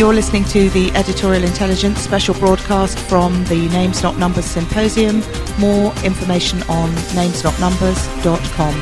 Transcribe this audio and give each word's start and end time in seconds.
You're 0.00 0.14
listening 0.14 0.44
to 0.44 0.70
the 0.70 0.90
Editorial 0.92 1.44
Intelligence 1.44 2.00
special 2.00 2.32
broadcast 2.32 2.98
from 3.00 3.44
the 3.44 3.68
Names 3.68 4.02
Not 4.02 4.16
Numbers 4.16 4.46
Symposium. 4.46 5.20
More 5.58 5.92
information 6.02 6.62
on 6.70 6.88
namesnotnumbers.com. 7.12 8.74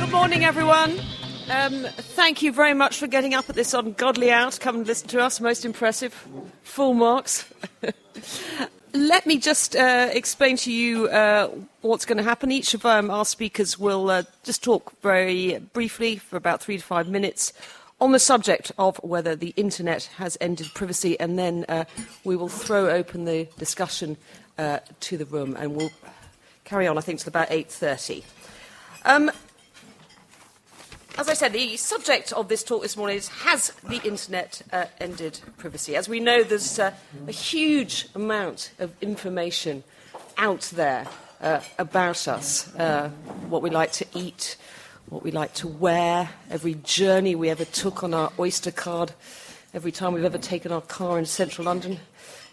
Good 0.00 0.10
morning, 0.10 0.44
everyone. 0.44 0.98
Um, 1.48 1.86
thank 1.96 2.42
you 2.42 2.52
very 2.52 2.74
much 2.74 2.98
for 2.98 3.06
getting 3.06 3.34
up 3.34 3.48
at 3.48 3.54
this 3.54 3.72
ungodly 3.72 4.32
hour 4.32 4.50
to 4.50 4.58
come 4.58 4.78
and 4.78 4.84
listen 4.84 5.06
to 5.10 5.20
us. 5.20 5.40
Most 5.40 5.64
impressive. 5.64 6.26
Full 6.64 6.94
marks. 6.94 7.48
Let 8.92 9.24
me 9.24 9.38
just 9.38 9.76
uh, 9.76 10.08
explain 10.12 10.56
to 10.58 10.72
you 10.72 11.06
uh, 11.08 11.50
what's 11.80 12.04
going 12.04 12.18
to 12.18 12.24
happen. 12.24 12.50
Each 12.50 12.74
of 12.74 12.84
um, 12.84 13.08
our 13.08 13.24
speakers 13.24 13.78
will 13.78 14.10
uh, 14.10 14.24
just 14.42 14.64
talk 14.64 14.92
very 15.00 15.58
briefly 15.72 16.16
for 16.16 16.36
about 16.36 16.60
three 16.60 16.76
to 16.76 16.82
five 16.82 17.08
minutes 17.08 17.52
on 18.00 18.10
the 18.10 18.18
subject 18.18 18.72
of 18.78 18.96
whether 19.04 19.36
the 19.36 19.52
internet 19.56 20.04
has 20.16 20.36
ended 20.40 20.66
privacy, 20.74 21.18
and 21.20 21.38
then 21.38 21.64
uh, 21.68 21.84
we 22.24 22.34
will 22.34 22.48
throw 22.48 22.88
open 22.90 23.26
the 23.26 23.46
discussion 23.58 24.16
uh, 24.58 24.80
to 25.00 25.16
the 25.16 25.26
room, 25.26 25.56
and 25.56 25.76
we'll 25.76 25.92
carry 26.64 26.88
on. 26.88 26.98
I 26.98 27.00
think 27.00 27.20
till 27.20 27.28
about 27.28 27.48
eight 27.50 27.70
thirty. 27.70 28.24
Um, 29.04 29.30
as 31.20 31.28
I 31.28 31.34
said, 31.34 31.52
the 31.52 31.76
subject 31.76 32.32
of 32.32 32.48
this 32.48 32.64
talk 32.64 32.80
this 32.80 32.96
morning 32.96 33.18
is 33.18 33.28
Has 33.28 33.74
the 33.86 34.00
Internet 34.08 34.62
uh, 34.72 34.86
ended 34.98 35.38
privacy? 35.58 35.94
As 35.94 36.08
we 36.08 36.18
know, 36.18 36.42
there's 36.42 36.78
uh, 36.78 36.94
a 37.28 37.30
huge 37.30 38.08
amount 38.14 38.72
of 38.78 38.94
information 39.02 39.84
out 40.38 40.62
there 40.74 41.06
uh, 41.42 41.60
about 41.78 42.26
us 42.26 42.74
uh, 42.74 43.10
what 43.50 43.60
we 43.60 43.68
like 43.68 43.92
to 43.92 44.06
eat, 44.14 44.56
what 45.10 45.22
we 45.22 45.30
like 45.30 45.52
to 45.56 45.68
wear, 45.68 46.30
every 46.48 46.76
journey 46.76 47.34
we 47.34 47.50
ever 47.50 47.66
took 47.66 48.02
on 48.02 48.14
our 48.14 48.32
Oyster 48.38 48.70
card, 48.70 49.12
every 49.74 49.92
time 49.92 50.14
we've 50.14 50.24
ever 50.24 50.38
taken 50.38 50.72
our 50.72 50.80
car 50.80 51.18
in 51.18 51.26
central 51.26 51.66
London, 51.66 51.98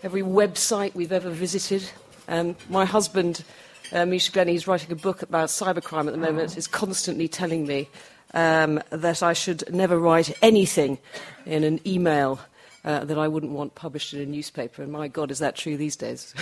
every 0.04 0.24
website 0.24 0.94
we've 0.94 1.14
ever 1.14 1.30
visited. 1.30 1.90
Um, 2.28 2.58
my 2.70 2.84
husband, 2.84 3.46
uh, 3.94 4.06
Misha 4.06 4.34
Glenny, 4.34 4.52
who's 4.52 4.68
writing 4.68 4.92
a 4.92 4.96
book 4.98 5.22
about 5.22 5.48
cybercrime 5.48 6.08
at 6.08 6.12
the 6.12 6.18
moment, 6.18 6.58
is 6.58 6.68
constantly 6.68 7.30
telling 7.30 7.66
me 7.66 7.88
um, 8.34 8.82
that 8.90 9.24
I 9.24 9.34
should 9.34 9.74
never 9.74 9.98
write 9.98 10.38
anything 10.42 10.98
in 11.46 11.64
an 11.64 11.80
email 11.86 12.40
uh, 12.86 13.04
that 13.04 13.18
I 13.18 13.28
wouldn't 13.28 13.52
want 13.52 13.76
published 13.76 14.14
in 14.14 14.22
a 14.22 14.26
newspaper. 14.26 14.82
And 14.82 14.92
my 14.92 15.08
God, 15.08 15.32
is 15.32 15.40
that 15.40 15.56
true 15.56 15.78
these 15.78 15.96
days? 15.96 16.34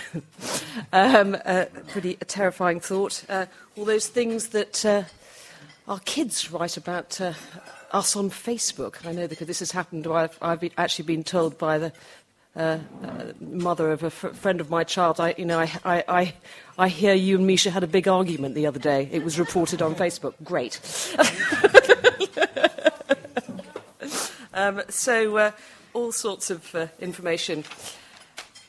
um, 0.93 1.35
uh, 1.45 1.65
pretty 1.87 2.15
terrifying 2.15 2.79
thought. 2.79 3.23
Uh, 3.27 3.47
all 3.75 3.85
those 3.85 4.07
things 4.07 4.49
that 4.49 4.85
uh, 4.85 5.03
our 5.87 5.99
kids 5.99 6.51
write 6.51 6.77
about 6.77 7.19
uh, 7.19 7.33
us 7.91 8.15
on 8.15 8.29
Facebook. 8.29 9.05
I 9.05 9.11
know 9.11 9.27
that 9.27 9.39
this 9.39 9.59
has 9.59 9.71
happened. 9.71 10.07
I've, 10.07 10.37
I've 10.41 10.59
been, 10.59 10.71
actually 10.77 11.05
been 11.05 11.23
told 11.23 11.57
by 11.57 11.77
the 11.77 11.93
uh, 12.55 12.77
uh, 13.03 13.23
mother 13.39 13.91
of 13.91 14.03
a 14.03 14.09
fr- 14.09 14.29
friend 14.29 14.61
of 14.61 14.69
my 14.69 14.83
child, 14.83 15.19
I, 15.19 15.35
you 15.37 15.45
know, 15.45 15.59
I, 15.59 16.03
I, 16.07 16.33
I, 16.77 16.89
hear 16.89 17.13
you 17.13 17.37
and 17.37 17.47
Misha 17.47 17.71
had 17.71 17.83
a 17.83 17.87
big 17.87 18.07
argument 18.07 18.55
the 18.55 18.67
other 18.67 18.79
day. 18.79 19.09
It 19.11 19.23
was 19.23 19.39
reported 19.39 19.81
on 19.81 19.95
Facebook. 19.95 20.33
Great. 20.43 20.79
um, 24.53 24.81
so, 24.89 25.37
uh, 25.37 25.51
all 25.93 26.11
sorts 26.11 26.49
of 26.49 26.75
uh, 26.75 26.87
information. 26.99 27.63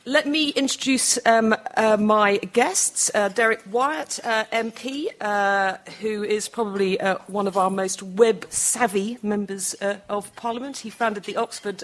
Let 0.07 0.25
me 0.25 0.51
introduce 0.51 1.19
um, 1.25 1.53
uh, 1.75 1.97
my 1.97 2.37
guests. 2.37 3.11
Uh, 3.13 3.27
Derek 3.27 3.61
Wyatt, 3.69 4.21
uh, 4.23 4.45
MP, 4.53 5.07
uh, 5.19 5.75
who 5.99 6.23
is 6.23 6.47
probably 6.47 6.97
uh, 6.97 7.17
one 7.27 7.45
of 7.45 7.57
our 7.57 7.69
most 7.69 8.01
web 8.01 8.45
savvy 8.49 9.17
members 9.21 9.75
uh, 9.81 9.97
of 10.07 10.33
Parliament. 10.37 10.77
He 10.77 10.89
founded 10.89 11.25
the 11.25 11.35
Oxford 11.35 11.83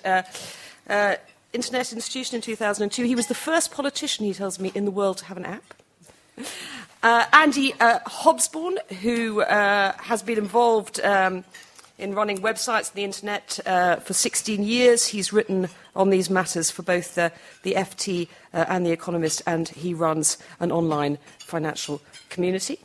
Internet 1.51 1.93
Institution 1.93 2.37
in 2.37 2.41
2002. 2.41 3.03
He 3.03 3.13
was 3.13 3.27
the 3.27 3.35
first 3.35 3.71
politician, 3.71 4.25
he 4.25 4.33
tells 4.33 4.57
me, 4.57 4.71
in 4.73 4.85
the 4.85 4.91
world 4.91 5.17
to 5.17 5.25
have 5.25 5.35
an 5.35 5.45
app. 5.45 5.73
Uh, 7.03 7.25
Andy 7.33 7.73
uh, 7.79 7.99
Hobsbawm, 7.99 8.77
who 9.01 9.41
uh, 9.41 9.91
has 9.97 10.23
been 10.23 10.37
involved 10.37 11.01
um, 11.01 11.43
in 11.97 12.15
running 12.15 12.39
websites 12.39 12.89
and 12.89 12.95
the 12.95 13.03
internet 13.03 13.59
uh, 13.65 13.97
for 13.97 14.13
16 14.13 14.63
years. 14.63 15.07
He's 15.07 15.33
written 15.33 15.69
on 15.95 16.09
these 16.09 16.29
matters 16.29 16.71
for 16.71 16.81
both 16.81 17.17
uh, 17.17 17.29
the 17.63 17.73
FT 17.73 18.27
uh, 18.53 18.65
and 18.67 18.85
The 18.85 18.91
Economist, 18.91 19.41
and 19.45 19.67
he 19.69 19.93
runs 19.93 20.37
an 20.59 20.71
online 20.71 21.17
financial 21.39 22.01
community. 22.29 22.79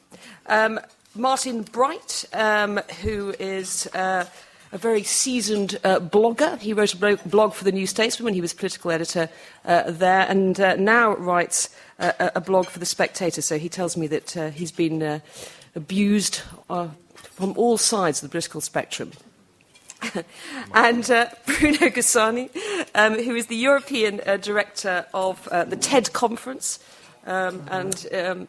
Um, 0.47 0.81
Martin 1.15 1.63
Bright, 1.63 2.25
um, 2.33 2.81
who 3.03 3.35
is 3.39 3.89
uh, 3.95 4.25
a 4.73 4.79
very 4.79 5.03
seasoned 5.03 5.79
uh, 5.85 6.01
blogger. 6.01 6.59
He 6.59 6.73
wrote 6.73 6.95
a 6.95 7.17
blog 7.29 7.55
for 7.55 7.65
the 7.65 7.73
New 7.73 7.87
Statesman 7.87 8.25
when 8.25 8.35
he 8.35 8.41
was 8.41 8.53
political 8.53 8.91
editor 8.91 9.29
uh, 9.65 9.91
there, 9.91 10.27
and 10.29 10.61
uh, 10.61 10.77
now 10.77 11.15
writes 11.17 11.71
uh, 11.99 12.31
a 12.35 12.41
blog 12.41 12.67
for 12.67 12.79
the 12.79 12.87
Spectator. 12.87 13.43
So 13.43 13.59
he 13.59 13.69
tells 13.69 13.97
me 13.97 14.07
that 14.09 14.37
uh, 14.37 14.51
he's 14.51 14.73
been 14.73 15.03
uh, 15.03 15.21
abused 15.75 16.43
from 17.39 17.55
all 17.57 17.79
sides 17.79 18.23
of 18.23 18.29
the 18.29 18.33
political 18.33 18.61
spectrum. 18.61 19.13
and 20.75 21.11
uh, 21.11 21.29
Bruno 21.47 21.89
Giussani, 21.89 22.51
um, 22.95 23.15
who 23.15 23.35
is 23.35 23.47
the 23.47 23.57
European 23.57 24.21
uh, 24.27 24.37
director 24.37 25.07
of 25.13 25.47
uh, 25.49 25.65
the 25.65 25.77
TED 25.77 26.13
conference. 26.13 26.79
Um, 27.27 27.67
and 27.71 28.07
um, 28.13 28.49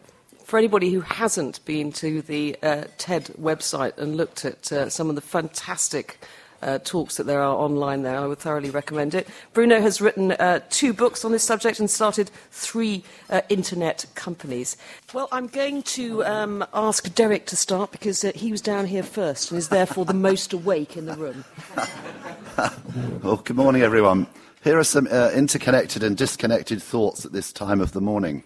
for 0.49 0.57
anybody 0.57 0.91
who 0.91 1.01
hasn't 1.01 1.63
been 1.65 1.91
to 1.91 2.23
the 2.23 2.57
uh, 2.63 2.85
TED 2.97 3.25
website 3.39 3.95
and 3.99 4.17
looked 4.17 4.45
at 4.45 4.71
uh, 4.71 4.89
some 4.89 5.07
of 5.07 5.13
the 5.13 5.21
fantastic 5.21 6.17
uh, 6.63 6.79
talks 6.79 7.17
that 7.17 7.25
there 7.25 7.39
are 7.39 7.55
online 7.55 8.01
there, 8.01 8.17
I 8.17 8.25
would 8.25 8.39
thoroughly 8.39 8.71
recommend 8.71 9.13
it. 9.13 9.27
Bruno 9.53 9.79
has 9.79 10.01
written 10.01 10.31
uh, 10.31 10.61
two 10.71 10.91
books 10.91 11.23
on 11.23 11.31
this 11.31 11.43
subject 11.43 11.79
and 11.79 11.87
started 11.87 12.31
three 12.49 13.03
uh, 13.29 13.41
internet 13.49 14.07
companies. 14.15 14.75
Well, 15.13 15.27
I'm 15.31 15.45
going 15.45 15.83
to 15.83 16.25
um, 16.25 16.65
ask 16.73 17.13
Derek 17.13 17.45
to 17.45 17.55
start 17.55 17.91
because 17.91 18.25
uh, 18.25 18.31
he 18.33 18.49
was 18.51 18.59
down 18.59 18.87
here 18.87 19.03
first 19.03 19.51
and 19.51 19.59
is 19.59 19.69
therefore 19.69 20.03
the 20.03 20.15
most 20.15 20.51
awake 20.51 20.97
in 20.97 21.05
the 21.05 21.15
room. 21.15 21.45
Well, 23.23 23.37
good 23.37 23.55
morning, 23.55 23.83
everyone. 23.83 24.27
Here 24.63 24.77
are 24.77 24.83
some 24.83 25.07
uh, 25.09 25.31
interconnected 25.33 26.03
and 26.03 26.17
disconnected 26.17 26.83
thoughts 26.83 27.23
at 27.23 27.31
this 27.31 27.53
time 27.53 27.79
of 27.79 27.93
the 27.93 28.01
morning. 28.01 28.43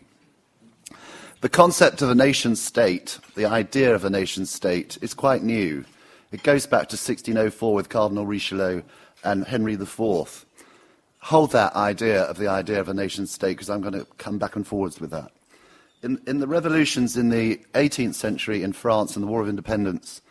The 1.44 1.50
concept 1.50 2.02
of 2.02 2.09
a 2.09 2.16
nation 2.16 2.56
state, 2.56 3.20
the 3.36 3.48
idea 3.48 3.94
of 3.94 4.06
a 4.06 4.09
nation 4.09 4.46
state, 4.46 4.98
is 5.02 5.14
quite 5.14 5.44
new. 5.44 5.84
It 6.31 6.42
goes 6.42 6.66
back 6.66 6.88
to 6.88 6.96
1604 6.96 7.74
with 7.74 7.90
Cardinal 7.90 8.26
Richelieu 8.26 8.81
and 9.26 9.46
Henry 9.46 9.74
IV. 9.74 10.46
Hold 11.20 11.52
that 11.52 11.76
idea 11.76 12.22
of 12.24 12.38
the 12.38 12.48
idea 12.48 12.80
of 12.80 12.88
a 12.88 12.94
nation 12.94 13.28
state 13.28 13.58
because 13.58 13.70
I'm 13.70 13.82
going 13.82 13.94
to 13.94 14.08
come 14.18 14.38
back 14.38 14.56
and 14.56 14.66
forwards 14.66 15.02
with 15.02 15.12
that. 15.12 15.34
In, 16.02 16.22
in 16.28 16.40
the 16.40 16.48
revolutions 16.48 17.18
in 17.18 17.28
the 17.28 17.58
18th 17.74 18.16
century 18.16 18.64
in 18.64 18.72
France 18.72 19.18
and 19.18 19.24
the 19.24 19.28
War 19.28 19.42
of 19.42 19.50
Independence 19.50 20.22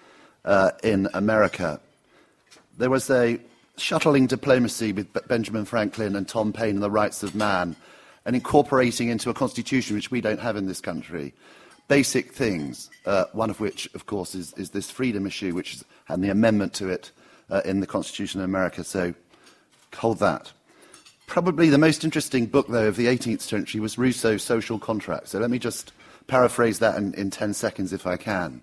uh, 0.47 0.71
in 0.83 1.09
America, 1.13 1.79
there 2.79 2.89
was 2.89 3.11
a 3.11 3.39
shuttling 3.77 4.29
diplomacy 4.29 4.93
with 4.93 5.13
Benjamin 5.29 5.67
Franklin 5.67 6.17
and 6.17 6.27
Tom 6.27 6.55
Paine 6.55 6.77
and 6.77 6.83
the 6.83 6.91
rights 6.91 7.23
of 7.23 7.35
man, 7.35 7.77
and 8.25 8.37
incorporating 8.37 9.09
into 9.09 9.31
a 9.31 9.35
constitution 9.35 9.97
which 9.97 10.11
we 10.11 10.21
don't 10.21 10.41
have 10.41 10.57
in 10.57 10.67
this 10.67 10.81
country 10.81 11.35
basic 11.89 12.33
things, 12.33 12.91
uh, 13.05 13.27
one 13.33 13.51
of 13.51 13.61
which, 13.61 13.87
of 13.95 14.07
course, 14.07 14.35
is, 14.35 14.55
is 14.55 14.71
this 14.71 14.91
freedom 14.91 15.27
issue, 15.27 15.55
which 15.55 15.75
is, 15.75 15.85
and 16.09 16.23
the 16.25 16.31
amendment 16.31 16.73
to 16.75 16.89
it 16.89 17.11
uh, 17.51 17.61
in 17.65 17.81
the 17.81 17.87
Constitution 17.87 18.41
of 18.41 18.45
America. 18.45 18.83
So 18.83 19.15
hold 19.95 20.19
that. 20.21 20.53
Probably 21.27 21.69
the 21.69 21.79
most 21.79 22.05
interesting 22.05 22.47
book, 22.47 22.69
though, 22.69 22.89
of 22.89 22.97
the 22.97 23.07
18th 23.07 23.43
century 23.43 23.81
was 23.81 23.99
Rousseau's 23.99 24.43
Social 24.43 24.79
Contract. 24.79 25.29
So 25.29 25.39
let 25.39 25.51
me 25.51 25.59
just 25.59 25.93
paraphrase 26.27 26.79
that 26.79 26.97
in, 26.97 27.15
in 27.15 27.31
10 27.31 27.55
seconds 27.55 27.93
if 27.93 28.07
I 28.07 28.17
can. 28.17 28.63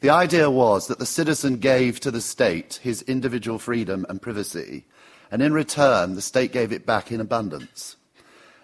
The 0.00 0.10
idea 0.10 0.50
was 0.50 0.86
that 0.86 0.98
the 0.98 1.06
citizen 1.06 1.58
gave 1.58 2.00
to 2.00 2.10
the 2.10 2.22
state 2.22 2.80
his 2.82 3.02
individual 3.02 3.58
freedom 3.58 4.06
and 4.08 4.22
privacy, 4.22 4.86
and 5.30 5.42
in 5.42 5.52
return, 5.52 6.14
the 6.14 6.22
state 6.22 6.52
gave 6.52 6.72
it 6.72 6.86
back 6.86 7.12
in 7.12 7.20
abundance. 7.20 7.96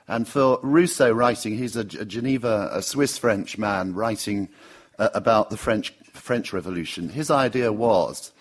And 0.08 0.28
for 0.28 0.60
Rousseau 0.62 1.10
writing, 1.10 1.56
he's 1.56 1.76
a, 1.76 1.84
Geneva, 1.84 2.70
a 2.72 2.82
Swiss 2.82 3.18
French 3.18 3.58
man 3.58 3.92
writing 3.94 4.48
uh, 4.98 5.08
about 5.14 5.50
the 5.50 5.56
French, 5.56 5.92
French 6.12 6.52
Revolution. 6.52 7.08
His 7.08 7.30
idea 7.30 7.72
was 7.72 8.32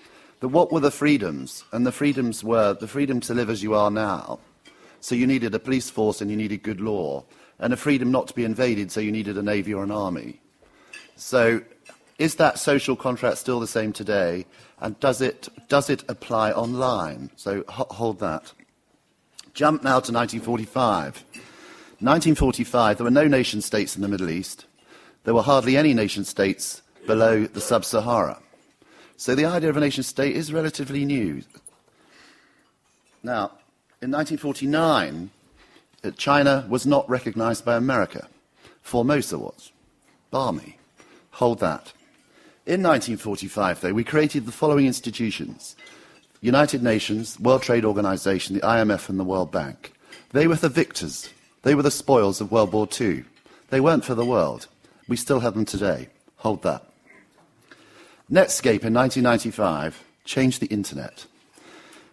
that 0.41 0.49
what 0.49 0.71
were 0.71 0.79
the 0.79 0.91
freedoms? 0.91 1.63
And 1.71 1.85
the 1.85 1.91
freedoms 1.91 2.43
were 2.43 2.73
the 2.73 2.87
freedom 2.87 3.19
to 3.21 3.33
live 3.33 3.49
as 3.49 3.63
you 3.63 3.73
are 3.73 3.89
now. 3.89 4.39
So 4.99 5.15
you 5.15 5.27
needed 5.27 5.55
a 5.55 5.59
police 5.59 5.89
force 5.89 6.21
and 6.21 6.29
you 6.29 6.37
needed 6.37 6.63
good 6.63 6.81
law, 6.81 7.25
and 7.59 7.71
a 7.73 7.77
freedom 7.77 8.11
not 8.11 8.27
to 8.27 8.33
be 8.33 8.43
invaded, 8.43 8.91
so 8.91 8.99
you 8.99 9.11
needed 9.11 9.37
a 9.37 9.43
navy 9.43 9.73
or 9.73 9.83
an 9.83 9.91
army. 9.91 10.41
So 11.15 11.61
is 12.17 12.35
that 12.35 12.59
social 12.59 12.95
contract 12.95 13.37
still 13.37 13.59
the 13.59 13.67
same 13.67 13.93
today? 13.93 14.45
And 14.79 14.99
does 14.99 15.21
it, 15.21 15.49
does 15.67 15.89
it 15.89 16.03
apply 16.09 16.51
online? 16.51 17.31
So 17.35 17.63
ho- 17.67 17.87
hold 17.89 18.19
that. 18.19 18.51
Jump 19.53 19.83
now 19.83 19.99
to 19.99 20.11
1945. 20.11 21.23
1945, 21.99 22.97
there 22.97 23.05
were 23.05 23.11
no 23.11 23.27
nation 23.27 23.61
states 23.61 23.95
in 23.95 24.01
the 24.01 24.07
Middle 24.07 24.29
East. 24.29 24.65
There 25.23 25.33
were 25.33 25.41
hardly 25.41 25.77
any 25.77 25.93
nation 25.93 26.25
states 26.25 26.81
below 27.07 27.45
the 27.45 27.61
sub 27.61 27.85
Sahara. 27.85 28.39
So 29.17 29.33
the 29.33 29.45
idea 29.45 29.69
of 29.69 29.77
a 29.77 29.79
nation 29.79 30.03
state 30.03 30.35
is 30.35 30.51
relatively 30.51 31.05
new. 31.05 31.43
Now, 33.23 33.51
in 34.01 34.11
1949, 34.11 35.29
uh, 36.03 36.11
China 36.11 36.65
was 36.69 36.85
not 36.85 37.09
recognized 37.09 37.63
by 37.63 37.77
America. 37.77 38.27
Formosa 38.81 39.39
was. 39.39 39.71
Balmy. 40.31 40.77
Hold 41.31 41.59
that. 41.59 41.93
In 42.65 42.83
1945, 42.83 43.81
though, 43.81 43.93
we 43.93 44.03
created 44.03 44.45
the 44.45 44.51
following 44.51 44.85
institutions 44.85 45.75
United 46.41 46.83
Nations, 46.83 47.39
World 47.39 47.63
Trade 47.63 47.85
Organization, 47.85 48.55
the 48.55 48.61
IMF, 48.61 49.09
and 49.09 49.19
the 49.19 49.23
World 49.23 49.51
Bank. 49.51 49.93
They 50.31 50.45
were 50.45 50.55
the 50.55 50.69
victors. 50.69 51.29
They 51.65 51.73
were 51.73 51.81
the 51.81 51.89
spoils 51.89 52.41
of 52.41 52.51
World 52.51 52.73
War 52.73 52.87
II. 53.01 53.23
They 53.71 53.81
weren't 53.81 54.05
for 54.05 54.13
the 54.13 54.23
world. 54.23 54.67
We 55.07 55.17
still 55.17 55.39
have 55.39 55.55
them 55.55 55.65
today. 55.65 56.09
Hold 56.37 56.61
that. 56.61 56.83
Netscape 58.31 58.85
in 58.85 58.93
1995 58.93 60.03
changed 60.25 60.61
the 60.61 60.67
internet. 60.67 61.25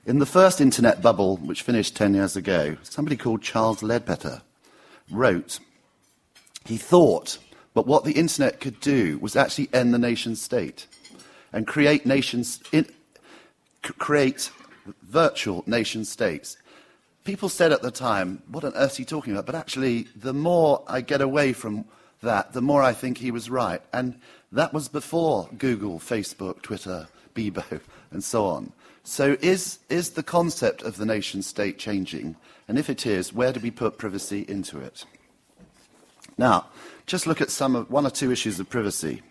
In 0.07 0.21
the 0.21 0.25
first 0.25 0.63
internet 0.63 1.03
bubble, 1.03 1.37
which 1.37 1.61
finished 1.61 1.95
10 1.95 2.15
years 2.15 2.35
ago, 2.35 2.79
somebody 2.83 3.15
called 3.15 3.43
Charles 3.43 3.83
Leadbeater 3.83 4.41
wrote, 5.11 5.61
he 6.65 6.79
thought, 6.79 7.37
but 7.75 7.87
what 7.87 8.05
the 8.05 8.13
internet 8.13 8.59
could 8.59 8.81
do 8.81 9.19
was 9.19 9.37
actually 9.37 9.69
end 9.75 9.93
the 9.93 9.99
nation 9.99 10.35
state 10.35 10.87
and 11.53 11.67
create 11.67 12.07
nations, 12.07 12.63
in, 12.73 12.87
create 13.83 14.51
virtual 15.03 15.63
nation 15.67 16.07
states. 16.07 16.57
People 17.25 17.49
said 17.49 17.73
at 17.73 17.83
the 17.83 17.91
time, 17.91 18.43
what 18.49 18.65
on 18.65 18.75
earth 18.75 18.93
is 18.93 18.97
he 18.97 19.05
talking 19.05 19.33
about? 19.33 19.47
But 19.47 19.55
actually, 19.55 20.09
the 20.17 20.35
more 20.35 20.83
I 20.89 21.01
get 21.01 21.21
away 21.21 21.53
from 21.53 21.85
that, 22.21 22.53
the 22.53 22.63
more 22.63 22.83
I 22.83 22.93
think 22.93 23.19
he 23.19 23.31
was 23.31 23.49
right. 23.49 23.81
And 23.93 24.19
that 24.51 24.73
was 24.73 24.89
before 24.89 25.49
Google, 25.57 25.99
Facebook, 25.99 26.63
Twitter, 26.63 27.09
Bebo, 27.35 27.81
and 28.11 28.25
so 28.25 28.47
on. 28.47 28.73
So 29.05 29.37
is, 29.41 29.79
is 29.89 30.11
the 30.11 30.23
concept 30.23 30.83
of 30.83 30.97
the 30.97 31.07
nation 31.07 31.43
state 31.43 31.79
changing? 31.79 32.37
And 32.69 32.79
if 32.79 32.89
it 32.89 33.07
is, 33.07 33.33
where 33.33 33.53
do 33.53 33.61
we 33.61 33.71
put 33.71 33.99
privacy 33.99 34.45
into 34.49 34.79
it? 34.79 35.05
Now, 36.39 36.67
just 37.07 37.27
look 37.27 37.41
at 37.41 37.51
some 37.51 37.77
of, 37.77 37.91
one 37.91 38.07
or 38.07 38.11
two 38.11 38.31
issues 38.31 38.59
of 38.61 38.71
privacy. 38.71 39.23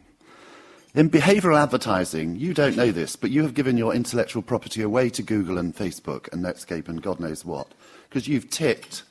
In 0.94 1.10
behavioral 1.10 1.58
advertising, 1.58 2.36
you 2.36 2.54
don't 2.54 2.76
know 2.76 2.92
this, 2.92 3.16
but 3.16 3.32
you 3.32 3.44
have 3.44 3.54
given 3.54 3.78
your 3.78 3.96
intellectual 3.96 4.42
property 4.42 4.82
away 4.82 5.10
to 5.12 5.24
Google 5.24 5.58
and 5.58 5.74
Facebook 5.74 6.30
and 6.34 6.44
Netscape 6.44 6.90
and 6.90 7.02
God 7.02 7.18
knows 7.18 7.46
what, 7.46 7.70
because 8.10 8.28
you've 8.28 8.50
ticked 8.50 9.04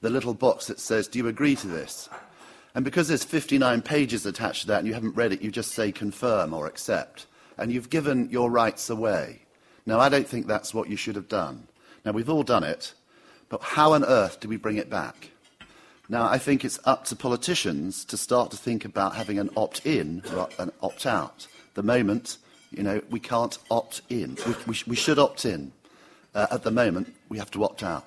the 0.00 0.08
little 0.08 0.32
box 0.32 0.66
that 0.68 0.80
says, 0.80 1.06
Do 1.06 1.18
you 1.18 1.28
agree 1.28 1.54
to 1.56 1.66
this? 1.66 2.08
And 2.74 2.86
because 2.86 3.08
there's 3.08 3.22
59 3.22 3.82
pages 3.82 4.24
attached 4.24 4.62
to 4.62 4.68
that 4.68 4.78
and 4.78 4.88
you 4.88 4.94
haven't 4.94 5.14
read 5.14 5.30
it, 5.30 5.42
you 5.42 5.50
just 5.50 5.72
say 5.72 5.92
confirm 5.92 6.54
or 6.54 6.66
accept. 6.66 7.26
And 7.58 7.70
you've 7.70 7.90
given 7.90 8.30
your 8.30 8.50
rights 8.50 8.88
away. 8.88 9.42
Now, 9.84 10.00
I 10.00 10.08
don't 10.08 10.26
think 10.26 10.46
that's 10.46 10.72
what 10.72 10.88
you 10.88 10.96
should 10.96 11.16
have 11.16 11.28
done. 11.28 11.68
Now, 12.06 12.12
we've 12.12 12.30
all 12.30 12.44
done 12.44 12.64
it, 12.64 12.94
but 13.50 13.60
how 13.60 13.92
on 13.92 14.06
earth 14.06 14.40
do 14.40 14.48
we 14.48 14.56
bring 14.56 14.78
it 14.78 14.88
back? 14.88 15.32
Now, 16.08 16.28
I 16.28 16.38
think 16.38 16.64
it's 16.64 16.78
up 16.84 17.04
to 17.06 17.16
politicians 17.16 18.04
to 18.06 18.16
start 18.16 18.52
to 18.52 18.56
think 18.56 18.84
about 18.84 19.16
having 19.16 19.38
an 19.38 19.50
opt 19.56 19.84
in 19.84 20.22
or 20.34 20.48
an 20.58 20.70
opt 20.80 21.04
out. 21.04 21.48
The 21.74 21.82
moment, 21.82 22.38
you 22.70 22.84
know, 22.84 23.00
we 23.10 23.18
can't 23.18 23.58
opt 23.70 24.02
in. 24.08 24.36
We, 24.46 24.54
we, 24.66 24.76
we 24.86 24.96
should 24.96 25.18
opt 25.18 25.44
in. 25.44 25.72
Uh, 26.34 26.46
at 26.50 26.62
the 26.62 26.70
moment, 26.70 27.12
we 27.28 27.38
have 27.38 27.50
to 27.52 27.64
opt 27.64 27.82
out. 27.82 28.06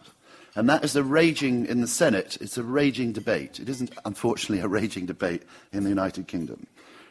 And 0.55 0.69
that 0.69 0.83
is 0.83 0.95
a 0.95 1.03
raging, 1.03 1.65
in 1.65 1.81
the 1.81 1.87
Senate, 1.87 2.37
it's 2.39 2.57
a 2.57 2.63
raging 2.63 3.11
debate. 3.11 3.59
It 3.59 3.67
isn't, 3.67 3.91
unfortunately, 4.05 4.59
a 4.63 4.67
raging 4.67 5.05
debate 5.05 5.43
in 5.73 5.83
the 5.83 5.89
United 5.89 6.27
Kingdom. 6.27 6.67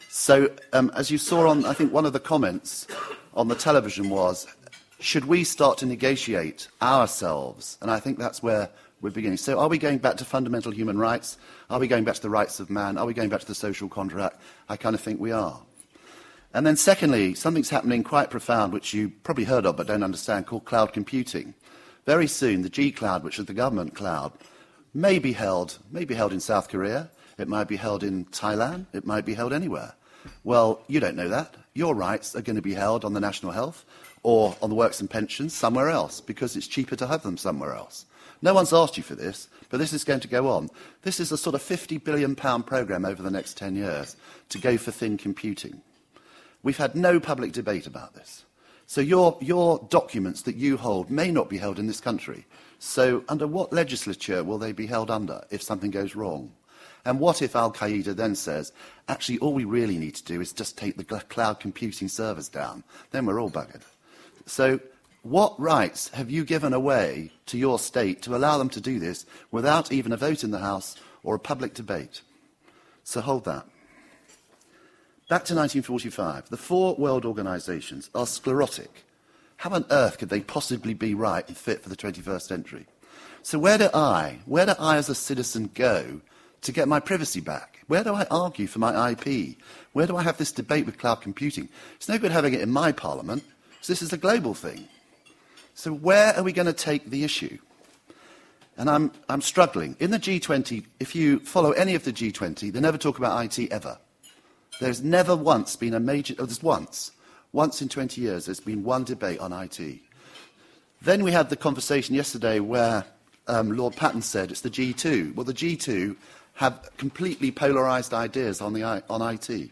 So, 0.09 0.51
um, 0.73 0.91
as 0.95 1.11
you 1.11 1.19
saw 1.19 1.49
on, 1.49 1.67
I 1.67 1.75
think 1.75 1.93
one 1.93 2.07
of 2.07 2.15
the 2.15 2.21
comments 2.21 2.87
on 3.35 3.49
the 3.49 3.55
television 3.55 4.09
was, 4.09 4.47
should 5.01 5.27
we 5.27 5.45
start 5.45 5.79
to 5.79 5.87
negotiate 5.87 6.69
ourselves? 6.81 7.77
And 7.83 7.91
I 7.91 8.01
think 8.01 8.19
that's 8.19 8.43
where 8.43 8.71
we're 9.01 9.11
beginning. 9.11 9.37
So, 9.37 9.59
are 9.59 9.69
we 9.69 9.79
going 9.79 9.99
back 9.99 10.17
to 10.17 10.25
fundamental 10.25 10.73
human 10.73 10.99
rights? 10.99 11.39
Are 11.71 11.79
we 11.79 11.89
going 11.89 12.05
back 12.05 12.17
to 12.17 12.23
the 12.23 12.31
rights 12.31 12.61
of 12.61 12.71
man? 12.71 12.99
Are 12.99 13.07
we 13.07 13.15
going 13.15 13.29
back 13.29 13.41
to 13.41 13.47
the 13.47 13.55
social 13.55 13.89
contract? 13.89 14.41
I 14.69 14.77
kind 14.77 14.95
of 14.95 15.01
think 15.01 15.21
we 15.21 15.33
are. 15.33 15.61
And 16.53 16.67
then, 16.67 16.77
secondly, 16.77 17.35
something's 17.35 17.71
happening 17.71 18.03
quite 18.03 18.31
profound, 18.31 18.73
which 18.73 18.95
you 18.95 19.11
probably 19.23 19.45
heard 19.45 19.67
of 19.67 19.77
but 19.77 19.87
don't 19.87 20.03
understand, 20.03 20.47
called 20.47 20.65
cloud 20.65 20.93
computing. 20.93 21.55
Very 22.07 22.27
soon, 22.27 22.63
the 22.63 22.71
G 22.71 22.91
Cloud, 22.91 23.23
which 23.23 23.39
is 23.39 23.45
the 23.45 23.53
government 23.53 23.95
cloud, 23.95 24.33
may 24.95 25.19
be 25.19 25.33
held, 25.33 25.79
may 25.91 26.05
be 26.05 26.15
held 26.15 26.33
in 26.33 26.41
South 26.41 26.69
Korea, 26.69 27.11
it 27.37 27.49
might 27.49 27.69
be 27.69 27.77
held 27.77 28.03
in 28.03 28.25
Thailand, 28.27 28.87
it 28.93 29.07
might 29.07 29.25
be 29.25 29.35
held 29.35 29.53
anywhere. 29.53 29.95
Well, 30.43 30.83
you 30.89 31.01
don't 31.01 31.17
know 31.17 31.29
that. 31.29 31.55
Your 31.75 31.95
rights 31.95 32.35
are 32.35 32.43
going 32.43 32.57
to 32.57 32.63
be 32.63 32.75
held 32.75 33.05
on 33.05 33.13
the 33.13 33.21
national 33.21 33.53
health 33.53 33.85
or 34.23 34.57
on 34.61 34.71
the 34.71 34.77
works 34.77 35.01
and 35.01 35.09
pensions 35.09 35.55
somewhere 35.55 35.89
else 35.89 36.21
because 36.21 36.57
it's 36.57 36.67
cheaper 36.67 36.97
to 36.97 37.07
have 37.07 37.23
them 37.23 37.37
somewhere 37.37 37.75
else. 37.75 38.07
No 38.41 38.55
one's 38.55 38.73
asked 38.73 38.97
you 38.97 39.03
for 39.03 39.15
this, 39.15 39.49
but 39.69 39.79
this 39.79 39.93
is 39.93 40.05
going 40.05 40.21
to 40.21 40.29
go 40.29 40.49
on. 40.49 40.71
This 41.03 41.21
is 41.21 41.33
a 41.33 41.39
sort 41.39 41.55
of 41.55 41.63
£50 41.63 42.03
billion 42.03 42.35
programme 42.35 43.05
over 43.05 43.23
the 43.23 43.31
next 43.31 43.57
10 43.57 43.77
years 43.77 44.17
to 44.51 44.59
go 44.59 44.77
for 44.77 44.91
thin 44.91 45.17
computing. 45.17 45.83
We've 46.63 46.77
had 46.77 46.95
no 46.95 47.21
public 47.21 47.53
debate 47.53 47.87
about 47.87 48.15
this. 48.15 48.45
So 48.87 49.01
your, 49.01 49.37
your 49.41 49.87
documents 49.91 50.43
that 50.43 50.57
you 50.57 50.77
hold 50.77 51.11
may 51.11 51.31
not 51.31 51.51
be 51.51 51.59
held 51.59 51.79
in 51.79 51.87
this 51.87 52.01
country. 52.01 52.47
So 52.79 53.23
under 53.29 53.47
what 53.47 53.73
legislature 53.73 54.43
will 54.43 54.59
they 54.59 54.73
be 54.73 54.87
held 54.87 55.11
under 55.11 55.45
if 55.51 55.63
something 55.63 55.91
goes 55.91 56.15
wrong? 56.15 56.53
And 57.05 57.21
what 57.21 57.43
if 57.43 57.55
Al 57.55 57.73
Qaeda 57.73 58.17
then 58.17 58.35
says, 58.35 58.73
actually, 59.09 59.39
all 59.39 59.53
we 59.53 59.65
really 59.65 59.99
need 59.99 60.15
to 60.17 60.25
do 60.25 60.41
is 60.41 60.53
just 60.53 60.77
take 60.77 60.97
the 60.97 61.05
cloud 61.05 61.61
computing 61.61 62.09
servers 62.09 62.49
down? 62.49 62.85
Then 63.11 63.27
we're 63.27 63.41
all 63.41 63.51
buggered. 63.51 63.83
So, 64.47 64.81
what 65.29 65.59
rights 65.61 66.09
have 66.11 66.31
you 66.31 66.45
given 66.45 66.73
away 66.73 67.33
to 67.47 67.59
your 67.59 67.79
state 67.79 68.23
to 68.23 68.35
allow 68.35 68.57
them 68.57 68.71
to 68.71 68.81
do 68.81 68.99
this 68.99 69.27
without 69.51 69.93
even 69.93 70.13
a 70.13 70.17
vote 70.17 70.43
in 70.43 70.51
the 70.51 70.59
House 70.59 70.97
or 71.23 71.35
a 71.35 71.39
public 71.39 71.75
debate? 71.75 72.23
So, 73.05 73.21
hold 73.21 73.45
that. 73.45 73.67
Back 75.29 75.45
to 75.45 75.55
1945. 75.55 76.49
The 76.49 76.57
four 76.57 76.95
world 76.95 77.27
organizations 77.27 78.09
are 78.15 78.27
sclerotic. 78.27 79.05
How 79.59 79.71
on 79.71 79.85
earth 79.91 80.19
could 80.19 80.31
they 80.31 80.41
possibly 80.41 80.95
be 80.95 81.15
right 81.15 81.47
and 81.47 81.57
fit 81.57 81.83
for 81.83 81.91
the 81.91 81.97
21st 81.97 82.43
century? 82.43 82.87
So 83.43 83.59
where 83.59 83.77
do 83.79 83.89
I, 83.93 84.39
where 84.47 84.67
do 84.67 84.73
I 84.79 84.97
as 84.97 85.09
a 85.09 85.15
citizen 85.15 85.71
go 85.75 86.21
to 86.63 86.73
get 86.73 86.89
my 86.89 87.01
privacy 87.01 87.41
back? 87.41 87.81
Where 87.89 88.05
do 88.05 88.15
I 88.15 88.27
argue 88.31 88.67
for 88.67 88.79
my 88.79 89.11
IP? 89.11 89.57
Where 89.93 90.07
do 90.07 90.17
I 90.17 90.23
have 90.23 90.39
this 90.39 90.53
debate 90.53 90.87
with 90.87 90.99
cloud 90.99 91.21
computing? 91.21 91.69
It's 91.97 92.09
no 92.09 92.19
good 92.19 92.33
having 92.33 92.55
it 92.55 92.61
in 92.61 92.71
my 92.71 92.93
parliament, 92.93 93.45
this 93.89 94.03
is 94.03 94.13
a 94.13 94.19
global 94.19 94.53
thing. 94.53 94.87
So 95.79 95.93
where 95.93 96.37
are 96.37 96.43
we 96.43 96.53
going 96.53 96.67
to 96.67 96.73
take 96.73 97.09
the 97.09 97.23
issue? 97.23 97.57
And 98.77 98.91
I'm, 98.91 99.13
I'm 99.29 99.41
struggling. 99.41 99.95
In 100.01 100.11
the 100.11 100.19
G20, 100.19 100.85
if 100.99 101.15
you 101.15 101.39
follow 101.39 101.71
any 101.71 101.95
of 101.95 102.03
the 102.03 102.13
G20, 102.13 102.73
they 102.73 102.81
never 102.81 102.99
talk 102.99 103.17
about 103.17 103.45
IT 103.45 103.71
ever. 103.71 103.97
There's 104.81 105.05
never 105.05 105.37
once 105.37 105.77
been 105.77 105.95
a 105.95 106.01
major, 106.01 106.35
oh, 106.41 106.47
there's 106.47 106.65
once, 106.65 107.13
once 107.53 107.81
in 107.81 107.89
20 107.89 108.21
years, 108.21 108.47
there's 108.47 108.59
been 108.59 108.83
one 108.83 109.05
debate 109.05 109.39
on 109.39 109.53
IT. 109.53 110.01
Then 111.01 111.23
we 111.23 111.31
had 111.31 111.49
the 111.49 111.55
conversation 111.55 112.17
yesterday 112.17 112.59
where 112.59 113.05
um, 113.47 113.71
Lord 113.71 113.95
Patten 113.95 114.23
said 114.23 114.51
it's 114.51 114.63
the 114.63 114.71
G2. 114.71 115.37
Well, 115.37 115.45
the 115.45 115.55
G2 115.55 116.17
have 116.55 116.91
completely 116.97 117.53
polarized 117.53 118.13
ideas 118.13 118.61
on, 118.61 118.73
the, 118.73 118.83
on 118.83 119.23
IT. 119.23 119.71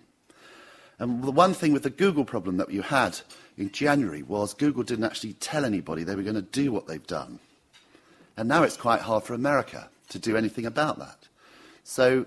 And 1.00 1.24
the 1.24 1.32
one 1.32 1.52
thing 1.52 1.72
with 1.72 1.82
the 1.82 1.90
Google 1.90 2.24
problem 2.24 2.58
that 2.58 2.70
you 2.70 2.82
had 2.82 3.18
in 3.56 3.70
January 3.70 4.22
was 4.22 4.54
Google 4.54 4.82
didn't 4.82 5.04
actually 5.04 5.34
tell 5.34 5.64
anybody 5.64 6.04
they 6.04 6.14
were 6.14 6.22
going 6.22 6.34
to 6.34 6.42
do 6.42 6.70
what 6.72 6.86
they've 6.86 7.06
done. 7.06 7.38
And 8.36 8.48
now 8.48 8.62
it's 8.62 8.76
quite 8.76 9.00
hard 9.00 9.24
for 9.24 9.34
America 9.34 9.88
to 10.10 10.18
do 10.18 10.36
anything 10.36 10.66
about 10.66 10.98
that. 10.98 11.28
So 11.84 12.26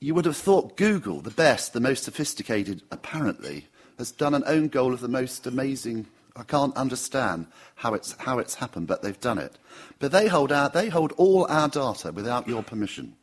you 0.00 0.14
would 0.14 0.24
have 0.24 0.36
thought 0.36 0.76
Google, 0.76 1.20
the 1.20 1.30
best, 1.30 1.72
the 1.72 1.80
most 1.80 2.04
sophisticated, 2.04 2.82
apparently, 2.90 3.68
has 3.98 4.10
done 4.10 4.34
an 4.34 4.42
own 4.46 4.68
goal 4.68 4.92
of 4.92 5.00
the 5.00 5.08
most 5.08 5.46
amazing. 5.46 6.06
I 6.36 6.42
can't 6.42 6.76
understand 6.76 7.46
how 7.76 7.94
it's, 7.94 8.12
how 8.18 8.38
it's 8.38 8.56
happened, 8.56 8.88
but 8.88 9.02
they've 9.02 9.20
done 9.20 9.38
it. 9.38 9.56
But 10.00 10.10
they 10.10 10.26
hold, 10.26 10.50
our, 10.50 10.68
they 10.68 10.88
hold 10.88 11.12
all 11.12 11.46
our 11.48 11.68
data 11.68 12.10
without 12.10 12.48
your 12.48 12.64
permission. 12.64 13.14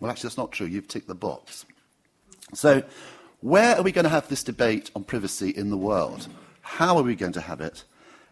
Well, 0.00 0.10
actually, 0.10 0.28
that's 0.28 0.38
not 0.38 0.52
true. 0.52 0.66
You've 0.66 0.88
ticked 0.88 1.08
the 1.08 1.14
box. 1.14 1.64
So, 2.54 2.82
where 3.40 3.76
are 3.76 3.82
we 3.82 3.92
going 3.92 4.04
to 4.04 4.10
have 4.10 4.28
this 4.28 4.42
debate 4.42 4.90
on 4.96 5.04
privacy 5.04 5.50
in 5.50 5.70
the 5.70 5.76
world? 5.76 6.26
How 6.76 6.96
are 6.96 7.02
we 7.02 7.16
going 7.16 7.32
to 7.32 7.40
have 7.40 7.60
it? 7.60 7.82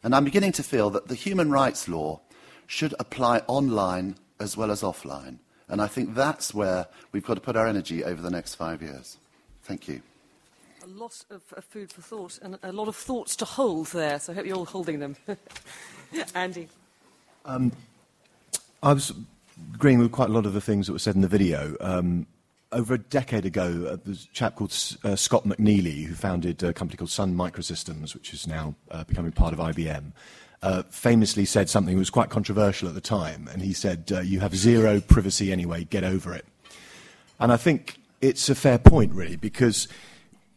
And 0.05 0.15
I'm 0.15 0.25
beginning 0.25 0.53
to 0.53 0.63
feel 0.63 0.91
that 0.91 1.09
the 1.09 1.17
human 1.17 1.51
rights 1.51 1.89
law 1.89 2.21
should 2.67 2.95
apply 3.01 3.39
online 3.49 4.17
as 4.39 4.57
well 4.57 4.71
as 4.71 4.83
offline. 4.83 5.39
And 5.69 5.81
I 5.81 5.89
think 5.89 6.15
that's 6.15 6.55
where 6.55 6.87
we've 7.11 7.25
got 7.25 7.35
to 7.35 7.41
put 7.41 7.57
our 7.57 7.67
energy 7.67 8.05
over 8.05 8.23
the 8.23 8.31
next 8.31 8.55
five 8.55 8.83
years. 8.83 9.17
Thank 9.63 9.89
you. 9.89 10.01
A 10.85 10.87
lot 10.87 11.25
of, 11.31 11.43
of 11.55 11.65
food 11.65 11.91
for 11.91 12.03
thought 12.03 12.39
and 12.41 12.59
a 12.63 12.71
lot 12.73 12.87
of 12.87 12.95
thoughts 12.95 13.35
to 13.37 13.45
hold 13.45 13.89
there, 13.89 14.21
so 14.21 14.33
I 14.33 14.37
hope 14.37 14.47
you're 14.47 14.57
all 14.57 14.65
holding 14.67 15.01
them. 15.01 15.17
Andy. 16.35 16.69
Um, 17.47 17.73
I 18.83 18.93
was 18.93 19.13
agreeing 19.75 19.99
with 19.99 20.13
quite 20.13 20.29
a 20.29 20.33
lot 20.33 20.47
of 20.47 20.53
the 20.53 20.61
things 20.61 20.87
that 20.87 20.93
were 20.93 21.01
said 21.01 21.17
in 21.17 21.23
the 21.23 21.29
video. 21.29 21.75
Um, 21.81 22.27
over 22.77 22.95
a 22.95 22.99
decade 22.99 23.47
ago, 23.47 23.89
uh, 23.91 23.97
there's 24.05 24.25
a 24.25 24.35
chap 24.35 24.57
called 24.57 24.71
uh, 25.03 25.17
Scott 25.17 25.45
McNealy 25.45 26.05
who 26.05 26.15
founded 26.15 26.63
a 26.63 26.75
company 26.75 26.99
called 26.99 27.11
Sun 27.11 27.35
Microsystems, 27.35 28.13
which 28.13 28.35
is 28.35 28.47
now 28.47 28.75
uh, 28.91 29.03
becoming 29.05 29.33
part 29.33 29.55
of 29.55 29.59
IBM, 29.59 30.13
uh, 30.63 30.83
famously 30.91 31.47
said 31.47 31.71
something 31.71 31.95
that 31.95 31.99
was 31.99 32.11
quite 32.11 32.29
controversial 32.29 32.87
at 32.87 32.95
the 32.95 33.01
time. 33.01 33.49
And 33.51 33.63
he 33.63 33.73
said, 33.73 34.13
uh, 34.13 34.21
You 34.21 34.41
have 34.41 34.55
zero 34.55 35.01
privacy 35.01 35.51
anyway, 35.51 35.85
get 35.85 36.05
over 36.05 36.35
it. 36.35 36.45
And 37.41 37.51
I 37.51 37.57
think 37.57 37.97
it's 38.21 38.51
a 38.51 38.55
fair 38.55 38.79
point, 38.79 39.15
really, 39.15 39.37
because 39.37 39.89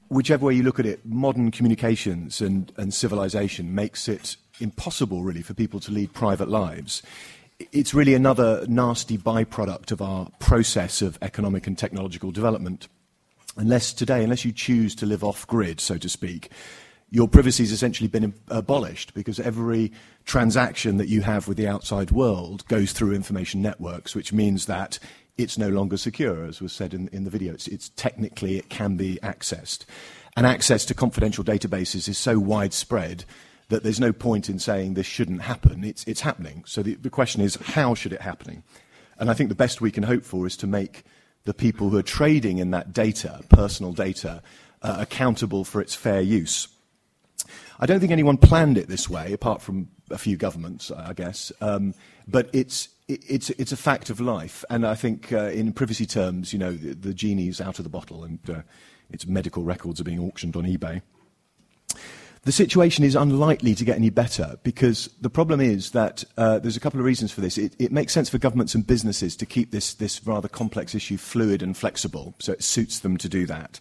whichever 0.09 0.47
way 0.47 0.55
you 0.55 0.63
look 0.63 0.79
at 0.79 0.85
it, 0.85 1.05
modern 1.05 1.51
communications 1.51 2.41
and, 2.41 2.71
and 2.75 2.93
civilization 2.93 3.73
makes 3.73 4.09
it 4.09 4.35
impossible, 4.59 5.23
really, 5.23 5.41
for 5.41 5.53
people 5.53 5.79
to 5.79 5.91
lead 5.91 6.11
private 6.11 6.49
lives. 6.49 7.01
It's 7.59 7.93
really 7.93 8.13
another 8.13 8.65
nasty 8.67 9.17
byproduct 9.17 9.91
of 9.91 10.01
our 10.01 10.29
process 10.39 11.01
of 11.01 11.17
economic 11.21 11.67
and 11.67 11.77
technological 11.77 12.31
development. 12.31 12.87
Unless 13.57 13.93
today, 13.93 14.23
unless 14.23 14.45
you 14.45 14.53
choose 14.53 14.95
to 14.95 15.05
live 15.05 15.23
off 15.23 15.45
grid, 15.45 15.81
so 15.81 15.97
to 15.97 16.07
speak, 16.07 16.51
your 17.11 17.27
privacy 17.27 17.63
has 17.63 17.71
essentially 17.71 18.07
been 18.07 18.33
abolished 18.47 19.13
because 19.13 19.39
every 19.39 19.91
transaction 20.25 20.97
that 20.97 21.09
you 21.09 21.21
have 21.21 21.47
with 21.47 21.57
the 21.57 21.67
outside 21.67 22.11
world 22.11 22.65
goes 22.67 22.93
through 22.93 23.13
information 23.13 23.61
networks, 23.61 24.15
which 24.15 24.31
means 24.31 24.65
that 24.67 24.97
it's 25.37 25.57
no 25.57 25.69
longer 25.69 25.97
secure, 25.97 26.45
as 26.45 26.61
was 26.61 26.71
said 26.71 26.93
in, 26.93 27.07
in 27.09 27.23
the 27.23 27.29
video. 27.29 27.53
It's, 27.53 27.67
it's 27.67 27.89
technically, 27.89 28.57
it 28.57 28.69
can 28.69 28.95
be 28.95 29.19
accessed. 29.21 29.85
And 30.37 30.45
access 30.45 30.85
to 30.85 30.93
confidential 30.93 31.43
databases 31.43 32.07
is 32.07 32.17
so 32.17 32.39
widespread 32.39 33.25
that 33.69 33.83
there's 33.83 33.99
no 33.99 34.11
point 34.11 34.49
in 34.49 34.59
saying 34.59 34.95
this 34.95 35.05
shouldn't 35.05 35.41
happen. 35.41 35.83
It's, 35.83 36.03
it's 36.05 36.21
happening. 36.21 36.63
So 36.65 36.83
the, 36.83 36.95
the 36.95 37.09
question 37.09 37.41
is, 37.41 37.55
how 37.55 37.95
should 37.95 38.13
it 38.13 38.21
happening? 38.21 38.63
And 39.17 39.29
I 39.29 39.33
think 39.33 39.49
the 39.49 39.55
best 39.55 39.79
we 39.79 39.91
can 39.91 40.03
hope 40.03 40.25
for 40.25 40.45
is 40.45 40.57
to 40.57 40.67
make 40.67 41.03
the 41.45 41.53
people 41.53 41.89
who 41.89 41.97
are 41.97 42.03
trading 42.03 42.57
in 42.57 42.71
that 42.71 42.93
data, 42.93 43.41
personal 43.49 43.93
data, 43.93 44.41
uh, 44.81 44.97
accountable 44.99 45.63
for 45.63 45.81
its 45.81 45.95
fair 45.95 46.21
use. 46.21 46.67
I 47.79 47.85
don't 47.85 47.99
think 47.99 48.11
anyone 48.11 48.37
planned 48.37 48.77
it 48.77 48.87
this 48.87 49.09
way, 49.09 49.33
apart 49.33 49.61
from 49.61 49.89
a 50.09 50.17
few 50.17 50.35
governments, 50.35 50.91
I 50.91 51.13
guess. 51.13 51.51
Um, 51.61 51.93
but 52.27 52.49
it's, 52.53 52.89
it's, 53.07 53.49
it's 53.51 53.71
a 53.71 53.77
fact 53.77 54.09
of 54.09 54.19
life. 54.19 54.65
And 54.69 54.85
I 54.85 54.95
think 54.95 55.31
uh, 55.31 55.49
in 55.49 55.73
privacy 55.73 56.05
terms, 56.05 56.53
you 56.53 56.59
know, 56.59 56.71
the, 56.73 56.93
the 56.93 57.13
genie's 57.13 57.61
out 57.61 57.79
of 57.79 57.83
the 57.83 57.89
bottle 57.89 58.23
and 58.23 58.39
uh, 58.49 58.61
its 59.11 59.25
medical 59.25 59.63
records 59.63 60.01
are 60.01 60.03
being 60.03 60.19
auctioned 60.19 60.55
on 60.55 60.63
eBay. 60.63 61.01
The 62.43 62.51
situation 62.53 63.03
is 63.03 63.15
unlikely 63.15 63.75
to 63.75 63.83
get 63.83 63.97
any 63.97 64.09
better 64.09 64.57
because 64.63 65.09
the 65.19 65.29
problem 65.29 65.59
is 65.59 65.91
that 65.91 66.23
uh, 66.37 66.59
there's 66.59 66.77
a 66.77 66.79
couple 66.79 66.99
of 66.99 67.05
reasons 67.05 67.31
for 67.31 67.41
this. 67.41 67.57
It, 67.57 67.75
it, 67.79 67.91
makes 67.91 68.13
sense 68.13 68.29
for 68.29 68.37
governments 68.37 68.73
and 68.73 68.87
businesses 68.87 69.35
to 69.37 69.45
keep 69.45 69.71
this, 69.71 69.93
this 69.93 70.25
rather 70.25 70.47
complex 70.47 70.95
issue 70.95 71.17
fluid 71.17 71.61
and 71.61 71.75
flexible, 71.75 72.35
so 72.39 72.53
it 72.53 72.63
suits 72.63 72.99
them 72.99 73.17
to 73.17 73.27
do 73.27 73.45
that. 73.47 73.79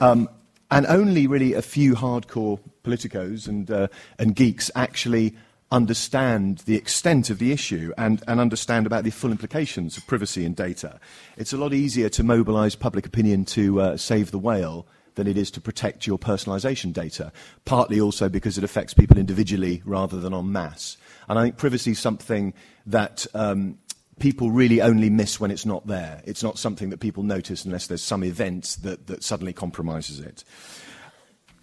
Um, 0.00 0.28
and 0.70 0.86
only 0.86 1.26
really 1.26 1.54
a 1.54 1.62
few 1.62 1.94
hardcore 1.94 2.60
politicos 2.84 3.48
and, 3.48 3.70
uh, 3.70 3.88
and 4.18 4.36
geeks 4.36 4.70
actually 4.76 5.34
understand 5.70 6.58
the 6.66 6.76
extent 6.76 7.30
of 7.30 7.38
the 7.38 7.52
issue 7.52 7.92
and, 7.98 8.22
and 8.26 8.40
understand 8.40 8.86
about 8.86 9.04
the 9.04 9.10
full 9.10 9.30
implications 9.30 9.96
of 9.96 10.06
privacy 10.06 10.44
and 10.44 10.56
data. 10.56 10.98
It's 11.36 11.52
a 11.52 11.58
lot 11.58 11.74
easier 11.74 12.08
to 12.10 12.22
mobilize 12.22 12.74
public 12.74 13.06
opinion 13.06 13.44
to 13.46 13.80
uh, 13.80 13.96
save 13.96 14.30
the 14.30 14.38
whale 14.38 14.86
than 15.18 15.26
it 15.26 15.36
is 15.36 15.50
to 15.50 15.60
protect 15.60 16.06
your 16.06 16.18
personalization 16.18 16.92
data, 16.92 17.32
partly 17.64 18.00
also 18.00 18.28
because 18.28 18.56
it 18.56 18.64
affects 18.64 18.94
people 18.94 19.18
individually 19.18 19.82
rather 19.84 20.18
than 20.18 20.32
en 20.32 20.50
masse. 20.52 20.96
And 21.28 21.38
I 21.38 21.42
think 21.42 21.56
privacy 21.56 21.90
is 21.90 21.98
something 21.98 22.54
that 22.86 23.26
um, 23.34 23.78
people 24.20 24.52
really 24.52 24.80
only 24.80 25.10
miss 25.10 25.40
when 25.40 25.50
it's 25.50 25.66
not 25.66 25.86
there. 25.88 26.22
It's 26.24 26.42
not 26.42 26.56
something 26.56 26.90
that 26.90 27.00
people 27.00 27.24
notice 27.24 27.64
unless 27.64 27.88
there's 27.88 28.02
some 28.02 28.22
event 28.22 28.78
that, 28.82 29.08
that 29.08 29.24
suddenly 29.24 29.52
compromises 29.52 30.20
it. 30.20 30.44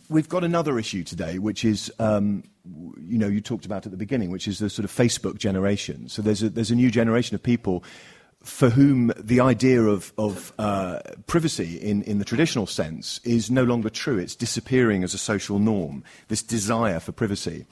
We've 0.09 0.29
got 0.29 0.43
another 0.43 0.77
issue 0.77 1.03
today, 1.03 1.39
which 1.39 1.63
is, 1.65 1.91
um, 1.97 2.43
you 2.99 3.17
know, 3.17 3.27
you 3.27 3.41
talked 3.41 3.65
about 3.65 3.85
at 3.85 3.91
the 3.91 3.97
beginning, 3.97 4.31
which 4.31 4.47
is 4.47 4.59
the 4.59 4.69
sort 4.69 4.83
of 4.83 4.91
Facebook 4.91 5.37
generation. 5.37 6.09
So 6.09 6.21
there's 6.21 6.43
a, 6.43 6.49
there's 6.49 6.71
a 6.71 6.75
new 6.75 6.91
generation 6.91 7.33
of 7.33 7.41
people 7.41 7.83
for 8.45 8.69
whom 8.69 9.11
the 9.17 9.39
idea 9.39 9.81
of, 9.81 10.13
of 10.19 10.53
uh, 10.59 10.99
privacy 11.25 11.77
in, 11.77 12.03
in 12.03 12.19
the 12.19 12.25
traditional 12.25 12.67
sense 12.67 13.19
is 13.23 13.49
no 13.49 13.63
longer 13.63 13.89
true. 13.89 14.19
It's 14.19 14.35
disappearing 14.35 15.03
as 15.03 15.15
a 15.15 15.17
social 15.17 15.57
norm, 15.57 16.03
this 16.27 16.43
desire 16.43 16.99
for 16.99 17.11
privacy. 17.11 17.65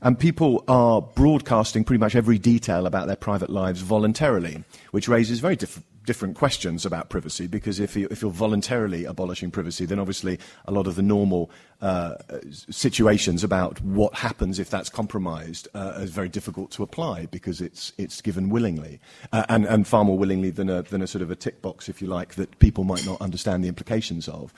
And 0.00 0.18
people 0.18 0.64
are 0.66 1.02
broadcasting 1.02 1.84
pretty 1.84 2.00
much 2.00 2.14
every 2.14 2.38
detail 2.38 2.86
about 2.86 3.06
their 3.06 3.16
private 3.16 3.50
lives 3.50 3.82
voluntarily, 3.82 4.64
which 4.92 5.08
raises 5.08 5.40
very 5.40 5.56
diff- 5.56 5.82
different 6.04 6.36
questions 6.36 6.84
about 6.84 7.08
privacy 7.08 7.46
because 7.46 7.80
if, 7.80 7.96
you, 7.96 8.06
if 8.10 8.22
you're 8.22 8.30
voluntarily 8.30 9.04
abolishing 9.04 9.50
privacy, 9.50 9.84
then 9.84 9.98
obviously 9.98 10.38
a 10.66 10.72
lot 10.72 10.86
of 10.86 10.94
the 10.96 11.02
normal 11.02 11.50
uh, 11.80 12.14
situations 12.50 13.42
about 13.42 13.80
what 13.82 14.14
happens 14.14 14.58
if 14.58 14.70
that's 14.70 14.88
compromised 14.88 15.68
uh, 15.74 15.94
is 15.98 16.10
very 16.10 16.28
difficult 16.28 16.70
to 16.70 16.82
apply 16.82 17.26
because 17.26 17.60
it's, 17.60 17.92
it's 17.98 18.20
given 18.20 18.48
willingly 18.48 19.00
uh, 19.32 19.44
and, 19.48 19.64
and 19.66 19.86
far 19.86 20.04
more 20.04 20.18
willingly 20.18 20.50
than 20.50 20.68
a, 20.68 20.82
than 20.82 21.02
a 21.02 21.06
sort 21.06 21.22
of 21.22 21.30
a 21.30 21.36
tick 21.36 21.62
box, 21.62 21.88
if 21.88 22.00
you 22.00 22.08
like, 22.08 22.34
that 22.34 22.58
people 22.58 22.84
might 22.84 23.04
not 23.06 23.20
understand 23.20 23.64
the 23.64 23.68
implications 23.68 24.28
of. 24.28 24.52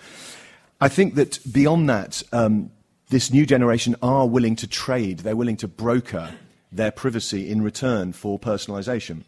I 0.81 0.89
think 0.89 1.15
that 1.15 1.39
beyond 1.51 1.89
that, 1.89 2.23
um, 2.33 2.71
this 3.09 3.33
new 3.33 3.47
generation 3.47 3.97
are 4.03 4.27
willing 4.27 4.57
to 4.57 4.67
trade, 4.67 5.21
they're 5.21 5.37
willing 5.37 5.57
to 5.59 5.69
broker 5.69 6.31
their 6.73 6.91
privacy 6.91 7.51
in 7.51 7.63
return 7.63 8.13
for 8.13 8.39
personalization. 8.39 9.25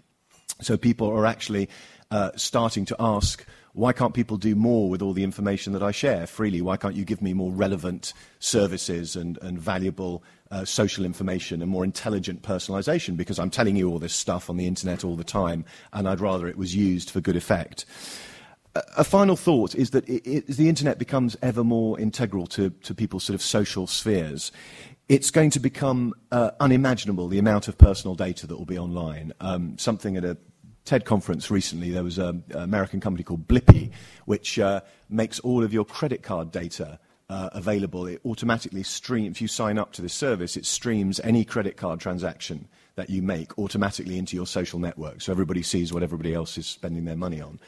So 0.61 0.77
people 0.77 1.09
are 1.09 1.25
actually 1.25 1.69
uh, 2.11 2.31
starting 2.37 2.85
to 2.87 2.97
ask, 2.99 3.45
why 3.73 3.93
can't 3.93 4.15
people 4.15 4.37
do 4.37 4.55
more 4.55 4.89
with 4.89 5.03
all 5.03 5.13
the 5.13 5.23
information 5.23 5.73
that 5.73 5.83
I 5.83 5.93
share 5.93 6.27
freely? 6.27 6.61
Why 6.61 6.77
can't 6.77 6.95
you 6.95 7.05
give 7.05 7.23
me 7.23 7.33
more 7.33 7.53
relevant 7.53 8.13
services 8.41 9.15
and, 9.15 9.39
and 9.43 9.59
valuable 9.59 10.25
uh, 10.51 10.65
social 10.65 11.05
information 11.05 11.63
and 11.63 11.71
more 11.71 11.85
intelligent 11.85 12.43
personalization? 12.43 13.17
Because 13.17 13.39
I'm 13.39 13.51
telling 13.51 13.77
you 13.77 13.89
all 13.89 13.99
this 13.99 14.15
stuff 14.15 14.51
on 14.51 14.57
the 14.57 14.67
internet 14.67 15.05
all 15.05 15.17
the 15.17 15.25
time, 15.25 15.65
and 15.93 16.09
I'd 16.09 16.21
rather 16.21 16.49
it 16.49 16.57
was 16.57 16.75
used 16.75 17.11
for 17.11 17.21
good 17.21 17.37
effect. 17.37 17.85
A, 18.75 19.05
final 19.05 19.37
thought 19.37 19.75
is 19.75 19.91
that 19.91 20.09
it, 20.09 20.27
it, 20.27 20.49
as 20.49 20.57
the 20.57 20.69
internet 20.69 20.99
becomes 20.99 21.37
ever 21.43 21.65
more 21.65 21.99
integral 21.99 22.47
to, 22.49 22.71
to 22.71 22.95
people's 22.95 23.25
sort 23.25 23.35
of 23.35 23.43
social 23.43 23.87
spheres, 23.87 24.53
it's 25.09 25.31
going 25.31 25.51
to 25.51 25.61
become 25.61 26.15
uh, 26.33 26.51
unimaginable 26.61 27.29
the 27.29 27.39
amount 27.39 27.67
of 27.67 27.79
personal 27.79 28.15
data 28.15 28.47
that 28.47 28.57
will 28.57 28.67
be 28.67 28.79
online. 28.79 29.33
Um, 29.41 29.79
something 29.79 30.17
at 30.17 30.25
a 30.25 30.37
TED 30.89 31.05
conference 31.05 31.51
recently, 31.51 31.91
there 31.91 32.03
was 32.03 32.17
an 32.17 32.43
American 32.55 32.99
company 32.99 33.23
called 33.23 33.47
Blippy, 33.47 33.91
which 34.25 34.59
uh, 34.59 34.81
makes 35.11 35.39
all 35.41 35.63
of 35.63 35.71
your 35.71 35.85
credit 35.85 36.23
card 36.23 36.51
data 36.51 36.99
uh, 37.29 37.51
available. 37.53 38.07
It 38.07 38.23
automatically 38.25 38.83
streams, 38.83 39.33
if 39.33 39.43
you 39.43 39.49
sign 39.49 39.77
up 39.77 39.93
to 39.93 40.03
this 40.03 40.15
service, 40.15 40.57
it 40.57 40.65
streams 40.65 41.21
any 41.21 41.45
credit 41.45 41.77
card 41.77 42.01
transaction 42.01 42.69
that 42.95 43.11
you 43.11 43.21
make 43.21 43.59
automatically 43.59 44.17
into 44.17 44.35
your 44.35 44.47
social 44.47 44.79
network. 44.79 45.21
So 45.21 45.31
everybody 45.31 45.63
sees 45.63 45.93
what 45.93 46.03
everybody 46.03 46.33
else 46.33 46.57
is 46.57 46.67
spending 46.67 47.05
their 47.05 47.17
money 47.17 47.43
on. 47.43 47.61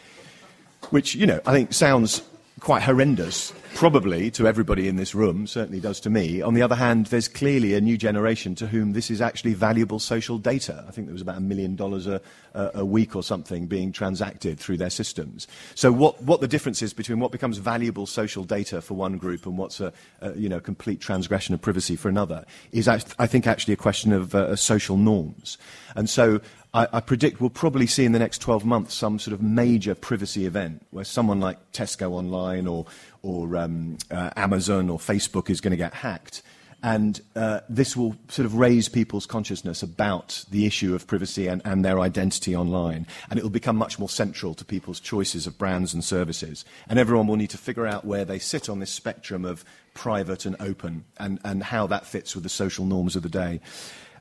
Which, 0.89 1.15
you 1.15 1.27
know, 1.27 1.41
I 1.45 1.53
think 1.53 1.75
sounds 1.75 2.23
quite 2.61 2.83
horrendous, 2.83 3.53
probably 3.75 4.31
to 4.33 4.47
everybody 4.47 4.87
in 4.87 4.97
this 4.97 5.15
room, 5.15 5.47
certainly 5.47 5.81
does 5.81 5.99
to 6.01 6.11
me. 6.11 6.43
On 6.43 6.55
the 6.55 6.63
other 6.63 6.75
hand, 6.75 7.07
there's 7.07 7.27
clearly 7.27 7.75
a 7.75 7.81
new 7.81 7.97
generation 7.97 8.55
to 8.57 8.67
whom 8.67 8.93
this 8.93 9.11
is 9.11 9.21
actually 9.21 9.55
valuable 9.55 9.99
social 9.99 10.39
data. 10.39 10.85
I 10.87 10.91
think 10.91 11.07
there 11.07 11.15
was 11.15 11.23
about 11.23 11.39
a 11.39 11.41
million 11.41 11.75
dollars 11.75 12.07
a, 12.07 12.21
week 12.85 13.15
or 13.15 13.23
something 13.23 13.67
being 13.67 13.93
transacted 13.93 14.59
through 14.59 14.77
their 14.77 14.91
systems. 14.91 15.47
So 15.75 15.93
what, 15.93 16.21
what 16.23 16.41
the 16.41 16.49
difference 16.49 16.83
is 16.83 16.93
between 16.93 17.21
what 17.21 17.31
becomes 17.31 17.59
valuable 17.59 18.07
social 18.07 18.45
data 18.45 18.81
for 18.81 18.95
one 18.95 19.19
group 19.19 19.47
and 19.47 19.57
what's 19.57 19.81
a, 19.81 19.93
a 20.21 20.37
you 20.37 20.49
know, 20.49 20.61
complete 20.61 21.01
transgression 21.01 21.55
of 21.55 21.63
privacy 21.63 21.97
for 21.97 22.09
another 22.09 22.45
is, 22.73 22.89
I 22.89 22.99
think, 22.99 23.47
actually 23.47 23.75
a 23.75 23.79
question 23.79 24.13
of 24.13 24.35
uh, 24.35 24.57
social 24.57 24.97
norms. 24.97 25.59
And 25.95 26.11
so 26.11 26.41
I, 26.73 26.87
I, 26.93 27.01
predict 27.01 27.41
we'll 27.41 27.51
probably 27.51 27.87
see 27.87 28.05
in 28.05 28.13
the 28.13 28.19
next 28.19 28.39
12 28.39 28.65
months 28.65 28.95
some 28.95 29.19
sort 29.19 29.35
of 29.35 29.43
major 29.43 29.95
privacy 29.95 30.47
event 30.47 30.87
where 30.91 31.05
someone 31.05 31.41
like 31.41 31.73
Tesco 31.73 32.13
Online 32.13 32.67
or, 32.67 32.87
or 33.23 33.57
um, 33.57 33.99
uh, 34.11 34.31
Amazon 34.37 34.89
or 34.89 34.99
Facebook 34.99 35.51
is 35.51 35.61
going 35.61 35.73
to 35.73 35.77
get 35.77 35.95
hacked. 35.95 36.43
And 36.83 37.21
uh, 37.37 37.61
this 37.69 37.95
will 37.95 38.17
sort 38.29 38.47
of 38.47 38.55
raise 38.55 38.89
people's 38.89 39.27
consciousness 39.27 39.83
about 39.83 40.45
the 40.51 40.65
issue 40.65 40.95
of 40.95 41.07
privacy 41.07 41.47
and, 41.47 41.61
and, 41.65 41.85
their 41.85 42.01
identity 42.01 42.57
online. 42.57 43.07
And 43.29 43.39
it 43.39 43.43
will 43.43 43.51
become 43.51 43.77
much 43.77 43.99
more 43.99 44.09
central 44.09 44.55
to 44.55 44.65
people's 44.65 44.99
choices 44.99 45.47
of 45.47 45.59
brands 45.59 45.93
and 45.93 46.03
services. 46.03 46.65
And 46.89 46.99
everyone 46.99 47.27
will 47.27 47.37
need 47.37 47.51
to 47.51 47.59
figure 47.59 47.87
out 47.87 48.07
where 48.07 48.25
they 48.25 48.39
sit 48.39 48.71
on 48.71 48.79
this 48.79 48.91
spectrum 48.91 49.45
of 49.45 49.63
private 49.93 50.47
and 50.47 50.57
open 50.59 51.05
and, 51.19 51.39
and 51.45 51.63
how 51.63 51.87
that 51.89 52.07
fits 52.07 52.35
with 52.35 52.45
the 52.45 52.51
social 52.51 52.87
norms 52.87 53.15
of 53.15 53.23
the 53.23 53.29
day. 53.29 53.61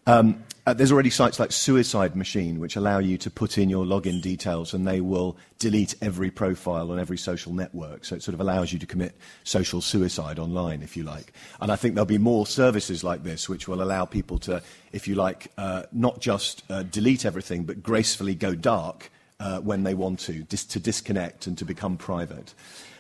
Um, 0.07 0.43
uh, 0.69 0.73
there's 0.73 0.91
already 0.91 1.09
sites 1.09 1.39
like 1.39 1.51
Suicide 1.51 2.15
Machine, 2.15 2.59
which 2.59 2.75
allow 2.75 2.99
you 2.99 3.17
to 3.19 3.31
put 3.31 3.57
in 3.57 3.69
your 3.69 3.85
login 3.85 4.21
details 4.21 4.71
and 4.71 4.87
they 4.87 5.01
will 5.01 5.35
delete 5.57 5.95
every 5.99 6.29
profile 6.29 6.91
on 6.91 6.99
every 6.99 7.17
social 7.17 7.53
network. 7.53 8.05
So 8.05 8.15
it 8.15 8.21
sort 8.21 8.35
of 8.35 8.39
allows 8.41 8.71
you 8.71 8.77
to 8.77 8.85
commit 8.85 9.15
social 9.43 9.81
suicide 9.81 10.37
online, 10.37 10.83
if 10.83 10.95
you 10.95 11.03
like. 11.03 11.33
And 11.59 11.71
I 11.71 11.75
think 11.75 11.95
there'll 11.95 12.05
be 12.05 12.19
more 12.19 12.45
services 12.45 13.03
like 13.03 13.23
this, 13.23 13.49
which 13.49 13.67
will 13.67 13.81
allow 13.81 14.05
people 14.05 14.37
to, 14.39 14.61
if 14.91 15.07
you 15.07 15.15
like, 15.15 15.51
uh, 15.57 15.83
not 15.91 16.19
just 16.19 16.61
uh, 16.69 16.83
delete 16.83 17.25
everything, 17.25 17.63
but 17.63 17.81
gracefully 17.81 18.35
go 18.35 18.53
dark 18.53 19.09
uh, 19.39 19.59
when 19.61 19.83
they 19.83 19.95
want 19.95 20.19
to, 20.19 20.43
dis- 20.43 20.65
to 20.65 20.79
disconnect 20.79 21.47
and 21.47 21.57
to 21.57 21.65
become 21.65 21.97
private. 21.97 22.53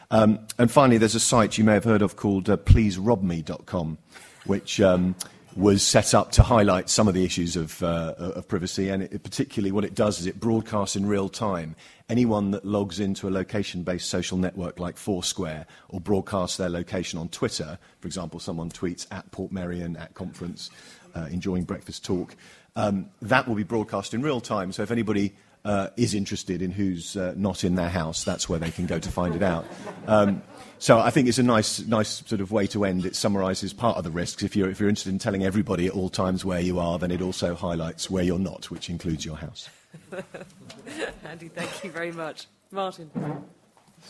Um, 0.09 0.39
and 0.57 0.71
finally, 0.71 0.97
there's 0.97 1.13
a 1.13 1.19
site 1.19 1.57
you 1.57 1.63
may 1.63 1.73
have 1.73 1.83
heard 1.83 2.01
of 2.01 2.15
called 2.15 2.49
uh, 2.49 2.57
pleaserobme.com, 2.57 3.99
which 4.45 4.81
um, 4.81 5.15
was 5.59 5.85
set 5.85 6.13
up 6.13 6.31
to 6.31 6.41
highlight 6.41 6.89
some 6.89 7.09
of 7.09 7.13
the 7.13 7.25
issues 7.25 7.57
of, 7.57 7.83
uh, 7.83 8.13
of 8.17 8.47
privacy, 8.47 8.87
and 8.87 9.03
it, 9.03 9.23
particularly 9.23 9.73
what 9.73 9.83
it 9.83 9.93
does 9.93 10.21
is 10.21 10.25
it 10.25 10.39
broadcasts 10.39 10.95
in 10.95 11.05
real 11.05 11.27
time. 11.27 11.75
Anyone 12.07 12.51
that 12.51 12.63
logs 12.63 13.01
into 13.01 13.27
a 13.27 13.29
location 13.29 13.83
based 13.83 14.09
social 14.09 14.37
network 14.37 14.79
like 14.79 14.95
Foursquare 14.95 15.65
or 15.89 15.99
broadcasts 15.99 16.55
their 16.55 16.69
location 16.69 17.19
on 17.19 17.27
Twitter, 17.27 17.77
for 17.99 18.07
example, 18.07 18.39
someone 18.39 18.69
tweets 18.69 19.05
at 19.11 19.29
Portmeirion, 19.31 19.99
at 19.99 20.13
conference, 20.13 20.69
uh, 21.13 21.27
enjoying 21.29 21.65
breakfast 21.65 22.05
talk, 22.05 22.37
um, 22.77 23.09
that 23.21 23.45
will 23.45 23.55
be 23.55 23.63
broadcast 23.63 24.13
in 24.13 24.21
real 24.21 24.39
time. 24.39 24.71
So 24.71 24.83
if 24.83 24.91
anybody 24.91 25.33
uh, 25.65 25.89
is 25.97 26.13
interested 26.13 26.61
in 26.61 26.71
who's 26.71 27.17
uh, 27.17 27.33
not 27.35 27.63
in 27.63 27.75
their 27.75 27.89
house, 27.89 28.23
that's 28.23 28.47
where 28.47 28.59
they 28.59 28.71
can 28.71 28.85
go 28.85 28.99
to 28.99 29.09
find 29.09 29.35
it 29.35 29.43
out. 29.43 29.65
Um, 30.07 30.41
so 30.77 30.99
I 30.99 31.09
think 31.09 31.27
it's 31.27 31.37
a 31.37 31.43
nice, 31.43 31.85
nice 31.85 32.23
sort 32.25 32.39
of 32.39 32.51
way 32.51 32.65
to 32.67 32.85
end. 32.85 33.05
It 33.05 33.15
summarises 33.15 33.73
part 33.73 33.97
of 33.97 34.05
the 34.05 34.11
risks. 34.11 34.43
If 34.43 34.55
you're, 34.55 34.69
if 34.69 34.79
you're 34.79 34.87
interested 34.87 35.11
in 35.11 35.19
telling 35.19 35.43
everybody 35.43 35.87
at 35.87 35.93
all 35.93 36.09
times 36.09 36.45
where 36.45 36.61
you 36.61 36.79
are, 36.79 36.97
then 36.97 37.11
it 37.11 37.21
also 37.21 37.53
highlights 37.53 38.09
where 38.09 38.23
you're 38.23 38.39
not, 38.39 38.71
which 38.71 38.89
includes 38.89 39.25
your 39.25 39.35
house. 39.35 39.69
Andy, 41.25 41.49
thank 41.49 41.83
you 41.83 41.91
very 41.91 42.11
much. 42.11 42.47
Martin. 42.71 43.11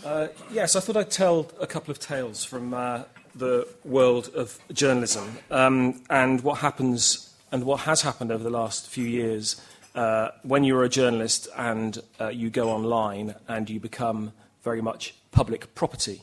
Uh, 0.05 0.27
yes, 0.51 0.75
I 0.75 0.79
thought 0.79 0.97
I'd 0.97 1.09
tell 1.09 1.51
a 1.59 1.65
couple 1.65 1.91
of 1.91 1.99
tales 1.99 2.43
from 2.43 2.73
uh, 2.73 3.03
the 3.33 3.67
world 3.83 4.29
of 4.35 4.59
journalism 4.71 5.37
um, 5.49 6.03
and 6.09 6.41
what 6.41 6.59
happens 6.59 7.33
and 7.51 7.63
what 7.63 7.81
has 7.81 8.01
happened 8.01 8.31
over 8.31 8.43
the 8.43 8.49
last 8.49 8.87
few 8.87 9.05
years 9.05 9.59
uh, 9.95 10.29
when 10.43 10.63
you're 10.63 10.83
a 10.83 10.89
journalist 10.89 11.47
and 11.57 11.99
uh, 12.19 12.27
you 12.29 12.49
go 12.49 12.69
online 12.69 13.35
and 13.47 13.69
you 13.69 13.79
become 13.79 14.31
very 14.63 14.81
much 14.81 15.13
public 15.31 15.73
property. 15.75 16.21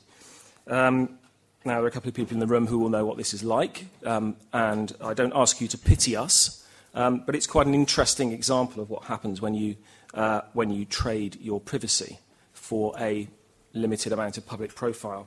Um, 0.67 1.19
now, 1.65 1.75
there 1.75 1.85
are 1.85 1.89
a 1.89 1.91
couple 1.91 2.09
of 2.09 2.15
people 2.15 2.35
in 2.35 2.41
the 2.41 2.47
room 2.47 2.67
who 2.69 2.79
will 2.79 2.91
know 2.91 3.05
what 3.05 3.17
this 3.17 3.35
is 3.35 3.43
like, 3.43 3.87
um, 4.05 4.37
and 4.53 4.95
I 5.01 5.15
don't 5.15 5.33
ask 5.35 5.61
you 5.61 5.67
to 5.69 5.79
pity 5.79 6.15
us, 6.15 6.65
um, 6.95 7.25
but 7.27 7.35
it's 7.35 7.47
quite 7.47 7.67
an 7.67 7.75
interesting 7.75 8.31
example 8.31 8.81
of 8.81 8.89
what 8.89 9.05
happens 9.05 9.41
when 9.41 9.55
you, 9.55 9.77
uh, 10.15 10.43
when 10.53 10.71
you 10.71 10.85
trade 10.85 11.39
your 11.41 11.61
privacy 11.61 12.21
for 12.53 12.95
a 13.01 13.27
limited 13.73 14.13
amount 14.13 14.39
of 14.39 14.47
public 14.47 14.75
profile. 14.77 15.27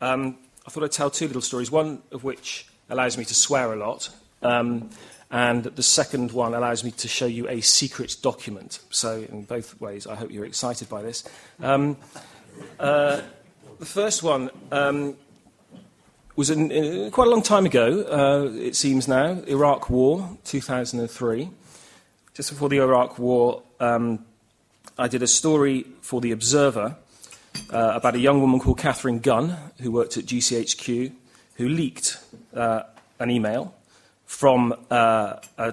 Um, 0.00 0.38
I 0.66 0.70
thought 0.70 0.84
I'd 0.84 0.92
tell 0.92 1.10
two 1.10 1.26
little 1.26 1.42
stories, 1.42 1.70
one 1.70 2.02
of 2.12 2.22
which 2.22 2.68
allows 2.88 3.18
me 3.18 3.24
to 3.24 3.34
swear 3.34 3.72
a 3.72 3.76
lot, 3.76 4.08
um, 4.42 4.90
and 5.30 5.64
the 5.64 5.82
second 5.82 6.32
one 6.32 6.54
allows 6.54 6.84
me 6.84 6.92
to 6.92 7.08
show 7.08 7.26
you 7.26 7.48
a 7.48 7.60
secret 7.60 8.16
document. 8.22 8.78
So, 8.90 9.26
in 9.28 9.42
both 9.42 9.80
ways, 9.80 10.06
I 10.06 10.14
hope 10.14 10.30
you're 10.30 10.44
excited 10.44 10.88
by 10.88 11.02
this. 11.02 11.24
Um, 11.60 11.96
uh, 12.78 13.20
the 13.78 13.86
first 13.86 14.22
one 14.22 14.50
um, 14.70 15.16
was 16.36 16.50
in, 16.50 16.70
in, 16.70 17.10
quite 17.10 17.26
a 17.26 17.30
long 17.30 17.42
time 17.42 17.66
ago, 17.66 18.02
uh, 18.02 18.56
it 18.56 18.76
seems 18.76 19.08
now, 19.08 19.42
Iraq 19.46 19.90
War, 19.90 20.36
2003. 20.44 21.50
Just 22.34 22.50
before 22.50 22.68
the 22.68 22.78
Iraq 22.78 23.18
War, 23.18 23.62
um, 23.80 24.24
I 24.98 25.08
did 25.08 25.22
a 25.22 25.26
story 25.26 25.86
for 26.02 26.20
The 26.20 26.32
Observer 26.32 26.96
uh, 27.70 27.92
about 27.94 28.14
a 28.14 28.18
young 28.18 28.40
woman 28.40 28.60
called 28.60 28.78
Katharine 28.78 29.18
Gun, 29.18 29.56
who 29.80 29.90
worked 29.90 30.16
at 30.16 30.24
GCHQ, 30.24 31.12
who 31.56 31.68
leaked 31.68 32.18
uh, 32.54 32.82
an 33.18 33.30
email 33.30 33.74
from 34.26 34.74
uh, 34.90 35.36
a 35.56 35.72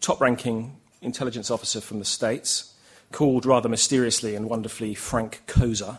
top 0.00 0.20
ranking 0.20 0.76
intelligence 1.00 1.50
officer 1.50 1.80
from 1.80 1.98
the 1.98 2.04
States 2.04 2.74
called 3.10 3.46
rather 3.46 3.68
mysteriously 3.68 4.34
and 4.34 4.48
wonderfully 4.48 4.94
Frank 4.94 5.42
Koza. 5.46 5.98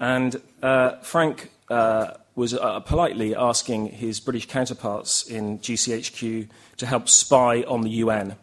And 0.00 0.40
uh, 0.62 0.96
Frank 1.02 1.50
uh, 1.68 2.14
was 2.34 2.54
uh, 2.54 2.80
politely 2.80 3.34
asking 3.34 3.88
his 3.88 4.20
British 4.20 4.46
counterparts 4.46 5.28
in 5.28 5.58
GCHQ 5.58 6.48
to 6.78 6.86
help 6.86 7.08
spy 7.08 7.62
on 7.62 7.82
the 7.82 7.90
UN 7.90 8.36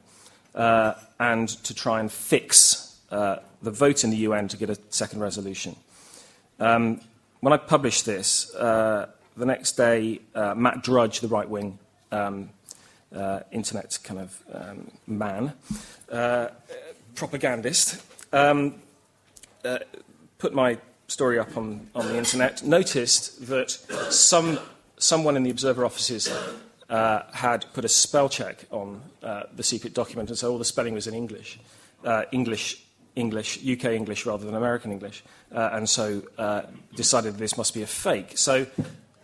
uh, 0.56 0.94
and 1.20 1.50
to 1.50 1.74
try 1.74 2.00
and 2.00 2.12
fix 2.12 3.00
uh, 3.10 3.38
the 3.62 3.72
vote 3.72 4.04
in 4.04 4.10
the 4.10 4.18
UN 4.18 4.48
to 4.48 4.58
get 4.58 4.70
a 4.70 4.78
second 4.90 5.20
resolution. 5.20 5.76
Um, 6.60 7.02
when 7.42 7.54
I 7.54 7.58
published 7.58 8.06
this, 8.06 8.52
the 8.54 9.46
next 9.46 9.74
day, 9.74 10.20
Matt 10.36 10.84
Drudge, 10.84 11.22
the 11.22 11.28
right 11.28 11.50
wing 11.50 11.80
um, 12.12 12.50
uh, 13.16 13.42
internet 13.52 13.98
kind 14.04 14.20
of 14.20 14.44
um, 14.54 14.92
man, 15.08 15.54
uh, 16.12 16.48
propagandist, 17.16 18.02
um, 18.34 18.76
uh, 19.66 19.80
put 20.38 20.54
my 20.54 20.78
story 21.08 21.38
up 21.38 21.58
on, 21.58 21.88
on 21.94 22.08
the 22.08 22.18
internet, 22.18 22.64
noticed 22.64 23.48
that 23.48 23.72
some, 24.10 24.60
someone 24.98 25.36
in 25.36 25.44
the 25.44 25.50
Observer 25.50 25.86
offices 25.86 26.34
uh, 26.90 27.24
had 27.34 27.66
put 27.74 27.86
a 27.86 27.90
spell 27.90 28.30
check 28.30 28.66
on 28.72 29.02
uh, 29.24 29.44
the 29.56 29.64
secret 29.64 29.94
document, 29.94 30.30
and 30.30 30.38
so 30.38 30.52
all 30.52 30.58
the 30.58 30.66
spelling 30.66 30.94
was 30.94 31.08
in 31.08 31.14
English. 31.14 31.60
Uh, 32.04 32.24
English 32.32 32.84
English, 33.16 33.60
UK 33.68 33.86
English 33.86 34.26
rather 34.26 34.46
than 34.46 34.56
American 34.56 34.92
English, 34.92 35.24
uh, 35.54 35.72
and 35.74 35.90
so 35.90 36.22
uh, 36.38 36.62
decided 36.96 37.38
this 37.38 37.58
must 37.58 37.74
be 37.74 37.82
a 37.82 37.88
fake. 37.88 38.38
So 38.38 38.66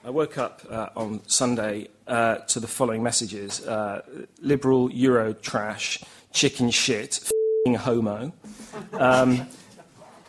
I 0.07 0.09
woke 0.09 0.37
up 0.37 0.61
uh, 0.69 0.87
on 0.95 1.19
Sunday 1.27 1.89
uh, 2.07 2.35
to 2.35 2.61
the 2.61 2.67
following 2.67 3.03
messages 3.03 3.67
uh, 3.67 4.03
liberal, 4.39 4.89
Euro 4.89 5.33
trash, 5.33 6.01
chicken 6.31 6.71
shit, 6.71 7.29
homo. 7.67 8.31
Um, 8.93 9.49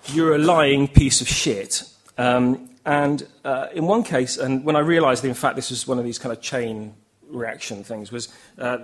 you're 0.07 0.35
a 0.35 0.39
lying 0.39 0.89
piece 0.89 1.21
of 1.21 1.29
shit. 1.29 1.85
Um, 2.17 2.71
and 2.85 3.25
uh, 3.45 3.69
in 3.73 3.87
one 3.87 4.03
case, 4.03 4.37
and 4.37 4.65
when 4.65 4.75
I 4.75 4.81
realized 4.81 5.23
that 5.23 5.29
in 5.29 5.35
fact 5.35 5.55
this 5.55 5.71
was 5.71 5.87
one 5.87 6.01
of 6.01 6.05
these 6.05 6.19
kind 6.19 6.33
of 6.33 6.43
chain 6.43 6.97
reaction 7.29 7.85
things, 7.85 8.11
was 8.11 8.31
uh, 8.59 8.79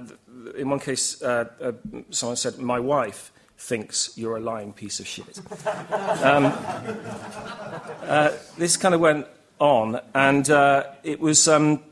in 0.56 0.70
one 0.70 0.78
case, 0.78 1.20
uh, 1.22 1.72
someone 2.10 2.36
said, 2.36 2.58
My 2.58 2.78
wife 2.78 3.32
thinks 3.58 4.16
you're 4.16 4.36
a 4.36 4.40
lying 4.40 4.72
piece 4.72 5.00
of 5.00 5.08
shit. 5.08 5.40
Um, 6.22 6.52
this 8.58 8.76
kind 8.76 8.94
of 8.94 9.00
went 9.00 9.26
on, 9.58 10.00
and 10.14 10.48
uh, 10.50 10.84
it 11.02 11.20
was. 11.20 11.48
Um, 11.48 11.82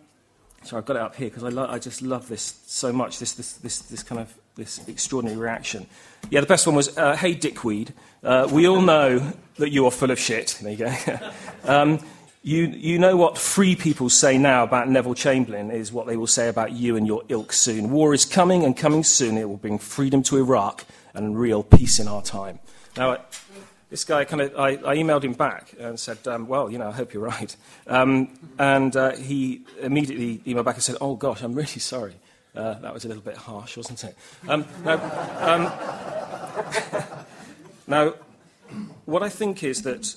sorry, 0.63 0.81
I've 0.81 0.87
got 0.87 0.97
it 0.97 1.03
up 1.03 1.17
here 1.17 1.29
because 1.29 1.45
I, 1.45 1.49
lo- 1.49 1.69
I 1.69 1.79
just 1.79 2.03
love 2.03 2.29
this 2.29 2.61
so 2.67 2.93
much. 2.93 3.19
This, 3.19 3.33
this, 3.33 3.55
this, 3.55 3.79
this 3.81 4.03
kind 4.03 4.21
of 4.21 4.35
this 4.55 4.87
extraordinary 4.89 5.39
reaction. 5.39 5.87
Yeah, 6.31 6.41
the 6.41 6.47
best 6.47 6.67
one 6.67 6.77
was, 6.77 6.97
uh, 6.97 7.17
"Hey, 7.17 7.35
dickweed, 7.35 7.93
uh, 8.23 8.49
we 8.53 8.67
all 8.69 8.83
know 8.83 9.33
that 9.57 9.71
you 9.71 9.87
are 9.87 9.91
full 9.91 10.11
of 10.11 10.19
shit." 10.19 10.59
There 10.63 10.73
you 10.73 10.79
go. 10.79 11.19
um, 11.65 12.01
you, 12.45 12.67
you 12.67 12.99
know 12.99 13.17
what 13.17 13.39
free 13.39 13.77
people 13.77 14.11
say 14.11 14.37
now 14.37 14.65
about 14.65 14.89
Neville 14.89 15.15
Chamberlain 15.15 15.71
is 15.71 15.93
what 15.93 16.09
they 16.09 16.17
will 16.17 16.27
say 16.27 16.49
about 16.49 16.73
you 16.73 16.97
and 16.97 17.07
your 17.07 17.23
ilk 17.29 17.53
soon. 17.53 17.91
War 17.91 18.13
is 18.13 18.25
coming 18.25 18.65
and 18.65 18.77
coming 18.77 19.05
soon. 19.05 19.39
It 19.39 19.49
will 19.49 19.59
bring 19.59 19.79
freedom 19.79 20.25
to 20.25 20.39
Iraq 20.39 20.85
and 21.15 21.39
real 21.39 21.63
peace 21.63 22.01
in 22.01 22.09
our 22.09 22.21
time. 22.21 22.59
Now, 22.97 23.19
this 23.93 24.05
guy 24.05 24.25
kind 24.25 24.41
of, 24.41 24.59
I, 24.59 24.71
I, 24.71 24.97
emailed 24.97 25.23
him 25.23 25.35
back 25.35 25.75
and 25.79 26.01
said, 26.01 26.27
um, 26.27 26.49
well, 26.49 26.71
you 26.71 26.79
know, 26.79 26.89
I 26.89 26.93
hope 26.93 27.13
you're 27.13 27.23
right. 27.23 27.55
Um, 27.87 28.39
and 28.59 28.97
uh, 28.97 29.15
he 29.17 29.67
immediately 29.83 30.39
emailed 30.51 30.65
back 30.65 30.77
and 30.77 30.83
said, 30.83 30.97
oh 31.03 31.15
gosh, 31.15 31.43
I'm 31.43 31.53
really 31.53 31.67
sorry. 31.67 32.15
Uh, 32.57 32.73
that 32.79 32.95
was 32.95 33.05
a 33.05 33.09
little 33.09 33.23
bit 33.23 33.37
harsh, 33.37 33.77
wasn't 33.77 34.03
it? 34.03 34.17
Um, 34.49 34.65
now, 34.83 34.95
um, 35.47 35.63
now, 37.87 38.15
what 39.05 39.23
I 39.23 39.29
think 39.29 39.63
is 39.63 39.83
that 39.83 40.17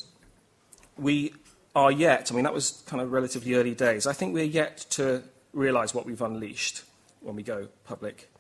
we 0.98 1.34
are 1.76 1.92
yet, 1.92 2.32
I 2.32 2.36
mean, 2.36 2.46
that 2.46 2.54
was 2.54 2.82
kind 2.86 3.02
of 3.02 3.12
relatively 3.12 3.56
early 3.56 3.76
days. 3.76 4.08
I 4.08 4.14
think 4.14 4.34
we're 4.34 4.46
yet 4.46 4.86
to 4.92 5.22
realize 5.52 5.94
what 5.94 6.06
we've 6.06 6.22
unleashed 6.22 6.84
when 7.20 7.36
we 7.36 7.44
go 7.44 7.68
public. 7.84 8.32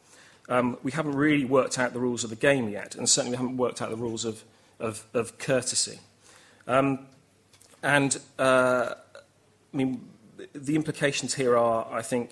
Um, 0.47 0.77
we 0.81 0.93
haven't 0.93 1.15
really 1.15 1.43
worked 1.43 1.77
out 1.77 1.91
the 1.91 1.99
rules 1.99 2.23
of 2.23 2.29
the 2.29 2.37
game 2.37 2.69
yet, 2.69 2.95
and 2.95 3.09
certainly 3.09 3.35
we 3.35 3.37
haven't 3.41 3.57
worked 3.57 3.81
out 3.81 3.89
the 3.89 3.97
rules 3.97 4.23
of 4.23 4.41
of, 4.79 5.05
of 5.13 5.37
courtesy. 5.37 5.99
Um, 6.67 7.07
and 7.83 8.19
uh, 8.39 8.93
I 9.73 9.77
mean, 9.77 10.07
the 10.53 10.75
implications 10.75 11.33
here 11.35 11.57
are, 11.57 11.87
I 11.91 12.01
think, 12.01 12.31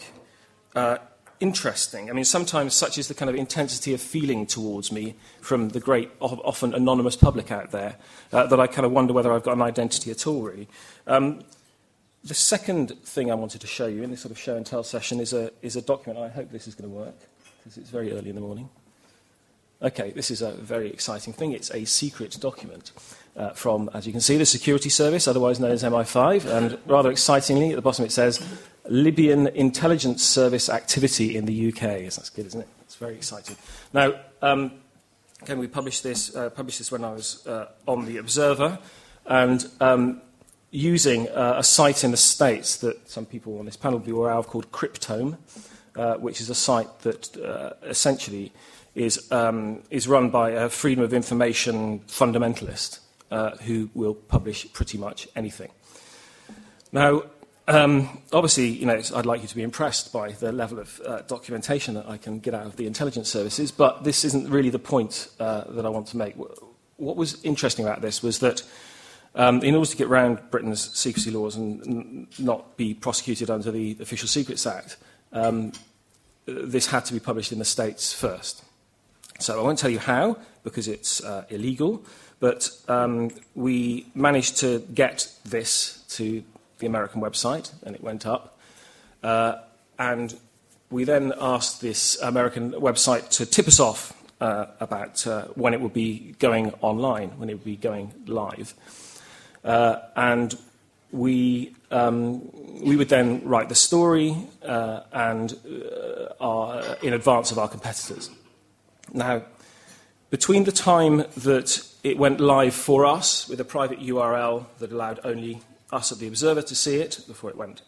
uh, 0.76 0.98
interesting. 1.40 2.10
I 2.10 2.14
mean, 2.14 2.26
sometimes 2.26 2.74
such 2.74 2.98
is 2.98 3.08
the 3.08 3.14
kind 3.14 3.30
of 3.30 3.36
intensity 3.36 3.94
of 3.94 4.02
feeling 4.02 4.46
towards 4.46 4.92
me 4.92 5.16
from 5.42 5.70
the 5.70 5.80
great, 5.80 6.10
often 6.20 6.74
anonymous 6.74 7.16
public 7.16 7.52
out 7.52 7.72
there, 7.72 7.98
uh, 8.32 8.48
that 8.48 8.60
I 8.60 8.68
kind 8.68 8.86
of 8.86 8.92
wonder 8.92 9.14
whether 9.14 9.32
I've 9.34 9.44
got 9.44 9.56
an 9.56 9.62
identity 9.62 10.10
at 10.10 10.26
all, 10.26 10.42
really. 10.42 10.68
Um, 11.06 11.44
the 12.24 12.34
second 12.34 12.98
thing 13.04 13.30
I 13.30 13.36
wanted 13.36 13.60
to 13.62 13.68
show 13.68 13.88
you 13.88 14.04
in 14.04 14.12
this 14.12 14.22
sort 14.22 14.32
of 14.32 14.40
show 14.40 14.56
and 14.56 14.66
tell 14.66 14.84
session 14.84 15.20
is 15.20 15.34
a, 15.34 15.52
is 15.62 15.76
a 15.76 15.82
document. 15.82 16.24
I 16.24 16.30
hope 16.30 16.50
this 16.50 16.68
is 16.68 16.76
going 16.76 16.90
to 16.90 16.96
work, 16.96 17.16
because 17.60 17.78
it's 17.78 17.90
very 17.90 18.14
early 18.14 18.30
in 18.30 18.36
the 18.36 18.42
morning. 18.42 18.70
Okay, 19.84 20.12
this 20.12 20.32
is 20.32 20.42
a 20.42 20.52
very 20.52 20.90
exciting 20.90 21.34
thing. 21.34 21.52
It's 21.52 21.70
a 21.72 21.84
secret 21.84 22.38
document 22.40 22.94
uh, 23.36 23.50
from, 23.50 23.90
as 23.94 24.08
you 24.08 24.14
can 24.14 24.22
see, 24.22 24.38
the 24.38 24.46
security 24.46 24.88
service, 24.88 25.28
otherwise 25.28 25.60
known 25.60 25.72
as 25.72 25.84
MI5. 25.84 26.46
And 26.46 26.78
rather 26.86 27.12
excitingly, 27.12 27.72
at 27.72 27.76
the 27.76 27.82
bottom 27.82 28.06
it 28.06 28.14
says 28.14 28.48
Libyan 28.88 29.48
intelligence 29.48 30.24
service 30.24 30.70
activity 30.70 31.36
in 31.36 31.44
the 31.44 31.68
UK. 31.68 31.82
That's 32.04 32.30
good, 32.30 32.46
isn't 32.46 32.62
it? 32.62 32.68
It's 32.84 32.96
very 32.96 33.16
exciting. 33.16 33.58
Now, 33.92 34.14
um, 34.42 34.72
we 35.50 35.68
published 35.68 36.02
this, 36.02 36.34
uh, 36.34 36.50
published 36.52 36.78
this 36.78 36.90
when 36.90 37.04
I 37.04 37.12
was 37.12 37.46
uh, 37.46 37.68
on 37.86 38.06
the 38.06 38.18
Observer, 38.18 38.80
and 39.26 39.68
um, 39.82 40.22
using 40.72 41.28
uh, 41.28 41.56
a 41.58 41.64
site 41.64 42.06
in 42.06 42.12
the 42.12 42.18
States 42.18 42.78
that 42.78 43.10
some 43.10 43.26
people 43.26 43.60
on 43.60 43.66
this 43.66 43.76
panel 43.76 44.00
will 44.00 44.06
be 44.06 44.12
aware 44.12 44.32
of 44.32 44.48
called 44.48 44.72
Cryptome, 44.72 45.38
uh, 45.98 46.16
which 46.16 46.40
is 46.40 46.50
a 46.50 46.56
site 46.56 47.00
that 47.00 47.36
uh, 47.38 47.74
essentially 47.84 48.54
is, 48.96 49.32
um, 49.32 49.84
is 49.90 50.08
run 50.08 50.30
by 50.30 50.52
a 50.52 50.70
freedom 50.70 51.04
of 51.04 51.14
information 51.14 52.00
fundamentalist 52.02 53.00
uh, 53.32 53.52
who 53.58 53.90
will 53.94 54.14
publish 54.14 54.72
pretty 54.74 54.98
much 54.98 55.28
anything. 55.36 55.72
Now, 56.92 57.24
um, 57.68 58.22
obviously, 58.32 58.68
you 58.68 58.86
know, 58.86 59.02
I'd 59.16 59.26
like 59.26 59.42
you 59.42 59.48
to 59.48 59.56
be 59.56 59.64
impressed 59.64 60.12
by 60.12 60.34
the 60.34 60.52
level 60.52 60.80
of 60.80 61.02
uh, 61.06 61.22
documentation 61.22 61.96
that 61.96 62.08
I 62.08 62.18
can 62.18 62.40
get 62.40 62.54
out 62.54 62.66
of 62.66 62.76
the 62.76 62.86
intelligence 62.86 63.30
services, 63.30 63.72
but 63.72 64.04
this 64.04 64.26
isn't 64.26 64.50
really 64.50 64.70
the 64.70 64.80
point 64.80 65.30
uh, 65.40 65.64
that 65.70 65.86
I 65.86 65.90
want 65.90 66.08
to 66.08 66.18
make. 66.18 66.36
What 66.98 67.16
was 67.16 67.44
interesting 67.44 67.86
about 67.86 68.02
this 68.02 68.22
was 68.22 68.40
that 68.40 68.64
um, 69.36 69.64
in 69.64 69.76
order 69.76 69.90
to 69.90 69.98
get 69.98 70.08
around 70.08 70.40
Britain's 70.52 70.96
secrecy 70.96 71.32
laws 71.32 71.56
and, 71.56 72.28
not 72.38 72.78
be 72.78 72.94
prosecuted 72.94 73.50
under 73.50 73.72
the 73.72 73.98
Official 74.00 74.28
Secrets 74.28 74.68
Act, 74.68 74.98
um, 75.32 75.72
this 76.46 76.88
had 76.88 77.06
to 77.06 77.14
be 77.14 77.20
published 77.20 77.52
in 77.52 77.60
the 77.60 77.66
States 77.66 78.14
first. 78.14 78.63
So 79.44 79.60
I 79.60 79.62
won't 79.62 79.78
tell 79.78 79.90
you 79.90 80.00
how, 80.00 80.38
because 80.64 80.88
it's 80.88 81.22
uh, 81.22 81.44
illegal, 81.50 82.02
but 82.40 82.70
um, 82.88 83.30
we 83.56 84.06
managed 84.16 84.58
to 84.60 84.80
get 84.94 85.28
this 85.44 86.04
to 86.12 86.42
the 86.80 86.88
American 86.88 87.22
website, 87.22 87.74
and 87.84 87.94
it 87.94 88.02
went 88.02 88.26
up. 88.26 88.58
Uh, 89.22 89.56
and 90.00 90.34
we 90.90 91.04
then 91.04 91.34
asked 91.42 91.82
this 91.82 92.22
American 92.22 92.72
website 92.72 93.30
to 93.32 93.46
tip 93.46 93.68
us 93.68 93.82
off 93.82 94.14
uh, 94.40 94.68
about 94.80 95.28
uh, 95.28 95.44
when 95.56 95.74
it 95.74 95.82
would 95.82 95.94
be 95.94 96.36
going 96.40 96.74
online, 96.80 97.30
when 97.38 97.50
it 97.50 97.56
would 97.56 97.66
be 97.66 97.76
going 97.76 98.14
live. 98.26 98.74
Uh, 99.66 99.98
and 100.16 100.58
we, 101.12 101.76
um, 101.92 102.50
we 102.82 102.96
would 102.96 103.10
then 103.10 103.42
write 103.44 103.68
the 103.68 103.76
story 103.76 104.38
uh, 104.64 105.02
and 105.12 105.54
uh, 105.68 106.34
our, 106.40 106.98
in 107.02 107.12
advance 107.12 107.52
of 107.52 107.60
our 107.60 107.68
competitors. 107.68 108.30
Now, 109.14 109.44
between 110.32 110.64
the 110.64 110.72
time 110.72 111.18
that 111.38 111.88
it 112.04 112.18
went 112.18 112.40
live 112.40 112.74
for 112.74 113.06
us 113.06 113.48
with 113.48 113.60
a 113.60 113.64
private 113.64 114.00
URL 114.00 114.66
that 114.80 114.92
allowed 114.92 115.20
only 115.24 115.62
us 115.92 116.12
at 116.12 116.18
the 116.18 116.28
Observer 116.28 116.64
to 116.64 116.76
see 116.76 116.96
it 116.96 117.22
before 117.28 117.52
it 117.52 117.56
went 117.56 117.84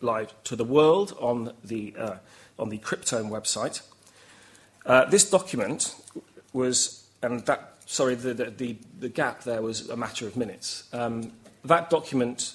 live 0.00 0.32
to 0.44 0.56
the 0.56 0.64
world 0.64 1.14
on 1.20 1.52
the, 1.62 1.94
uh, 1.98 2.16
on 2.58 2.70
the 2.70 2.78
Cryptome 2.78 3.28
website, 3.28 3.82
uh, 4.86 5.04
this 5.04 5.28
document 5.28 5.94
was, 6.54 7.06
and 7.22 7.44
that 7.44 7.74
sorry, 7.84 8.14
the, 8.14 8.32
the, 8.32 8.76
the, 8.98 9.08
gap 9.10 9.44
there 9.44 9.60
was 9.60 9.90
a 9.90 9.96
matter 9.96 10.26
of 10.26 10.36
minutes. 10.36 10.84
Um, 10.92 11.32
that 11.64 11.90
document 11.90 12.54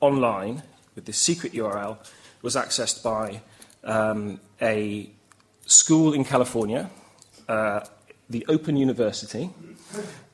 online 0.00 0.62
with 0.96 1.04
this 1.04 1.18
secret 1.18 1.52
URL 1.52 1.98
was 2.42 2.56
accessed 2.56 3.02
by 3.02 3.40
um, 3.84 4.40
a 4.60 5.10
school 5.66 6.12
in 6.12 6.24
California, 6.24 6.90
uh, 7.48 7.80
the 8.28 8.44
Open 8.48 8.76
University, 8.76 9.50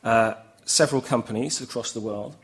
uh, 0.02 0.34
several 0.64 1.00
companies 1.00 1.60
across 1.60 1.92
the 1.92 2.00
world, 2.00 2.36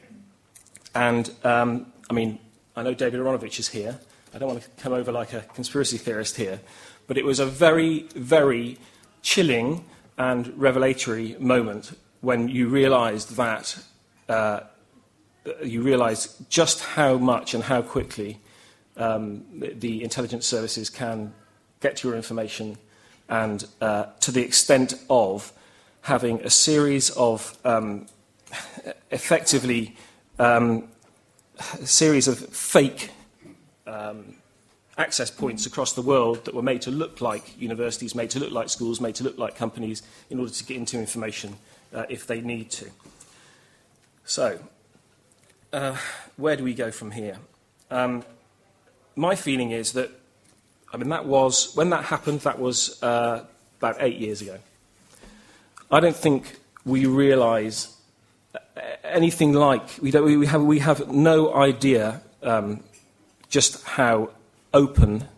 and 0.95 1.31
um, 1.45 1.93
I 2.09 2.13
mean, 2.13 2.39
I 2.77 2.83
know 2.83 2.95
David 2.95 3.21
Aaronovitch 3.21 3.59
is 3.59 3.69
here. 3.69 3.99
I 4.35 4.39
don't 4.39 4.49
want 4.49 4.63
to 4.63 4.69
come 4.83 4.93
over 4.93 5.11
like 5.11 5.33
a 5.33 5.41
conspiracy 5.55 5.99
theorist 5.99 6.37
here, 6.37 6.61
but 7.07 7.19
it 7.19 7.25
was 7.25 7.41
a 7.41 7.47
very, 7.47 8.09
very 8.15 8.79
chilling 9.23 9.85
and 10.17 10.57
revelatory 10.57 11.37
moment 11.39 11.97
when 12.21 12.49
you 12.49 12.69
realized 12.69 13.37
that 13.37 13.79
uh, 14.29 14.61
you 15.63 15.83
realized 15.83 16.49
just 16.51 16.81
how 16.81 17.17
much 17.17 17.55
and 17.55 17.65
how 17.65 17.83
quickly 17.83 18.41
um, 18.97 19.45
the 19.53 20.03
intelligence 20.03 20.47
services 20.47 20.91
can 20.91 21.33
get 21.81 22.03
your 22.03 22.15
information 22.15 22.77
and 23.31 23.67
uh, 23.81 24.07
to 24.21 24.31
the 24.31 24.43
extent 24.43 24.95
of 25.09 25.53
having 26.03 26.41
a 26.43 26.51
series 26.51 27.11
of 27.11 27.57
um, 27.65 28.07
effectively 29.11 29.97
um, 30.39 30.89
a 31.81 31.87
series 31.87 32.27
of 32.27 32.39
fake 32.39 33.11
um, 33.87 34.35
access 34.99 35.31
points 35.31 35.67
across 35.67 35.93
the 35.93 36.03
world 36.03 36.45
that 36.45 36.55
were 36.55 36.63
made 36.63 36.83
to 36.83 36.91
look 36.91 37.21
like 37.21 37.59
universities, 37.61 38.15
made 38.15 38.31
to 38.31 38.39
look 38.39 38.53
like 38.53 38.69
schools, 38.69 39.01
made 39.01 39.15
to 39.15 39.25
look 39.25 39.39
like 39.39 39.57
companies 39.57 40.03
in 40.29 40.39
order 40.39 40.53
to 40.53 40.65
get 40.65 40.77
into 40.77 40.99
information 40.99 41.57
uh, 41.95 42.05
if 42.09 42.27
they 42.27 42.41
need 42.41 42.71
to. 42.71 42.91
So, 44.25 44.59
uh, 45.73 45.97
where 46.37 46.57
do 46.57 46.65
we 46.65 46.75
go 46.75 46.91
from 46.91 47.13
here? 47.13 47.39
Um, 47.91 48.25
my 49.17 49.35
feeling 49.35 49.71
is 49.71 49.93
that, 49.93 50.11
I 50.93 50.97
mean, 50.97 51.09
that 51.11 51.25
was, 51.25 51.75
when 51.77 51.91
that 51.91 52.05
happened, 52.05 52.41
that 52.41 52.59
was 52.59 53.01
uh, 53.03 53.45
about 53.79 53.97
eight 54.01 54.19
years 54.19 54.43
ago. 54.43 54.59
I 55.91 56.01
don't 56.01 56.17
think 56.17 56.59
we 56.85 57.07
realise 57.07 57.97
anything 59.05 59.53
like, 59.53 59.83
we, 60.01 60.11
don't, 60.11 60.25
we, 60.25 60.47
have, 60.47 60.63
we 60.63 60.81
have 60.81 61.09
no 61.09 61.55
idea 61.55 62.21
um, 62.43 62.83
just 63.49 63.85
how 63.85 64.31
open 64.73 65.29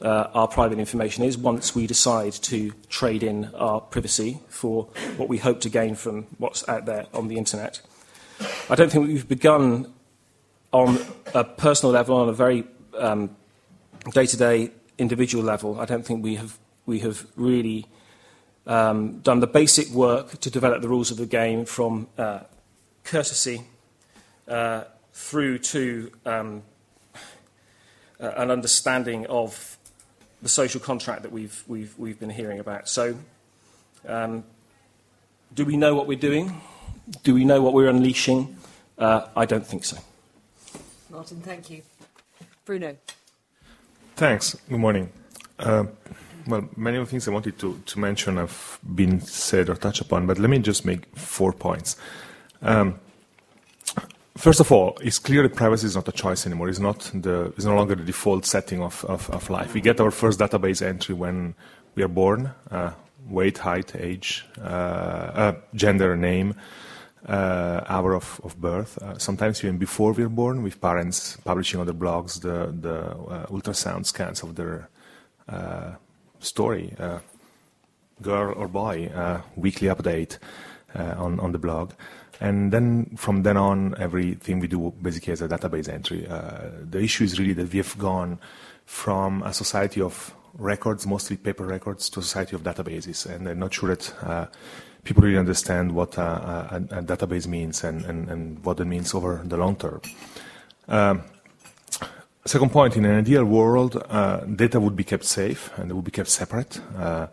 uh, 0.00 0.28
our 0.34 0.48
private 0.48 0.78
information 0.78 1.24
is 1.24 1.38
once 1.38 1.74
we 1.74 1.86
decide 1.86 2.32
to 2.32 2.72
trade 2.88 3.22
in 3.22 3.46
our 3.54 3.80
privacy 3.80 4.40
for 4.48 4.84
what 5.16 5.28
we 5.28 5.38
hope 5.38 5.60
to 5.60 5.68
gain 5.68 5.94
from 5.94 6.26
what's 6.38 6.68
out 6.68 6.86
there 6.86 7.06
on 7.14 7.28
the 7.28 7.36
internet. 7.36 7.80
I 8.68 8.74
don't 8.74 8.90
think 8.90 9.06
we've 9.06 9.28
begun 9.28 9.92
on 10.72 10.98
a 11.34 11.44
personal 11.44 11.92
level, 11.92 12.16
on 12.16 12.28
a 12.28 12.32
very 12.32 12.64
day 14.12 14.26
to 14.26 14.36
day 14.36 14.70
individual 14.98 15.44
level. 15.44 15.80
I 15.80 15.84
don't 15.84 16.04
think 16.04 16.22
we 16.22 16.36
have, 16.36 16.58
we 16.86 17.00
have 17.00 17.26
really 17.36 17.86
um, 18.66 19.20
done 19.20 19.40
the 19.40 19.46
basic 19.46 19.88
work 19.90 20.40
to 20.40 20.50
develop 20.50 20.82
the 20.82 20.88
rules 20.88 21.10
of 21.10 21.16
the 21.16 21.26
game 21.26 21.64
from 21.64 22.08
uh, 22.18 22.40
courtesy 23.04 23.64
uh, 24.48 24.84
through 25.12 25.58
to 25.58 26.10
um, 26.24 26.62
uh, 28.20 28.32
an 28.36 28.50
understanding 28.50 29.26
of 29.26 29.76
the 30.42 30.48
social 30.48 30.80
contract 30.80 31.22
that 31.22 31.32
we've, 31.32 31.62
we've, 31.66 31.96
we've 31.98 32.18
been 32.18 32.30
hearing 32.30 32.58
about. 32.58 32.88
So, 32.88 33.16
um, 34.06 34.44
do 35.54 35.64
we 35.64 35.76
know 35.76 35.94
what 35.94 36.06
we're 36.06 36.18
doing? 36.18 36.60
Do 37.22 37.34
we 37.34 37.44
know 37.44 37.60
what 37.60 37.74
we're 37.74 37.88
unleashing? 37.88 38.56
Uh, 38.98 39.28
I 39.36 39.44
don't 39.44 39.66
think 39.66 39.84
so. 39.84 39.98
Martin, 41.10 41.40
thank 41.40 41.70
you. 41.70 41.82
Bruno. 42.64 42.96
Thanks. 44.22 44.54
Good 44.68 44.78
morning. 44.78 45.10
Uh, 45.58 45.82
well, 46.46 46.68
many 46.76 46.96
of 46.96 47.04
the 47.04 47.10
things 47.10 47.26
I 47.26 47.32
wanted 47.32 47.58
to, 47.58 47.82
to 47.84 47.98
mention 47.98 48.36
have 48.36 48.78
been 48.94 49.20
said 49.20 49.68
or 49.68 49.74
touched 49.74 50.00
upon, 50.00 50.28
but 50.28 50.38
let 50.38 50.48
me 50.48 50.60
just 50.60 50.84
make 50.84 51.06
four 51.16 51.52
points. 51.52 51.96
Um, 52.62 53.00
First 54.36 54.60
of 54.60 54.70
all, 54.70 54.96
it's 55.02 55.18
clear 55.18 55.42
that 55.42 55.56
privacy 55.56 55.86
is 55.86 55.96
not 55.96 56.06
a 56.06 56.12
choice 56.12 56.46
anymore. 56.46 56.68
It's 56.68 56.78
not 56.78 57.10
the, 57.12 57.52
it's 57.56 57.64
no 57.64 57.74
longer 57.74 57.96
the 57.96 58.04
default 58.04 58.46
setting 58.46 58.80
of, 58.80 59.04
of, 59.06 59.28
of 59.30 59.50
life. 59.50 59.74
We 59.74 59.80
get 59.80 60.00
our 60.00 60.12
first 60.12 60.38
database 60.38 60.80
entry 60.86 61.16
when 61.16 61.56
we 61.96 62.04
are 62.04 62.08
born, 62.08 62.52
uh, 62.70 62.92
weight, 63.28 63.58
height, 63.58 63.92
age, 63.96 64.46
uh, 64.60 64.62
uh, 64.62 65.54
gender, 65.74 66.16
name, 66.16 66.54
uh, 67.28 67.82
hour 67.88 68.14
of, 68.14 68.40
of 68.44 68.60
birth. 68.60 68.98
Uh, 68.98 69.16
sometimes 69.18 69.62
even 69.64 69.78
before 69.78 70.12
we 70.12 70.24
are 70.24 70.28
born, 70.28 70.62
with 70.62 70.80
parents 70.80 71.36
publishing 71.44 71.80
on 71.80 71.86
their 71.86 71.94
blogs 71.94 72.40
the, 72.40 72.72
the 72.80 72.98
uh, 73.30 73.46
ultrasound 73.46 74.06
scans 74.06 74.42
of 74.42 74.56
their 74.56 74.88
story, 76.40 76.94
girl 78.20 78.54
or 78.56 78.68
boy, 78.68 79.10
weekly 79.56 79.88
update 79.88 80.38
on, 80.94 81.38
on 81.40 81.52
the 81.52 81.58
blog. 81.58 81.92
And 82.40 82.72
then 82.72 83.14
from 83.16 83.44
then 83.44 83.56
on, 83.56 83.94
everything 83.98 84.58
we 84.58 84.66
do 84.66 84.92
basically 85.00 85.32
as 85.32 85.42
a 85.42 85.48
database 85.48 85.88
entry. 85.88 86.26
Uh, 86.26 86.70
the 86.90 87.00
issue 87.00 87.22
is 87.22 87.38
really 87.38 87.52
that 87.52 87.72
we 87.72 87.78
have 87.78 87.96
gone 87.98 88.40
from 88.84 89.44
a 89.44 89.52
society 89.52 90.00
of 90.00 90.34
records, 90.58 91.06
mostly 91.06 91.36
paper 91.36 91.64
records, 91.64 92.10
to 92.10 92.18
a 92.18 92.22
society 92.22 92.56
of 92.56 92.64
databases. 92.64 93.32
And 93.32 93.48
I'm 93.48 93.60
not 93.60 93.72
sure 93.72 93.90
that 93.90 94.12
uh, 94.24 94.46
people 95.04 95.22
really 95.22 95.38
understand 95.38 95.92
what 95.92 96.16
a, 96.16 96.22
a, 96.22 96.98
a 96.98 97.02
database 97.02 97.46
means 97.46 97.84
and, 97.84 98.04
and, 98.04 98.28
and, 98.28 98.64
what 98.64 98.78
it 98.80 98.84
means 98.84 99.14
over 99.14 99.40
the 99.44 99.56
long 99.56 99.76
term. 99.76 100.00
Um, 100.88 101.22
second 102.44 102.70
point, 102.70 102.96
in 102.96 103.04
an 103.04 103.18
ideal 103.18 103.44
world, 103.44 104.02
uh, 104.08 104.38
data 104.40 104.80
would 104.80 104.96
be 104.96 105.04
kept 105.04 105.24
safe 105.24 105.70
and 105.76 105.90
it 105.90 105.94
would 105.94 106.04
be 106.04 106.10
kept 106.10 106.28
separate 106.28 106.80
uh, 106.96 107.26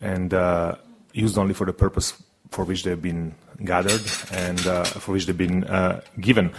and 0.00 0.32
uh, 0.32 0.76
used 1.12 1.38
only 1.38 1.54
for 1.54 1.66
the 1.66 1.72
purpose 1.72 2.22
for 2.50 2.64
which 2.64 2.84
they've 2.84 3.02
been 3.02 3.34
gathered 3.64 4.02
and 4.32 4.66
uh, 4.66 4.84
for 4.84 5.12
which 5.12 5.26
they've 5.26 5.36
been 5.36 5.64
uh, 5.64 6.00
given. 6.20 6.52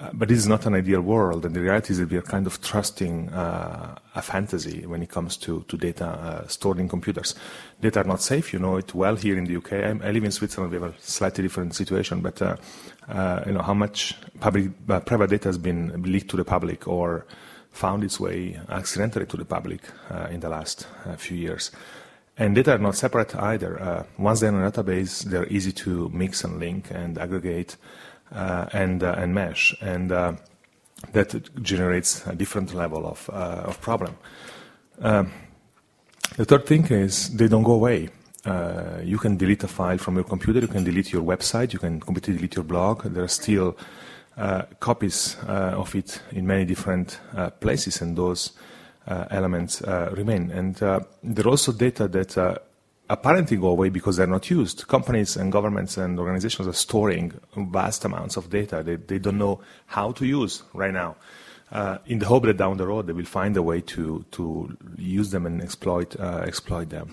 Uh, 0.00 0.10
but 0.12 0.28
this 0.28 0.38
is 0.38 0.46
not 0.46 0.64
an 0.64 0.74
ideal 0.74 1.00
world, 1.00 1.44
and 1.44 1.56
the 1.56 1.60
reality 1.60 1.92
is 1.92 1.98
that 1.98 2.08
we 2.08 2.16
are 2.16 2.22
kind 2.22 2.46
of 2.46 2.60
trusting 2.60 3.28
uh, 3.30 3.96
a 4.14 4.22
fantasy 4.22 4.86
when 4.86 5.02
it 5.02 5.08
comes 5.08 5.36
to, 5.36 5.64
to 5.66 5.76
data 5.76 6.06
uh, 6.06 6.46
stored 6.46 6.78
in 6.78 6.88
computers. 6.88 7.34
Data 7.80 8.02
are 8.02 8.04
not 8.04 8.22
safe, 8.22 8.52
you 8.52 8.60
know 8.60 8.76
it 8.76 8.94
well 8.94 9.16
here 9.16 9.36
in 9.36 9.44
the 9.44 9.56
UK. 9.56 9.72
I'm, 9.72 10.00
i 10.04 10.12
live 10.12 10.22
in 10.22 10.30
Switzerland, 10.30 10.72
we 10.72 10.80
have 10.80 10.94
a 10.94 11.00
slightly 11.00 11.42
different 11.42 11.74
situation, 11.74 12.20
but 12.20 12.40
uh, 12.40 12.54
uh, 13.08 13.42
you 13.44 13.52
know 13.52 13.62
how 13.62 13.74
much 13.74 14.14
public, 14.38 14.70
private 14.86 15.30
data 15.30 15.48
has 15.48 15.58
been 15.58 16.00
leaked 16.04 16.30
to 16.30 16.36
the 16.36 16.44
public 16.44 16.86
or 16.86 17.26
found 17.72 18.04
its 18.04 18.20
way 18.20 18.60
accidentally 18.68 19.26
to 19.26 19.36
the 19.36 19.44
public 19.44 19.80
in 20.30 20.40
the 20.40 20.48
last 20.48 20.86
few 21.16 21.36
years. 21.36 21.70
And 22.36 22.54
data 22.54 22.74
are 22.74 22.78
not 22.78 22.94
separate 22.96 23.34
either. 23.36 24.06
once 24.16 24.40
they're 24.40 24.48
in 24.48 24.62
a 24.62 24.70
database, 24.70 25.24
they're 25.24 25.46
easy 25.46 25.72
to 25.72 26.08
mix 26.12 26.44
and 26.44 26.58
link 26.58 26.90
and 26.90 27.18
aggregate. 27.18 27.76
Uh, 28.30 28.66
and, 28.74 29.02
uh, 29.02 29.14
and 29.16 29.34
mesh. 29.34 29.74
And 29.80 30.12
uh, 30.12 30.32
that 31.12 31.62
generates 31.62 32.26
a 32.26 32.34
different 32.34 32.74
level 32.74 33.06
of, 33.06 33.26
of 33.30 33.80
problem. 33.80 34.18
Um, 35.00 35.32
the 36.36 36.44
third 36.44 36.66
thing 36.66 36.84
is 36.88 37.34
they 37.34 37.48
don't 37.48 37.62
go 37.62 37.72
away. 37.72 38.10
Uh, 38.44 39.00
you 39.02 39.16
can 39.16 39.38
delete 39.38 39.64
a 39.64 39.68
file 39.68 39.96
from 39.96 40.16
your 40.16 40.24
computer, 40.24 40.60
you 40.60 40.68
can 40.68 40.84
delete 40.84 41.10
your 41.10 41.22
website, 41.22 41.72
you 41.72 41.78
can 41.78 42.00
completely 42.00 42.34
delete 42.34 42.56
your 42.56 42.64
blog. 42.64 43.02
There 43.04 43.24
are 43.24 43.28
still 43.28 43.78
uh, 44.36 44.64
copies 44.78 45.38
uh, 45.48 45.74
of 45.78 45.94
it 45.94 46.20
in 46.32 46.46
many 46.46 46.66
different 46.66 47.20
places, 47.60 48.02
and 48.02 48.14
those 48.14 48.52
elements 49.06 49.80
remain. 50.12 50.50
And 50.50 50.74
there 50.76 51.46
are 51.46 51.48
also 51.48 51.72
data 51.72 52.08
that 52.08 52.60
apparently 53.10 53.56
go 53.56 53.68
away 53.68 53.88
because 53.88 54.16
they're 54.16 54.26
not 54.26 54.50
used. 54.50 54.86
Companies 54.86 55.36
and 55.36 55.50
governments 55.50 55.96
and 55.96 56.18
organizations 56.18 56.68
are 56.68 56.72
storing 56.72 57.32
vast 57.56 58.04
amounts 58.04 58.36
of 58.36 58.50
data 58.50 58.82
they, 58.82 58.96
they 58.96 59.18
don't 59.18 59.38
know 59.38 59.60
how 59.86 60.12
to 60.12 60.26
use 60.26 60.62
right 60.74 60.92
now. 60.92 61.16
Uh, 61.70 61.98
in 62.06 62.18
the 62.18 62.26
hope 62.26 62.44
that 62.44 62.56
down 62.56 62.78
the 62.78 62.86
road 62.86 63.06
they 63.06 63.12
will 63.12 63.26
find 63.26 63.54
a 63.56 63.62
way 63.62 63.80
to, 63.80 64.24
to 64.30 64.74
use 64.96 65.30
them 65.30 65.44
and 65.44 65.60
exploit, 65.62 66.18
uh, 66.18 66.42
exploit 66.46 66.88
them. 66.88 67.12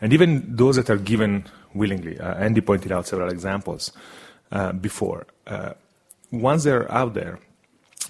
And 0.00 0.12
even 0.12 0.56
those 0.56 0.76
that 0.76 0.90
are 0.90 0.96
given 0.96 1.44
willingly, 1.74 2.18
uh, 2.18 2.34
Andy 2.34 2.60
pointed 2.60 2.90
out 2.90 3.06
several 3.06 3.30
examples 3.30 3.92
uh, 4.50 4.72
before, 4.72 5.26
uh, 5.46 5.74
once 6.32 6.64
they're 6.64 6.90
out 6.90 7.14
there, 7.14 7.38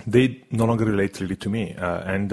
they 0.07 0.43
no 0.51 0.65
longer 0.65 0.87
relate 0.87 1.21
really 1.21 1.37
to 1.37 1.51
me. 1.51 1.75
Uh, 1.75 2.01
and 2.01 2.33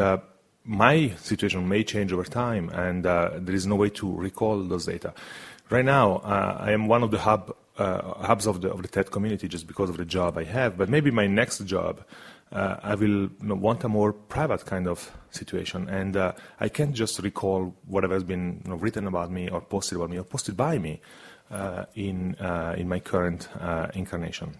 my 0.66 1.10
situation 1.18 1.68
may 1.68 1.84
change 1.84 2.14
over 2.14 2.24
time, 2.24 2.70
and 2.70 3.06
uh, 3.06 3.32
there 3.36 3.56
is 3.56 3.66
no 3.66 3.76
way 3.76 3.90
to 3.90 4.12
recall 4.12 4.62
those 4.64 4.86
data. 4.86 5.14
Right 5.70 5.86
now, 5.86 6.18
uh, 6.18 6.58
I 6.60 6.72
am 6.72 6.88
one 6.88 7.04
of 7.04 7.12
the 7.12 7.20
hub, 7.20 7.56
uh, 7.78 8.26
hubs 8.26 8.46
of 8.46 8.62
the, 8.62 8.72
of 8.72 8.82
the 8.82 8.88
TED 8.88 9.12
community 9.12 9.48
just 9.48 9.68
because 9.68 9.90
of 9.90 9.98
the 9.98 10.06
job 10.06 10.38
I 10.38 10.44
have, 10.44 10.78
but 10.78 10.90
maybe 10.90 11.10
my 11.10 11.28
next 11.28 11.66
job, 11.66 12.04
uh, 12.52 12.76
I 12.84 12.96
will 12.96 13.30
want 13.40 13.84
a 13.84 13.90
more 13.90 14.12
private 14.12 14.66
kind 14.66 14.88
of 14.88 15.12
situation, 15.32 15.88
and 15.90 16.18
uh, 16.18 16.34
I 16.60 16.70
can't 16.70 16.94
just 16.94 17.20
recall 17.20 17.74
whatever 17.88 18.14
has 18.14 18.24
been 18.24 18.62
you 18.64 18.72
know, 18.72 18.78
written 18.78 19.08
about 19.08 19.32
me 19.32 19.50
or 19.50 19.62
posted 19.62 19.98
about 19.98 20.10
me 20.10 20.20
or 20.20 20.24
posted 20.24 20.58
by 20.58 20.78
me 20.78 21.00
uh, 21.50 21.86
in, 21.96 22.36
in 22.78 22.88
my 22.88 23.00
current 23.00 23.48
incarnation. 23.94 24.58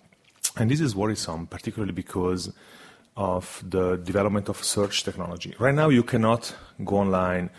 And 0.58 0.70
this 0.70 0.82
is 0.82 0.96
worrisome, 0.96 1.48
particularly 1.48 1.94
because 1.94 2.52
of 3.22 3.64
the 3.70 3.98
development 3.98 4.50
of 4.50 4.64
search 4.64 5.04
technology. 5.04 5.54
Right 5.60 5.76
now, 5.76 5.90
you 5.90 6.02
cannot 6.02 6.56
go 6.84 6.98
online, 6.98 7.52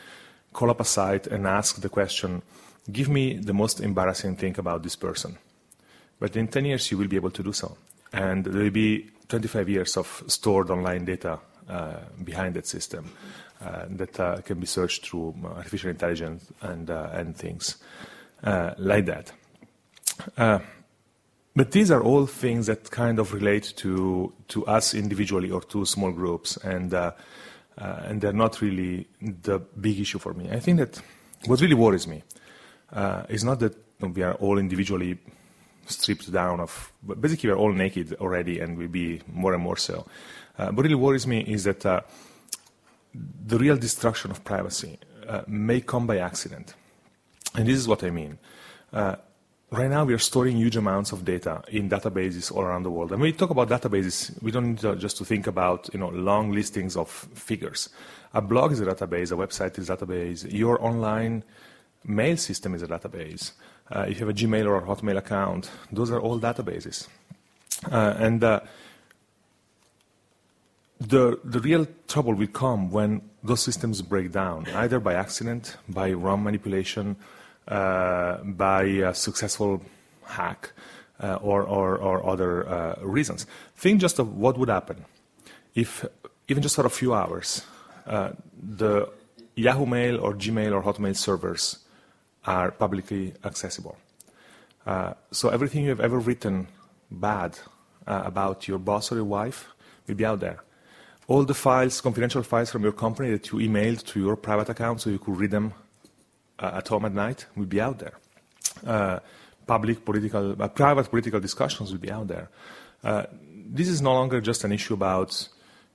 call 0.52 0.70
up 0.70 0.80
a 0.80 0.84
site, 0.84 1.28
and 1.28 1.46
ask 1.46 1.80
the 1.80 1.88
question, 1.88 2.42
give 2.90 3.08
me 3.08 3.34
the 3.34 3.52
most 3.52 3.80
embarrassing 3.80 4.34
thing 4.36 4.58
about 4.58 4.82
this 4.82 4.96
person. 4.96 5.38
But 6.18 6.36
in 6.36 6.48
10 6.48 6.64
years, 6.64 6.90
you 6.90 6.98
will 6.98 7.06
be 7.06 7.14
able 7.14 7.30
to 7.30 7.44
do 7.44 7.52
so. 7.52 7.76
And 8.12 8.44
there 8.44 8.64
will 8.64 8.70
be 8.70 9.10
25 9.28 9.68
years 9.68 9.96
of 9.96 10.24
stored 10.26 10.68
online 10.68 11.04
data 11.04 11.38
uh, 11.68 12.00
behind 12.24 12.54
that 12.54 12.66
system 12.66 13.12
uh, 13.64 13.84
that 13.90 14.18
uh, 14.18 14.40
can 14.42 14.58
be 14.58 14.66
searched 14.66 15.06
through 15.06 15.32
artificial 15.44 15.90
intelligence 15.90 16.52
and, 16.62 16.90
uh, 16.90 17.08
and 17.12 17.36
things 17.36 17.76
uh, 18.42 18.74
like 18.78 19.06
that. 19.06 19.32
But 21.54 21.72
these 21.72 21.90
are 21.90 22.02
all 22.02 22.26
things 22.26 22.66
that 22.66 22.90
kind 22.90 23.18
of 23.18 23.32
relate 23.34 23.74
to, 23.76 24.32
to 24.48 24.66
us 24.66 24.94
individually 24.94 25.50
or 25.50 25.60
to 25.62 25.84
small 25.84 26.10
groups, 26.10 26.56
and, 26.56 26.94
uh, 26.94 27.12
uh, 27.76 28.02
and 28.04 28.20
they're 28.20 28.32
not 28.32 28.62
really 28.62 29.06
the 29.20 29.58
big 29.58 30.00
issue 30.00 30.18
for 30.18 30.32
me. 30.32 30.50
I 30.50 30.60
think 30.60 30.78
that 30.78 31.00
what 31.46 31.60
really 31.60 31.74
worries 31.74 32.06
me 32.06 32.22
uh, 32.92 33.24
is 33.28 33.44
not 33.44 33.60
that 33.60 33.76
we 34.00 34.22
are 34.22 34.34
all 34.34 34.58
individually 34.58 35.18
stripped 35.86 36.32
down 36.32 36.60
of, 36.60 36.92
basically 37.20 37.50
we're 37.50 37.56
all 37.56 37.72
naked 37.72 38.14
already 38.14 38.60
and 38.60 38.78
we'll 38.78 38.88
be 38.88 39.20
more 39.26 39.52
and 39.52 39.62
more 39.62 39.76
so. 39.76 40.06
Uh, 40.58 40.70
what 40.70 40.84
really 40.84 40.94
worries 40.94 41.26
me 41.26 41.40
is 41.40 41.64
that 41.64 41.84
uh, 41.84 42.00
the 43.46 43.58
real 43.58 43.76
destruction 43.76 44.30
of 44.30 44.42
privacy 44.44 44.98
uh, 45.28 45.42
may 45.46 45.80
come 45.80 46.06
by 46.06 46.18
accident. 46.18 46.74
And 47.54 47.66
this 47.66 47.76
is 47.76 47.86
what 47.86 48.02
I 48.02 48.10
mean. 48.10 48.38
Right 49.72 49.88
now, 49.88 50.04
we 50.04 50.12
are 50.12 50.18
storing 50.18 50.58
huge 50.58 50.76
amounts 50.76 51.12
of 51.12 51.24
data 51.24 51.62
in 51.68 51.88
databases 51.88 52.54
all 52.54 52.60
around 52.60 52.82
the 52.82 52.90
world. 52.90 53.10
And 53.10 53.22
when 53.22 53.30
we 53.30 53.32
talk 53.32 53.48
about 53.48 53.70
databases, 53.70 54.30
we 54.42 54.50
don't 54.50 54.68
need 54.68 54.78
to 54.80 54.96
just 54.96 55.16
to 55.16 55.24
think 55.24 55.46
about 55.46 55.88
you 55.94 55.98
know, 55.98 56.10
long 56.10 56.52
listings 56.52 56.94
of 56.94 57.08
figures. 57.08 57.88
A 58.34 58.42
blog 58.42 58.72
is 58.72 58.80
a 58.80 58.84
database, 58.84 59.32
a 59.32 59.34
website 59.34 59.78
is 59.78 59.88
a 59.88 59.96
database, 59.96 60.52
your 60.52 60.84
online 60.84 61.42
mail 62.04 62.36
system 62.36 62.74
is 62.74 62.82
a 62.82 62.86
database. 62.86 63.52
Uh, 63.90 64.00
if 64.00 64.20
you 64.20 64.26
have 64.26 64.36
a 64.36 64.38
Gmail 64.38 64.66
or 64.66 64.76
a 64.76 64.82
Hotmail 64.82 65.16
account, 65.16 65.70
those 65.90 66.10
are 66.10 66.20
all 66.20 66.38
databases. 66.38 67.08
Uh, 67.90 68.14
and 68.18 68.44
uh, 68.44 68.60
the, 71.00 71.40
the 71.44 71.60
real 71.60 71.86
trouble 72.08 72.34
will 72.34 72.46
come 72.46 72.90
when 72.90 73.22
those 73.42 73.62
systems 73.62 74.02
break 74.02 74.32
down, 74.32 74.66
either 74.74 75.00
by 75.00 75.14
accident, 75.14 75.78
by 75.88 76.12
wrong 76.12 76.44
manipulation, 76.44 77.16
by 77.66 78.82
a 78.82 79.14
successful 79.14 79.82
hack 80.24 80.72
uh, 81.20 81.38
or, 81.40 81.62
or, 81.62 81.96
or, 81.98 82.26
other 82.28 82.68
uh, 82.68 82.96
reasons. 83.02 83.46
Think 83.76 84.00
just 84.00 84.18
of 84.18 84.36
what 84.36 84.58
would 84.58 84.68
happen 84.68 85.04
if, 85.74 86.04
even 86.48 86.62
just 86.62 86.74
for 86.76 86.86
a 86.86 86.90
few 86.90 87.14
hours, 87.14 87.64
the 88.04 89.08
Yahoo 89.54 89.86
Mail 89.86 90.20
or 90.20 90.34
Gmail 90.34 90.72
or 90.72 90.82
Hotmail 90.82 91.16
servers 91.16 91.78
are 92.46 92.70
publicly 92.70 93.34
accessible. 93.44 93.96
Uh, 94.86 95.14
so 95.30 95.48
everything 95.48 95.84
you 95.84 95.90
have 95.90 96.00
ever 96.00 96.18
written 96.18 96.66
bad 97.10 97.58
uh, 98.06 98.22
about 98.24 98.66
your 98.66 98.78
boss 98.78 99.12
or 99.12 99.16
your 99.16 99.24
wife 99.24 99.68
will 100.06 100.14
be 100.14 100.24
out 100.24 100.40
there. 100.40 100.62
All 101.28 101.44
the 101.44 101.54
files, 101.54 102.00
confidential 102.00 102.42
files 102.42 102.70
from 102.70 102.82
your 102.82 102.92
company 102.92 103.30
that 103.30 103.52
you 103.52 103.58
emailed 103.58 104.04
to 104.06 104.20
your 104.20 104.36
private 104.36 104.68
account 104.70 105.00
so 105.00 105.10
you 105.10 105.18
could 105.18 105.36
read 105.36 105.50
them 105.50 105.72
uh, 105.72 105.74
at 106.66 106.88
home 106.88 107.04
at 107.04 107.12
night 107.12 107.46
will 107.56 107.66
be 107.66 107.80
out 107.80 107.98
there. 107.98 108.18
Uh, 108.86 109.18
public 109.66 110.04
political, 110.04 110.60
uh, 110.60 110.68
private 110.68 111.08
political 111.10 111.40
discussions 111.40 111.92
will 111.92 112.00
be 112.00 112.10
out 112.10 112.28
there. 112.28 112.48
this 113.74 113.88
is 113.88 114.02
no 114.02 114.12
longer 114.12 114.40
just 114.40 114.64
an 114.64 114.72
issue 114.72 114.94
about, 114.94 115.48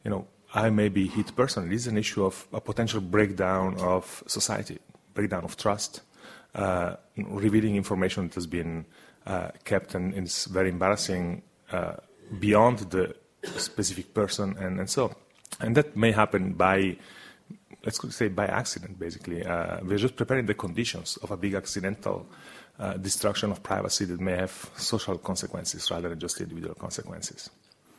you 0.03 0.09
know, 0.09 0.25
I 0.53 0.69
may 0.69 0.89
be 0.89 1.07
hit 1.07 1.35
personally. 1.35 1.69
This 1.69 1.81
is 1.81 1.87
an 1.87 1.97
issue 1.97 2.25
of 2.25 2.47
a 2.53 2.61
potential 2.61 3.01
breakdown 3.01 3.75
of 3.79 4.23
society, 4.27 4.79
breakdown 5.13 5.43
of 5.43 5.57
trust, 5.57 6.01
uh, 6.55 6.95
revealing 7.17 7.75
information 7.75 8.27
that 8.27 8.35
has 8.35 8.47
been 8.47 8.85
uh, 9.25 9.49
kept 9.65 9.93
and, 9.95 10.13
is 10.13 10.45
very 10.45 10.69
embarrassing 10.69 11.41
uh, 11.71 11.95
beyond 12.39 12.79
the 12.89 13.13
specific 13.57 14.13
person 14.13 14.55
and, 14.57 14.79
and 14.79 14.89
so. 14.89 15.13
And 15.59 15.75
that 15.75 15.95
may 15.95 16.11
happen 16.11 16.53
by 16.53 16.97
let's 17.87 18.15
say 18.15 18.27
by 18.27 18.45
accident, 18.45 18.99
basically. 18.99 19.45
Uh, 19.45 19.79
we're 19.83 19.97
just 19.97 20.15
preparing 20.15 20.45
the 20.45 20.53
conditions 20.53 21.17
of 21.17 21.31
a 21.31 21.37
big 21.37 21.53
accidental 21.53 22.27
uh, 22.79 22.93
destruction 22.93 23.51
of 23.51 23.63
privacy 23.63 24.05
that 24.05 24.19
may 24.19 24.35
have 24.35 24.69
social 24.75 25.17
consequences 25.17 25.89
rather 25.89 26.09
than 26.09 26.19
just 26.19 26.39
individual 26.41 26.75
consequences. 26.75 27.49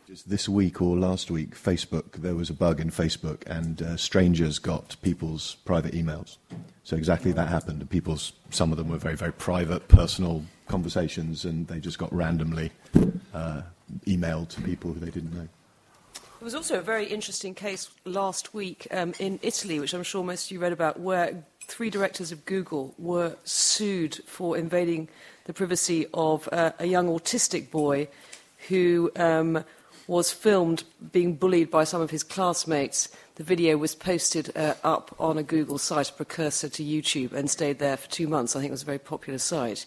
Just 0.06 0.30
this 0.30 0.48
week 0.48 0.80
or 0.80 0.96
last 0.96 1.30
week, 1.30 1.54
Facebook, 1.54 2.12
there 2.12 2.34
was 2.34 2.48
a 2.48 2.54
bug 2.54 2.80
in 2.80 2.90
Facebook 2.90 3.46
and 3.46 3.82
uh, 3.82 3.96
strangers 3.96 4.58
got 4.58 4.96
people's 5.02 5.56
private 5.64 5.92
emails. 5.92 6.38
So 6.84 6.96
exactly 6.96 7.32
that 7.32 7.48
happened. 7.48 7.88
People's, 7.90 8.32
some 8.50 8.70
of 8.72 8.78
them 8.78 8.88
were 8.88 8.96
very, 8.96 9.16
very 9.16 9.32
private, 9.32 9.88
personal 9.88 10.44
conversations, 10.66 11.44
and 11.44 11.66
they 11.66 11.80
just 11.80 11.98
got 11.98 12.10
randomly 12.12 12.70
uh, 13.34 13.62
emailed 14.06 14.48
to 14.50 14.62
people 14.62 14.92
who 14.92 15.00
they 15.00 15.10
didn't 15.10 15.34
know. 15.34 15.48
There 16.38 16.44
was 16.44 16.54
also 16.54 16.78
a 16.78 16.82
very 16.82 17.06
interesting 17.06 17.52
case 17.52 17.90
last 18.04 18.54
week 18.54 18.86
um, 18.92 19.12
in 19.18 19.40
Italy, 19.42 19.80
which 19.80 19.92
I'm 19.92 20.04
sure 20.04 20.22
most 20.22 20.46
of 20.46 20.52
you 20.52 20.60
read 20.60 20.72
about, 20.72 21.00
where 21.00 21.42
three 21.66 21.90
directors 21.90 22.30
of 22.30 22.44
Google 22.44 22.94
were 22.96 23.34
sued 23.42 24.20
for 24.24 24.56
invading 24.56 25.08
the 25.46 25.52
privacy 25.52 26.06
of 26.14 26.48
uh, 26.52 26.70
a 26.78 26.86
young 26.86 27.08
autistic 27.08 27.72
boy 27.72 28.06
who 28.68 29.10
um, 29.16 29.64
was 30.06 30.30
filmed 30.30 30.84
being 31.10 31.34
bullied 31.34 31.72
by 31.72 31.82
some 31.82 32.00
of 32.00 32.12
his 32.12 32.22
classmates. 32.22 33.08
The 33.34 33.42
video 33.42 33.76
was 33.76 33.96
posted 33.96 34.56
uh, 34.56 34.74
up 34.84 35.16
on 35.18 35.38
a 35.38 35.42
Google 35.42 35.76
site, 35.76 36.10
a 36.10 36.12
precursor 36.12 36.68
to 36.68 36.84
YouTube, 36.84 37.32
and 37.32 37.50
stayed 37.50 37.80
there 37.80 37.96
for 37.96 38.08
two 38.10 38.28
months. 38.28 38.54
I 38.54 38.60
think 38.60 38.70
it 38.70 38.78
was 38.78 38.82
a 38.82 38.86
very 38.86 39.00
popular 39.00 39.40
site. 39.40 39.86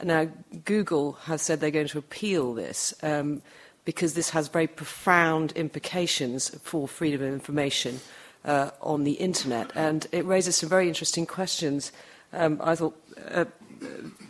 Now, 0.00 0.28
Google 0.64 1.14
has 1.24 1.42
said 1.42 1.58
they're 1.58 1.72
going 1.72 1.88
to 1.88 1.98
appeal 1.98 2.54
this. 2.54 2.94
Um, 3.02 3.42
because 3.88 4.12
this 4.12 4.28
has 4.28 4.48
very 4.48 4.66
profound 4.66 5.50
implications 5.52 6.50
for 6.62 6.86
freedom 6.86 7.22
of 7.22 7.32
information 7.32 7.98
uh, 8.44 8.68
on 8.82 9.04
the 9.04 9.12
internet. 9.12 9.72
And 9.74 10.06
it 10.12 10.26
raises 10.26 10.56
some 10.56 10.68
very 10.68 10.88
interesting 10.88 11.24
questions. 11.24 11.90
Um, 12.34 12.60
I 12.62 12.74
thought, 12.74 12.94
uh, 13.30 13.46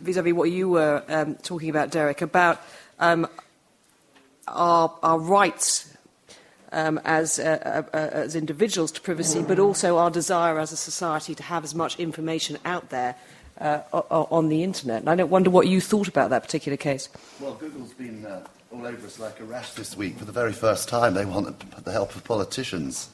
vis-à-vis 0.01 0.33
what 0.33 0.49
you 0.49 0.69
were 0.69 1.03
um, 1.09 1.35
talking 1.43 1.69
about, 1.69 1.91
Derek, 1.91 2.21
about 2.21 2.61
um, 3.01 3.27
our, 4.47 4.97
our 5.03 5.19
rights 5.19 5.93
um, 6.71 6.97
as, 7.03 7.37
uh, 7.37 7.83
uh, 7.93 7.97
uh, 7.97 8.09
as 8.13 8.37
individuals 8.37 8.93
to 8.93 9.01
privacy, 9.01 9.43
but 9.43 9.59
also 9.59 9.97
our 9.97 10.09
desire 10.09 10.57
as 10.57 10.71
a 10.71 10.77
society 10.77 11.35
to 11.35 11.43
have 11.43 11.65
as 11.65 11.75
much 11.75 11.99
information 11.99 12.57
out 12.63 12.91
there 12.91 13.17
uh, 13.59 13.81
on 13.91 14.47
the 14.47 14.63
internet. 14.63 15.01
And 15.01 15.09
I 15.09 15.15
don't 15.15 15.29
wonder 15.29 15.49
what 15.49 15.67
you 15.67 15.81
thought 15.81 16.07
about 16.07 16.29
that 16.29 16.43
particular 16.43 16.77
case. 16.77 17.09
Well, 17.41 17.55
Google's 17.55 17.91
been 17.91 18.25
all 18.71 18.85
over 18.85 19.05
us 19.07 19.19
like 19.19 19.39
a 19.39 19.43
rash 19.43 19.71
this 19.71 19.97
week. 19.97 20.17
For 20.17 20.25
the 20.25 20.31
very 20.31 20.53
first 20.53 20.89
time, 20.89 21.15
they 21.15 21.25
want 21.25 21.83
the 21.83 21.91
help 21.91 22.15
of 22.15 22.23
politicians. 22.23 23.09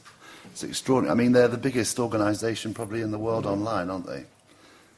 It's 0.46 0.62
extraordinary. 0.62 1.12
I 1.12 1.16
mean, 1.16 1.32
they're 1.32 1.48
the 1.48 1.56
biggest 1.56 1.98
organisation 1.98 2.74
probably 2.74 3.00
in 3.00 3.10
the 3.10 3.18
world 3.18 3.46
online, 3.46 3.88
aren't 3.88 4.06
they? 4.06 4.24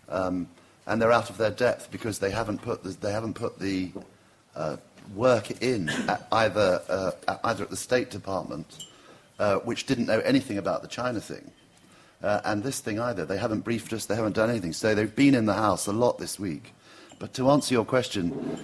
Um, 0.08 0.48
and 0.86 1.00
they're 1.00 1.12
out 1.12 1.30
of 1.30 1.36
their 1.36 1.50
depth 1.50 1.90
because 1.90 2.18
they 2.18 2.30
haven't 2.30 2.62
put 2.62 2.82
the, 2.82 2.90
they 2.90 3.12
haven't 3.12 3.34
put 3.34 3.58
the 3.58 3.92
uh, 4.56 4.78
work 5.14 5.62
in 5.62 5.88
at 6.08 6.26
either, 6.32 6.82
uh, 6.88 7.12
at 7.28 7.40
either 7.44 7.64
at 7.64 7.70
the 7.70 7.76
State 7.76 8.10
Department, 8.10 8.86
uh, 9.38 9.56
which 9.58 9.86
didn't 9.86 10.06
know 10.06 10.20
anything 10.20 10.58
about 10.58 10.82
the 10.82 10.88
China 10.88 11.20
thing, 11.20 11.50
uh, 12.22 12.40
and 12.44 12.64
this 12.64 12.80
thing 12.80 12.98
either. 12.98 13.24
They 13.24 13.38
haven't 13.38 13.60
briefed 13.60 13.92
us, 13.92 14.06
they 14.06 14.16
haven't 14.16 14.34
done 14.34 14.50
anything. 14.50 14.72
So 14.72 14.94
they've 14.94 15.14
been 15.14 15.34
in 15.34 15.46
the 15.46 15.54
House 15.54 15.86
a 15.86 15.92
lot 15.92 16.18
this 16.18 16.38
week. 16.38 16.74
But 17.20 17.32
to 17.34 17.50
answer 17.50 17.74
your 17.74 17.84
question, 17.84 18.58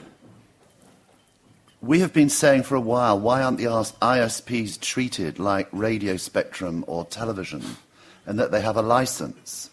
we 1.86 2.00
have 2.00 2.12
been 2.12 2.30
saying 2.30 2.62
for 2.62 2.74
a 2.74 2.80
while, 2.80 3.18
why 3.18 3.42
aren't 3.42 3.58
the 3.58 3.64
ISPs 3.64 4.80
treated 4.80 5.38
like 5.38 5.68
radio 5.72 6.16
spectrum 6.16 6.84
or 6.86 7.04
television, 7.04 7.62
and 8.26 8.38
that 8.38 8.50
they 8.50 8.60
have 8.60 8.76
a 8.76 8.82
license, 8.82 9.70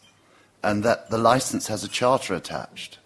and 0.63 0.83
that 0.83 1.09
the 1.09 1.17
license 1.17 1.67
has 1.67 1.83
a 1.83 1.87
charter 1.87 2.33
attached? 2.33 2.99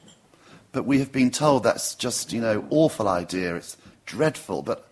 But 0.71 0.85
we 0.85 0.99
have 0.99 1.11
been 1.11 1.31
told 1.31 1.63
that's 1.63 1.95
just, 1.95 2.33
you 2.33 2.41
know, 2.41 2.65
awful 2.69 3.07
idea. 3.07 3.55
It's 3.55 3.77
dreadful. 4.05 4.61
But 4.61 4.87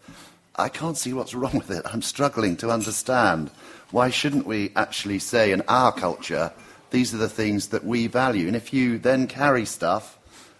I 0.55 0.69
can't 0.69 0.97
see 0.97 1.11
what's 1.11 1.33
wrong 1.33 1.57
with 1.57 1.71
it. 1.71 1.81
I'm 1.85 2.01
struggling 2.01 2.55
to 2.57 2.69
understand. 2.69 3.51
Why 3.91 4.09
shouldn't 4.09 4.45
we 4.45 4.71
actually 4.75 5.19
say 5.19 5.51
in 5.51 5.61
our 5.67 5.91
culture, 5.91 6.53
these 6.91 7.13
are 7.13 7.17
the 7.17 7.27
things 7.27 7.67
that 7.69 7.83
we 7.83 8.07
value? 8.07 8.47
And 8.47 8.55
if 8.55 8.73
you 8.73 8.97
then 8.97 9.27
carry 9.27 9.65
stuff, 9.65 10.17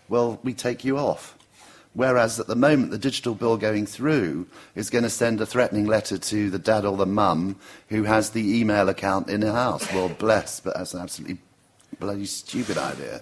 well, 0.09 0.39
we 0.43 0.53
take 0.53 0.83
you 0.83 0.97
off. 0.97 1.37
Whereas 1.93 2.39
at 2.39 2.47
the 2.47 2.55
moment, 2.55 2.89
the 2.89 2.97
digital 2.97 3.35
bill 3.35 3.55
going 3.55 3.85
through 3.85 4.47
is 4.73 4.89
going 4.89 5.03
to 5.03 5.09
send 5.09 5.39
a 5.41 5.45
threatening 5.45 5.85
letter 5.85 6.17
to 6.17 6.49
the 6.49 6.57
dad 6.57 6.85
or 6.85 6.97
the 6.97 7.05
mum 7.05 7.55
who 7.89 8.03
has 8.03 8.31
the 8.31 8.59
email 8.59 8.89
account 8.89 9.29
in 9.29 9.41
the 9.41 9.51
house. 9.51 9.91
Well, 9.93 10.09
bless, 10.09 10.59
but 10.59 10.75
that's 10.75 10.95
an 10.95 11.01
absolutely 11.01 11.37
bloody 11.99 12.25
stupid 12.25 12.79
idea. 12.79 13.21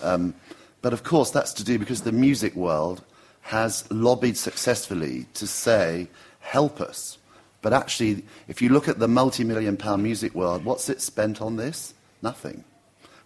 Um, 0.00 0.34
but 0.80 0.92
of 0.92 1.02
course, 1.02 1.30
that's 1.30 1.52
to 1.54 1.64
do 1.64 1.78
because 1.78 2.02
the 2.02 2.12
music 2.12 2.54
world 2.54 3.02
has 3.40 3.90
lobbied 3.90 4.36
successfully 4.36 5.26
to 5.34 5.46
say, 5.46 6.08
help 6.40 6.80
us. 6.80 7.18
But 7.62 7.72
actually, 7.72 8.24
if 8.46 8.62
you 8.62 8.68
look 8.68 8.88
at 8.88 8.98
the 8.98 9.08
multi 9.08 9.42
million 9.42 9.76
pound 9.76 10.02
music 10.02 10.34
world, 10.34 10.64
what's 10.64 10.88
it 10.88 11.00
spent 11.00 11.42
on 11.42 11.56
this? 11.56 11.94
Nothing. 12.22 12.62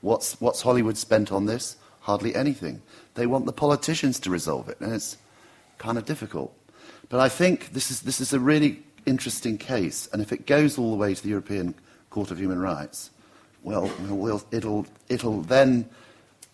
What's, 0.01 0.40
what's 0.40 0.62
Hollywood 0.62 0.96
spent 0.96 1.31
on 1.31 1.46
this? 1.46 1.77
Hardly 2.01 2.35
anything. 2.35 2.81
They 3.18 3.26
want 3.26 3.46
the 3.46 3.52
politicians 3.52 4.20
to 4.20 4.31
resolve 4.31 4.68
it, 4.68 4.78
and 4.78 4.92
it's 4.92 5.16
kind 5.78 5.98
of 5.98 6.04
difficult. 6.04 6.57
But 7.09 7.18
I 7.18 7.28
think 7.28 7.72
this 7.72 7.90
is, 7.90 8.02
this 8.02 8.20
is 8.20 8.33
a 8.33 8.38
really 8.38 8.81
interesting 9.07 9.59
case, 9.59 10.09
and 10.12 10.22
if 10.22 10.33
it 10.33 10.46
goes 10.46 10.78
all 10.78 10.92
the 10.92 10.96
way 10.96 11.14
to 11.14 11.20
the 11.20 11.31
European 11.31 11.74
Court 12.11 12.31
of 12.31 12.38
Human 12.38 12.61
Rights, 12.61 13.11
well, 13.64 13.90
we'll 14.09 14.44
it'll, 14.52 14.87
it'll 15.09 15.40
then 15.42 15.88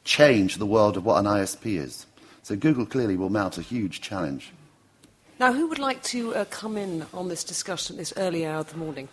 change 0.04 0.56
the 0.56 0.64
world 0.64 0.96
of 0.96 1.04
what 1.04 1.18
an 1.18 1.26
ISP 1.26 1.76
is. 1.76 2.06
So 2.42 2.56
Google 2.56 2.86
clearly 2.86 3.18
will 3.18 3.28
mount 3.28 3.58
a 3.58 3.62
huge 3.62 4.00
challenge. 4.00 4.50
Now, 5.38 5.52
who 5.52 5.66
would 5.66 5.78
like 5.78 6.02
to 6.04 6.34
uh, 6.34 6.44
come 6.46 6.78
in 6.78 7.04
on 7.12 7.28
this 7.28 7.44
discussion 7.44 7.98
this 7.98 8.14
early 8.16 8.46
hour 8.46 8.60
of 8.60 8.70
the 8.70 8.78
morning? 8.78 9.10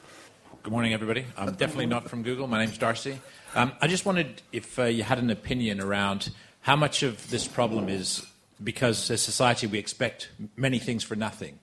Good 0.63 0.71
morning, 0.71 0.93
everybody. 0.93 1.25
I'm 1.35 1.53
definitely 1.55 1.87
not 1.87 2.07
from 2.07 2.23
Google. 2.23 2.47
My 2.47 2.63
name's 2.63 2.77
Darcy. 2.77 3.19
Um, 3.55 3.73
I 3.81 3.87
just 3.87 4.05
wondered 4.05 4.41
if 4.53 4.79
uh, 4.79 4.83
you 4.83 5.03
had 5.03 5.19
an 5.19 5.29
opinion 5.29 5.81
around 5.81 6.29
how 6.61 6.75
much 6.75 7.03
of 7.03 7.29
this 7.29 7.47
problem 7.47 7.89
is 7.89 8.25
because 8.63 9.09
as 9.09 9.21
society 9.21 9.67
we 9.67 9.79
expect 9.79 10.29
many 10.55 10.79
things 10.79 11.03
for 11.03 11.15
nothing. 11.15 11.59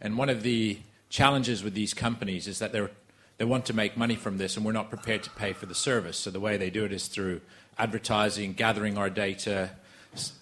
And 0.00 0.16
one 0.16 0.28
of 0.28 0.42
the 0.42 0.78
challenges 1.08 1.62
with 1.62 1.74
these 1.74 1.92
companies 1.92 2.46
is 2.46 2.60
that 2.60 2.72
they 2.72 2.86
they 3.38 3.46
want 3.46 3.64
to 3.64 3.72
make 3.72 3.96
money 3.96 4.16
from 4.16 4.36
this 4.36 4.56
and 4.56 4.66
we're 4.66 4.72
not 4.72 4.90
prepared 4.90 5.22
to 5.22 5.30
pay 5.30 5.54
for 5.54 5.64
the 5.64 5.74
service. 5.74 6.18
So 6.18 6.30
the 6.30 6.40
way 6.40 6.58
they 6.58 6.68
do 6.68 6.84
it 6.84 6.92
is 6.92 7.08
through 7.08 7.40
advertising, 7.78 8.52
gathering 8.52 8.98
our 8.98 9.08
data, 9.08 9.70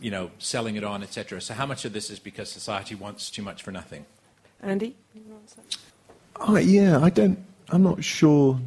you 0.00 0.10
know, 0.10 0.32
selling 0.38 0.74
it 0.74 0.82
on, 0.82 1.04
etc. 1.04 1.40
So 1.40 1.54
how 1.54 1.64
much 1.64 1.84
of 1.84 1.92
this 1.92 2.10
is 2.10 2.18
because 2.18 2.50
society 2.50 2.96
wants 2.96 3.30
too 3.30 3.42
much 3.42 3.62
for 3.62 3.70
nothing? 3.70 4.04
Andy? 4.60 4.96
Oh, 6.40 6.56
yeah, 6.56 6.98
I 6.98 7.10
don't, 7.10 7.38
I'm 7.68 7.84
not 7.84 8.02
sure 8.02 8.58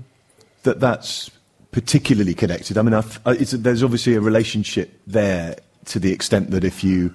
that 0.63 0.79
that's 0.79 1.29
particularly 1.71 2.33
connected. 2.33 2.77
I 2.77 2.81
mean, 2.81 2.93
uh, 2.93 3.03
there's 3.25 3.83
obviously 3.83 4.15
a 4.15 4.21
relationship 4.21 4.99
there 5.07 5.55
to 5.85 5.99
the 5.99 6.11
extent 6.11 6.51
that 6.51 6.63
if 6.63 6.83
you, 6.83 7.13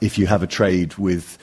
if 0.00 0.18
you 0.18 0.26
have 0.26 0.42
a 0.42 0.46
trade 0.46 0.94
with, 0.94 1.36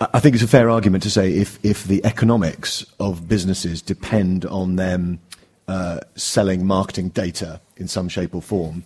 I 0.00 0.20
think 0.20 0.34
it's 0.34 0.44
a 0.44 0.48
fair 0.48 0.70
argument 0.70 1.02
to 1.02 1.10
say 1.10 1.32
if, 1.32 1.58
if 1.64 1.84
the 1.84 2.04
economics 2.04 2.86
of 3.00 3.28
businesses 3.28 3.82
depend 3.82 4.44
on 4.46 4.76
them 4.76 5.20
uh, 5.66 6.00
selling 6.14 6.66
marketing 6.66 7.10
data 7.10 7.60
in 7.76 7.88
some 7.88 8.08
shape 8.08 8.34
or 8.34 8.42
form, 8.42 8.84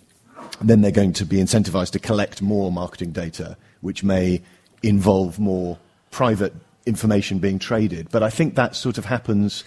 then 0.61 0.81
they're 0.81 0.91
going 0.91 1.13
to 1.13 1.25
be 1.25 1.37
incentivized 1.37 1.91
to 1.91 1.99
collect 1.99 2.41
more 2.41 2.71
marketing 2.71 3.11
data, 3.11 3.55
which 3.81 4.03
may 4.03 4.41
involve 4.81 5.39
more 5.39 5.77
private 6.11 6.53
information 6.85 7.39
being 7.39 7.59
traded. 7.59 8.09
But 8.11 8.23
I 8.23 8.29
think 8.29 8.55
that 8.55 8.75
sort 8.75 8.97
of 8.97 9.05
happens 9.05 9.63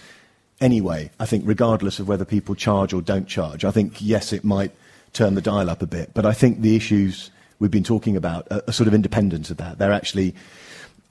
anyway, 0.61 1.11
I 1.19 1.25
think, 1.25 1.43
regardless 1.45 1.99
of 1.99 2.07
whether 2.07 2.25
people 2.25 2.55
charge 2.55 2.93
or 2.93 3.01
don't 3.01 3.27
charge. 3.27 3.65
I 3.65 3.71
think, 3.71 3.95
yes, 3.99 4.33
it 4.33 4.43
might 4.43 4.71
turn 5.13 5.35
the 5.35 5.41
dial 5.41 5.69
up 5.69 5.81
a 5.81 5.87
bit, 5.87 6.11
but 6.13 6.25
I 6.25 6.33
think 6.33 6.61
the 6.61 6.75
issues 6.75 7.31
we've 7.59 7.71
been 7.71 7.83
talking 7.83 8.15
about 8.15 8.47
are, 8.51 8.61
are 8.67 8.73
sort 8.73 8.87
of 8.87 8.93
independent 8.93 9.49
of 9.49 9.57
that. 9.57 9.79
They're 9.79 9.91
actually 9.91 10.35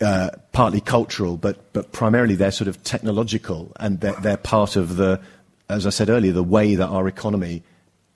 uh, 0.01 0.31
partly 0.53 0.81
cultural, 0.81 1.37
but, 1.37 1.73
but 1.73 1.93
primarily 1.93 2.35
they're 2.35 2.51
sort 2.51 2.69
of 2.69 2.83
technological, 2.85 3.73
and 3.81 4.01
they're, 4.01 4.13
they're 4.21 4.37
part 4.37 4.77
of 4.77 4.97
the 4.97 5.21
as 5.69 5.87
I 5.87 5.91
said 5.91 6.09
earlier, 6.09 6.33
the 6.33 6.43
way 6.43 6.75
that 6.75 6.87
our 6.87 7.09
economy 7.09 7.63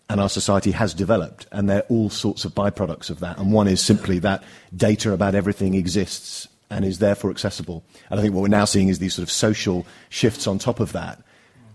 and 0.08 0.20
our 0.20 0.28
society 0.28 0.72
has 0.72 0.94
developed, 0.94 1.46
and 1.52 1.68
there 1.68 1.78
are 1.78 1.86
all 1.88 2.10
sorts 2.10 2.44
of 2.44 2.52
byproducts 2.54 3.10
of 3.10 3.20
that. 3.20 3.38
And 3.38 3.52
one 3.52 3.68
is 3.68 3.80
simply 3.80 4.18
that 4.20 4.42
data 4.74 5.12
about 5.12 5.34
everything 5.34 5.74
exists 5.74 6.48
and 6.70 6.84
is 6.84 6.98
therefore 6.98 7.30
accessible. 7.30 7.84
And 8.10 8.18
I 8.18 8.22
think 8.22 8.34
what 8.34 8.42
we're 8.42 8.48
now 8.48 8.64
seeing 8.64 8.88
is 8.88 8.98
these 8.98 9.14
sort 9.14 9.24
of 9.24 9.30
social 9.30 9.86
shifts 10.08 10.46
on 10.46 10.58
top 10.58 10.80
of 10.80 10.92
that. 10.92 11.22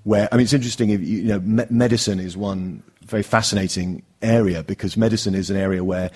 Where 0.04 0.30
I 0.32 0.38
mean, 0.38 0.44
it's 0.44 0.54
interesting. 0.54 0.90
If 0.92 1.02
you, 1.02 1.24
know, 1.24 1.40
me- 1.40 1.66
medicine 1.70 2.20
is 2.20 2.38
one 2.38 2.84
very 3.02 3.24
fascinating 3.24 4.04
area 4.22 4.64
because 4.64 4.98
medicine 4.98 5.36
is 5.36 5.50
an 5.50 5.58
area 5.58 5.84
where 5.84 6.12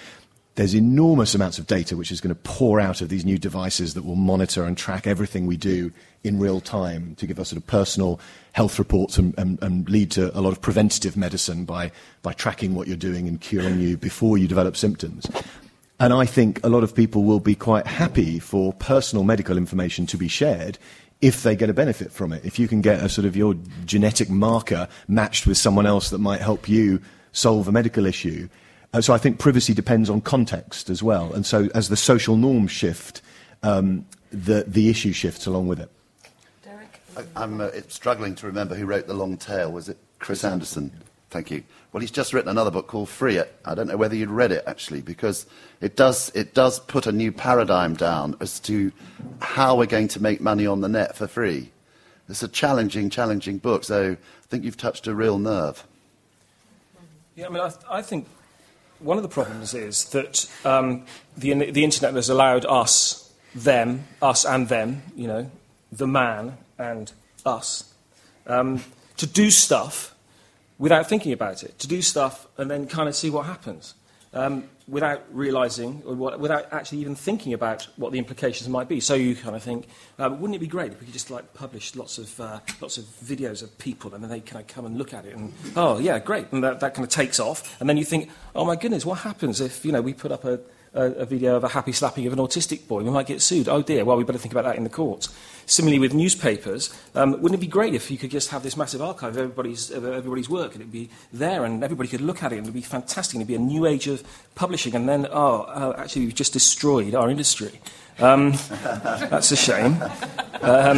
there's 0.55 0.75
enormous 0.75 1.35
amounts 1.35 1.57
of 1.57 1.67
data 1.67 1.95
which 1.95 2.11
is 2.11 2.19
going 2.19 2.35
to 2.35 2.41
pour 2.41 2.79
out 2.79 3.01
of 3.01 3.09
these 3.09 3.23
new 3.23 3.37
devices 3.37 3.93
that 3.93 4.03
will 4.03 4.15
monitor 4.15 4.65
and 4.65 4.77
track 4.77 5.07
everything 5.07 5.45
we 5.45 5.55
do 5.55 5.91
in 6.23 6.37
real 6.37 6.59
time 6.59 7.15
to 7.15 7.25
give 7.25 7.39
us 7.39 7.49
sort 7.49 7.61
of 7.61 7.65
personal 7.65 8.19
health 8.51 8.77
reports 8.77 9.17
and, 9.17 9.33
and, 9.37 9.61
and, 9.61 9.89
lead 9.89 10.11
to 10.11 10.37
a 10.37 10.41
lot 10.41 10.51
of 10.51 10.59
preventative 10.59 11.15
medicine 11.15 11.63
by, 11.63 11.89
by 12.23 12.33
tracking 12.33 12.75
what 12.75 12.87
you're 12.87 12.97
doing 12.97 13.25
and 13.27 13.39
curing 13.39 13.79
you 13.79 13.95
before 13.95 14.37
you 14.37 14.49
develop 14.49 14.75
symptoms. 14.75 15.25
And 15.99 16.13
I 16.13 16.25
think 16.25 16.63
a 16.63 16.69
lot 16.69 16.83
of 16.83 16.95
people 16.95 17.23
will 17.23 17.41
be 17.41 17.55
quite 17.55 17.85
happy 17.85 18.39
for 18.39 18.71
personal 18.73 19.25
medical 19.25 19.57
information 19.57 20.05
to 20.07 20.17
be 20.17 20.29
shared 20.29 20.77
if 21.21 21.43
they 21.43 21.55
get 21.55 21.69
a 21.69 21.73
benefit 21.73 22.11
from 22.11 22.31
it. 22.31 22.45
If 22.45 22.57
you 22.57 22.67
can 22.67 22.81
get 22.81 23.03
a 23.03 23.09
sort 23.09 23.25
of 23.25 23.35
your 23.35 23.55
genetic 23.85 24.29
marker 24.29 24.87
matched 25.09 25.45
with 25.45 25.57
someone 25.57 25.85
else 25.85 26.09
that 26.11 26.19
might 26.19 26.39
help 26.39 26.69
you 26.69 27.01
solve 27.33 27.67
a 27.67 27.71
medical 27.73 28.05
issue, 28.05 28.47
uh, 28.93 29.01
so 29.01 29.13
I 29.13 29.17
think 29.17 29.39
privacy 29.39 29.73
depends 29.73 30.09
on 30.09 30.21
context 30.21 30.89
as 30.89 31.03
well. 31.03 31.33
And 31.33 31.45
so 31.45 31.67
as 31.75 31.89
the 31.89 31.97
social 31.97 32.37
norms 32.37 32.71
shift, 32.71 33.21
um, 33.61 34.05
the, 34.31 34.63
the 34.65 34.89
issue 34.89 35.11
shifts 35.11 35.45
along 35.45 35.67
with 35.67 35.81
it. 35.81 35.91
Derek? 36.63 37.27
I, 37.35 37.43
am 37.43 37.59
uh, 37.59 37.69
struggling 37.89 38.35
to 38.35 38.47
remember 38.47 38.75
who 38.75 38.85
wrote 38.85 39.07
The 39.07 39.13
Long 39.13 39.35
Tail. 39.35 39.71
Was 39.71 39.89
it 39.89 39.97
Chris 40.19 40.45
Anderson? 40.45 40.91
Thank 41.29 41.51
you. 41.51 41.63
Well, 41.91 42.01
he's 42.01 42.11
just 42.11 42.33
written 42.33 42.49
another 42.49 42.69
book 42.69 42.87
called 42.87 43.09
Free 43.09 43.37
It. 43.37 43.51
I 43.65 43.73
don't 43.73 43.87
know 43.87 43.97
whether 43.97 44.15
you'd 44.15 44.29
read 44.29 44.51
it, 44.51 44.63
actually, 44.67 45.01
because 45.01 45.47
it 45.81 45.95
does, 45.95 46.31
it 46.35 46.53
does 46.53 46.79
put 46.79 47.07
a 47.07 47.11
new 47.11 47.31
paradigm 47.31 47.95
down 47.95 48.35
as 48.39 48.59
to 48.61 48.91
how 49.39 49.75
we're 49.75 49.87
going 49.87 50.07
to 50.09 50.21
make 50.21 50.39
money 50.39 50.67
on 50.67 50.81
the 50.81 50.89
net 50.89 51.15
for 51.15 51.27
free. 51.27 51.71
It's 52.27 52.43
a 52.43 52.47
challenging, 52.47 53.09
challenging 53.09 53.57
book, 53.57 53.83
so 53.83 54.11
I 54.11 54.47
think 54.49 54.63
you've 54.63 54.77
touched 54.77 55.07
a 55.07 55.15
real 55.15 55.39
nerve. 55.39 55.83
Yeah, 57.35 57.47
I 57.47 57.49
mean, 57.49 57.61
I, 57.61 57.69
th- 57.69 57.81
I 57.89 58.01
think 58.03 58.27
one 58.99 59.17
of 59.17 59.23
the 59.23 59.29
problems 59.29 59.73
is 59.73 60.05
that 60.09 60.47
um, 60.63 61.05
the, 61.35 61.71
the 61.71 61.83
internet 61.83 62.13
has 62.13 62.29
allowed 62.29 62.65
us 62.65 63.33
them, 63.55 64.03
us 64.21 64.45
and 64.45 64.69
them, 64.69 65.01
you 65.15 65.25
know, 65.25 65.49
the 65.91 66.05
man 66.05 66.57
and 66.77 67.11
us, 67.47 67.91
um, 68.45 68.83
to 69.17 69.25
do 69.25 69.49
stuff 69.49 70.13
without 70.79 71.07
thinking 71.07 71.33
about 71.33 71.61
it, 71.61 71.77
to 71.77 71.87
do 71.87 72.01
stuff 72.01 72.47
and 72.57 72.71
then 72.71 72.87
kind 72.87 73.07
of 73.07 73.15
see 73.15 73.29
what 73.29 73.45
happens. 73.45 73.93
Um, 74.31 74.69
without 74.87 75.23
realizing 75.31 76.03
or 76.05 76.13
what, 76.13 76.39
without 76.39 76.71
actually 76.71 76.99
even 76.99 77.15
thinking 77.15 77.53
about 77.53 77.87
what 77.95 78.11
the 78.11 78.19
implications 78.19 78.69
might 78.69 78.87
be. 78.87 78.99
So 78.99 79.15
you 79.15 79.35
kind 79.35 79.55
of 79.55 79.63
think, 79.63 79.87
uh, 80.19 80.29
wouldn't 80.29 80.55
it 80.55 80.59
be 80.59 80.67
great 80.67 80.91
if 80.91 80.99
we 80.99 81.05
could 81.05 81.13
just 81.13 81.31
like 81.31 81.53
publish 81.55 81.95
lots 81.95 82.19
of 82.19 82.39
uh, 82.39 82.59
lots 82.79 82.99
of 82.99 83.05
videos 83.05 83.63
of 83.63 83.75
people 83.79 84.13
and 84.13 84.23
then 84.23 84.29
they 84.29 84.39
kind 84.39 84.61
of 84.61 84.67
come 84.67 84.85
and 84.85 84.99
look 84.99 85.15
at 85.15 85.25
it 85.25 85.35
and 85.35 85.51
oh 85.75 85.97
yeah, 85.97 86.19
great, 86.19 86.51
and 86.51 86.63
that, 86.63 86.79
that 86.79 86.93
kind 86.93 87.03
of 87.03 87.11
takes 87.11 87.39
off. 87.39 87.79
And 87.79 87.89
then 87.89 87.97
you 87.97 88.05
think, 88.05 88.29
oh 88.55 88.65
my 88.65 88.75
goodness, 88.75 89.03
what 89.03 89.19
happens 89.19 89.61
if 89.61 89.83
you 89.83 89.91
know 89.91 90.01
we 90.01 90.13
put 90.13 90.31
up 90.31 90.45
a 90.45 90.59
a, 90.93 91.03
a 91.03 91.25
video 91.25 91.55
of 91.55 91.63
a 91.63 91.69
happy 91.69 91.91
slapping 91.91 92.25
of 92.27 92.33
an 92.33 92.39
autistic 92.39 92.87
boy. 92.87 93.03
We 93.03 93.09
might 93.09 93.27
get 93.27 93.41
sued. 93.41 93.69
Oh 93.69 93.81
dear, 93.81 94.05
well, 94.05 94.17
we 94.17 94.23
better 94.23 94.39
think 94.39 94.53
about 94.53 94.65
that 94.65 94.75
in 94.75 94.83
the 94.83 94.89
courts. 94.89 95.29
Similarly, 95.65 95.99
with 95.99 96.13
newspapers, 96.13 96.91
um, 97.13 97.33
wouldn't 97.33 97.55
it 97.55 97.61
be 97.61 97.67
great 97.67 97.93
if 97.93 98.09
you 98.09 98.17
could 98.17 98.31
just 98.31 98.49
have 98.49 98.63
this 98.63 98.75
massive 98.75 99.01
archive 99.01 99.31
of 99.31 99.37
everybody's, 99.37 99.91
of 99.91 100.03
everybody's 100.03 100.49
work 100.49 100.73
and 100.73 100.81
it'd 100.81 100.91
be 100.91 101.09
there 101.31 101.63
and 101.63 101.83
everybody 101.83 102.09
could 102.09 102.21
look 102.21 102.41
at 102.41 102.51
it 102.51 102.57
and 102.57 102.65
it'd 102.65 102.73
be 102.73 102.81
fantastic 102.81 103.35
and 103.35 103.41
it'd 103.41 103.47
be 103.47 103.55
a 103.55 103.59
new 103.59 103.85
age 103.85 104.07
of 104.07 104.23
publishing 104.55 104.95
and 104.95 105.07
then, 105.07 105.27
oh, 105.27 105.65
oh 105.67 105.93
actually, 105.97 106.25
we've 106.25 106.35
just 106.35 106.53
destroyed 106.53 107.13
our 107.13 107.29
industry. 107.29 107.79
Um, 108.17 108.51
that's 108.81 109.51
a 109.51 109.55
shame. 109.55 110.01
Um, 110.61 110.97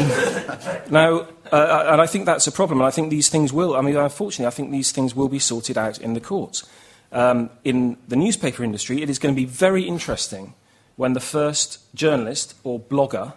now, 0.89 1.27
uh, 1.51 1.87
and 1.91 2.01
I 2.01 2.07
think 2.07 2.25
that's 2.25 2.47
a 2.47 2.51
problem, 2.51 2.79
and 2.79 2.87
I 2.87 2.91
think 2.91 3.09
these 3.09 3.27
things 3.27 3.51
will, 3.51 3.75
I 3.75 3.81
mean, 3.81 3.97
unfortunately, 3.97 4.47
I 4.47 4.51
think 4.51 4.71
these 4.71 4.93
things 4.93 5.13
will 5.13 5.27
be 5.27 5.37
sorted 5.37 5.77
out 5.77 5.99
in 5.99 6.13
the 6.13 6.21
courts 6.21 6.65
um, 7.11 7.49
in 7.63 7.97
the 8.07 8.15
newspaper 8.15 8.63
industry, 8.63 9.01
it 9.01 9.09
is 9.09 9.19
going 9.19 9.35
to 9.35 9.39
be 9.39 9.45
very 9.45 9.83
interesting 9.83 10.53
when 10.95 11.13
the 11.13 11.19
first 11.19 11.79
journalist 11.95 12.55
or 12.63 12.79
blogger 12.79 13.33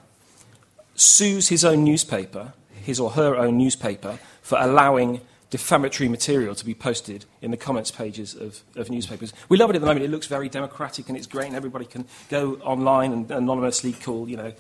sues 0.95 1.49
his 1.49 1.65
own 1.65 1.85
newspaper, 1.85 2.53
his 2.73 3.01
or 3.01 3.11
her 3.11 3.37
own 3.37 3.59
newspaper, 3.59 4.19
for 4.43 4.59
allowing 4.61 5.21
defamatory 5.51 6.09
material 6.09 6.55
to 6.55 6.65
be 6.65 6.75
posted 6.75 7.25
in 7.41 7.51
the 7.51 7.57
comments 7.57 7.91
pages 7.91 8.35
of, 8.35 8.63
of 8.75 8.91
newspapers. 8.91 9.33
We 9.49 9.57
love 9.57 9.71
it 9.71 9.77
at 9.77 9.81
the 9.81 9.87
moment. 9.87 10.05
It 10.05 10.11
looks 10.11 10.27
very 10.27 10.49
democratic 10.49 11.09
and 11.09 11.17
it's 11.17 11.27
great, 11.27 11.47
and 11.47 11.57
everybody 11.57 11.85
can 11.85 12.07
go 12.29 12.55
online 12.57 13.13
and 13.13 13.31
anonymously 13.31 13.93
call, 13.93 14.29
you 14.29 14.37
know, 14.37 14.53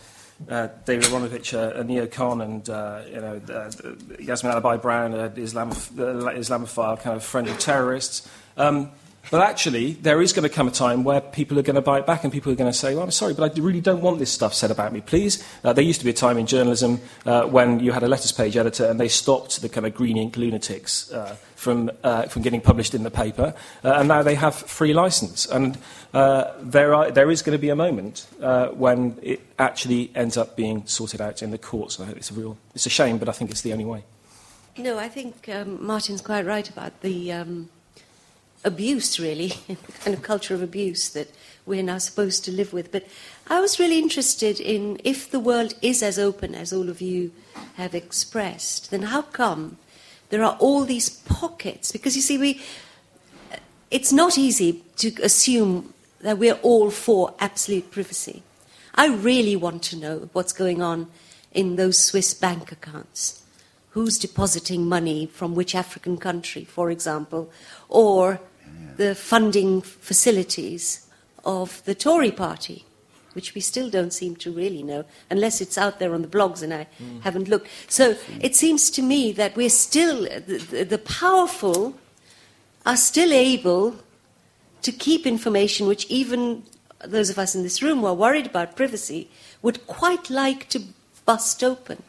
uh, 0.49 0.69
David 0.85 1.05
Aaronovitch, 1.07 1.55
uh, 1.55 1.81
a 1.81 1.85
neocon, 1.85 2.43
and 2.43 2.69
uh, 2.69 3.03
you 3.09 3.21
know, 3.21 3.41
uh, 3.53 3.71
Yasmin 4.19 4.53
Alibhai 4.53 4.81
Brown, 4.81 5.15
uh, 5.15 5.31
Islamoph- 5.37 5.99
uh, 5.99 6.33
Islamophile 6.33 7.01
kind 7.01 7.17
of 7.17 7.25
friend 7.25 7.49
of 7.49 7.59
terrorists. 7.59 8.29
Um, 8.57 8.91
but 9.31 9.41
actually, 9.41 9.93
there 9.95 10.20
is 10.20 10.33
going 10.33 10.49
to 10.49 10.55
come 10.55 10.68
a 10.68 10.70
time 10.70 11.05
where 11.05 11.20
people 11.20 11.59
are 11.59 11.62
going 11.62 11.77
to 11.77 11.83
bite 11.83 12.07
back 12.07 12.25
and 12.25 12.33
people 12.33 12.53
are 12.53 12.55
going 12.55 12.70
to 12.70 12.77
say, 12.77 12.95
well, 12.95 13.05
I'm 13.05 13.11
sorry, 13.11 13.35
but 13.35 13.57
I 13.57 13.61
really 13.61 13.81
don't 13.81 14.03
want 14.03 14.18
this 14.18 14.31
stuff 14.31 14.55
said 14.55 14.70
about 14.70 14.93
me, 14.93 15.01
please. 15.01 15.43
Uh, 15.62 15.72
there 15.72 15.85
used 15.85 16.01
to 16.01 16.05
be 16.05 16.11
a 16.11 16.14
time 16.14 16.37
in 16.39 16.47
journalism 16.47 17.01
uh, 17.25 17.45
when 17.45 17.81
you 17.81 17.93
had 17.93 18.03
a 18.03 18.09
letters 18.09 18.33
page 18.33 18.57
editor 18.57 18.85
and 18.87 19.01
they 19.01 19.09
stopped 19.09 19.62
the 19.62 19.68
kind 19.68 19.87
of 19.87 19.95
green 19.95 20.16
ink 20.16 20.37
lunatics 20.37 21.11
uh, 21.12 21.37
from, 21.57 21.91
uh, 22.03 22.25
from 22.25 22.43
getting 22.43 22.61
published 22.61 22.95
in 22.95 23.03
the 23.03 23.11
paper, 23.11 23.55
uh, 23.85 23.93
and 23.95 24.09
now 24.09 24.22
they 24.22 24.35
have 24.35 24.55
free 24.55 24.93
license. 24.93 25.47
And 25.47 25.79
uh, 26.12 26.53
there, 26.61 26.95
are, 26.95 27.11
there 27.11 27.31
is 27.31 27.41
going 27.43 27.57
to 27.57 27.61
be 27.61 27.70
a 27.70 27.77
moment 27.77 28.27
when 28.75 29.18
it 29.22 29.41
actually 29.59 30.11
ends 30.14 30.37
up 30.37 30.57
being 30.57 30.87
sorted 30.87 31.20
out 31.20 31.43
in 31.43 31.51
the 31.51 31.59
courts. 31.59 31.99
And 31.99 32.11
it's 32.16 32.31
a, 32.31 32.35
real, 32.35 32.59
it's 32.75 32.87
a 32.87 32.91
shame, 32.91 33.18
but 33.18 33.29
I 33.29 33.33
think 33.33 33.51
it's 33.51 33.62
the 33.62 33.72
only 33.72 33.85
way. 33.85 34.05
No, 34.77 34.99
I 34.99 35.09
think 35.09 35.49
um, 35.49 35.85
Martin's 35.87 36.20
quite 36.20 36.45
right 36.45 36.68
about 36.68 37.01
the. 37.01 37.33
Um 37.33 37.70
abuse, 38.65 39.21
really, 39.21 39.53
kind 40.05 40.17
of 40.17 40.23
culture 40.23 40.55
of 40.55 40.62
abuse 40.62 41.11
that 41.11 41.29
we're 41.67 41.83
now 41.83 41.99
supposed 41.99 42.45
to 42.45 42.53
live 42.53 42.73
with. 42.73 42.91
But 42.93 43.07
I 43.49 43.61
was 43.61 43.79
really 43.79 43.99
interested 43.99 44.61
in 44.61 45.01
if 45.05 45.31
the 45.31 45.41
world 45.41 45.75
is 45.83 46.03
as 46.03 46.19
open 46.19 46.55
as 46.55 46.73
all 46.73 46.89
of 46.89 47.01
you 47.01 47.33
have 47.75 47.95
expressed, 47.95 48.91
then 48.91 49.03
how 49.03 49.23
come 49.23 49.79
there 50.31 50.43
are 50.43 50.57
all 50.59 50.85
these 50.85 51.09
pockets? 51.09 51.93
Because 51.93 52.17
you 52.17 52.23
see, 52.23 52.39
we, 52.39 52.61
it's 53.91 54.12
not 54.12 54.37
easy 54.37 54.83
to 54.97 55.12
assume 55.23 55.93
that 56.21 56.39
we're 56.39 56.59
all 56.62 56.91
for 56.91 57.35
absolute 57.39 57.91
privacy. 57.91 58.43
I 58.95 59.09
really 59.09 59.57
want 59.57 59.83
to 59.85 59.97
know 59.97 60.29
what's 60.33 60.53
going 60.53 60.81
on 60.81 61.09
in 61.53 61.77
those 61.77 61.99
Swiss 61.99 62.35
bank 62.35 62.73
accounts. 62.73 63.43
Who's 63.91 64.19
depositing 64.19 64.87
money 64.87 65.27
from 65.27 65.55
which 65.55 65.75
African 65.75 66.17
country, 66.17 66.65
for 66.65 66.91
example, 66.91 67.53
or 67.89 68.41
the 68.97 69.15
funding 69.15 69.83
facilities 69.83 71.07
of 71.45 71.85
the 71.85 71.95
Tory 71.95 72.31
party, 72.31 72.85
which 73.35 73.55
we 73.55 73.61
still 73.61 73.91
don't 73.91 74.13
seem 74.13 74.37
to 74.37 74.53
really 74.53 74.83
know, 74.83 75.05
unless 75.31 75.61
it's 75.61 75.77
out 75.77 75.99
there 75.99 76.15
on 76.15 76.23
the 76.23 76.29
blogs 76.29 76.63
and 76.63 76.73
I 76.73 76.87
mm. 77.03 77.21
haven't 77.23 77.49
looked. 77.49 77.69
So 77.89 78.17
it 78.41 78.55
seems 78.57 78.91
to 78.91 79.03
me 79.03 79.33
that 79.33 79.57
we're 79.57 79.71
still, 79.71 80.23
the, 80.23 80.87
the 80.89 80.99
powerful 80.99 81.97
are 82.87 82.97
still 82.97 83.33
able 83.33 83.97
to 84.83 84.93
keep 84.93 85.27
information 85.27 85.87
which 85.87 86.07
even 86.07 86.63
those 87.03 87.31
of 87.31 87.39
us 87.39 87.55
in 87.55 87.63
this 87.63 87.83
room 87.83 88.01
who 88.01 88.07
are 88.07 88.15
worried 88.15 88.47
about 88.47 88.77
privacy 88.77 89.31
would 89.63 89.87
quite 89.87 90.31
like 90.31 90.69
to 90.69 90.83
bust 91.25 91.65
open. 91.65 92.03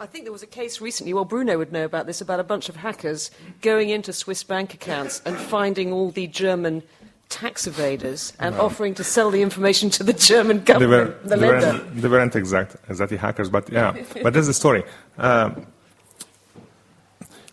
I 0.00 0.06
think 0.06 0.24
there 0.24 0.32
was 0.32 0.44
a 0.44 0.46
case 0.46 0.80
recently, 0.80 1.12
well, 1.12 1.24
Bruno 1.24 1.58
would 1.58 1.72
know 1.72 1.84
about 1.84 2.06
this, 2.06 2.20
about 2.20 2.38
a 2.38 2.44
bunch 2.44 2.68
of 2.68 2.76
hackers 2.76 3.32
going 3.62 3.90
into 3.90 4.12
Swiss 4.12 4.44
bank 4.44 4.72
accounts 4.72 5.20
and 5.24 5.36
finding 5.36 5.92
all 5.92 6.10
the 6.10 6.28
German 6.28 6.84
tax 7.28 7.66
evaders 7.66 8.32
and 8.38 8.56
no. 8.56 8.62
offering 8.62 8.94
to 8.94 9.04
sell 9.04 9.30
the 9.30 9.42
information 9.42 9.90
to 9.90 10.04
the 10.04 10.12
German 10.12 10.62
government, 10.62 11.22
they 11.24 11.36
were, 11.36 11.36
the 11.36 11.36
they 11.36 11.48
Weren't, 11.48 11.96
they 12.02 12.08
weren't 12.08 12.36
exact, 12.36 12.76
exactly 12.88 13.16
hackers, 13.16 13.50
but 13.50 13.70
yeah. 13.70 13.96
but 14.22 14.32
that's 14.32 14.46
the 14.46 14.54
story. 14.54 14.84
Um, 15.18 15.66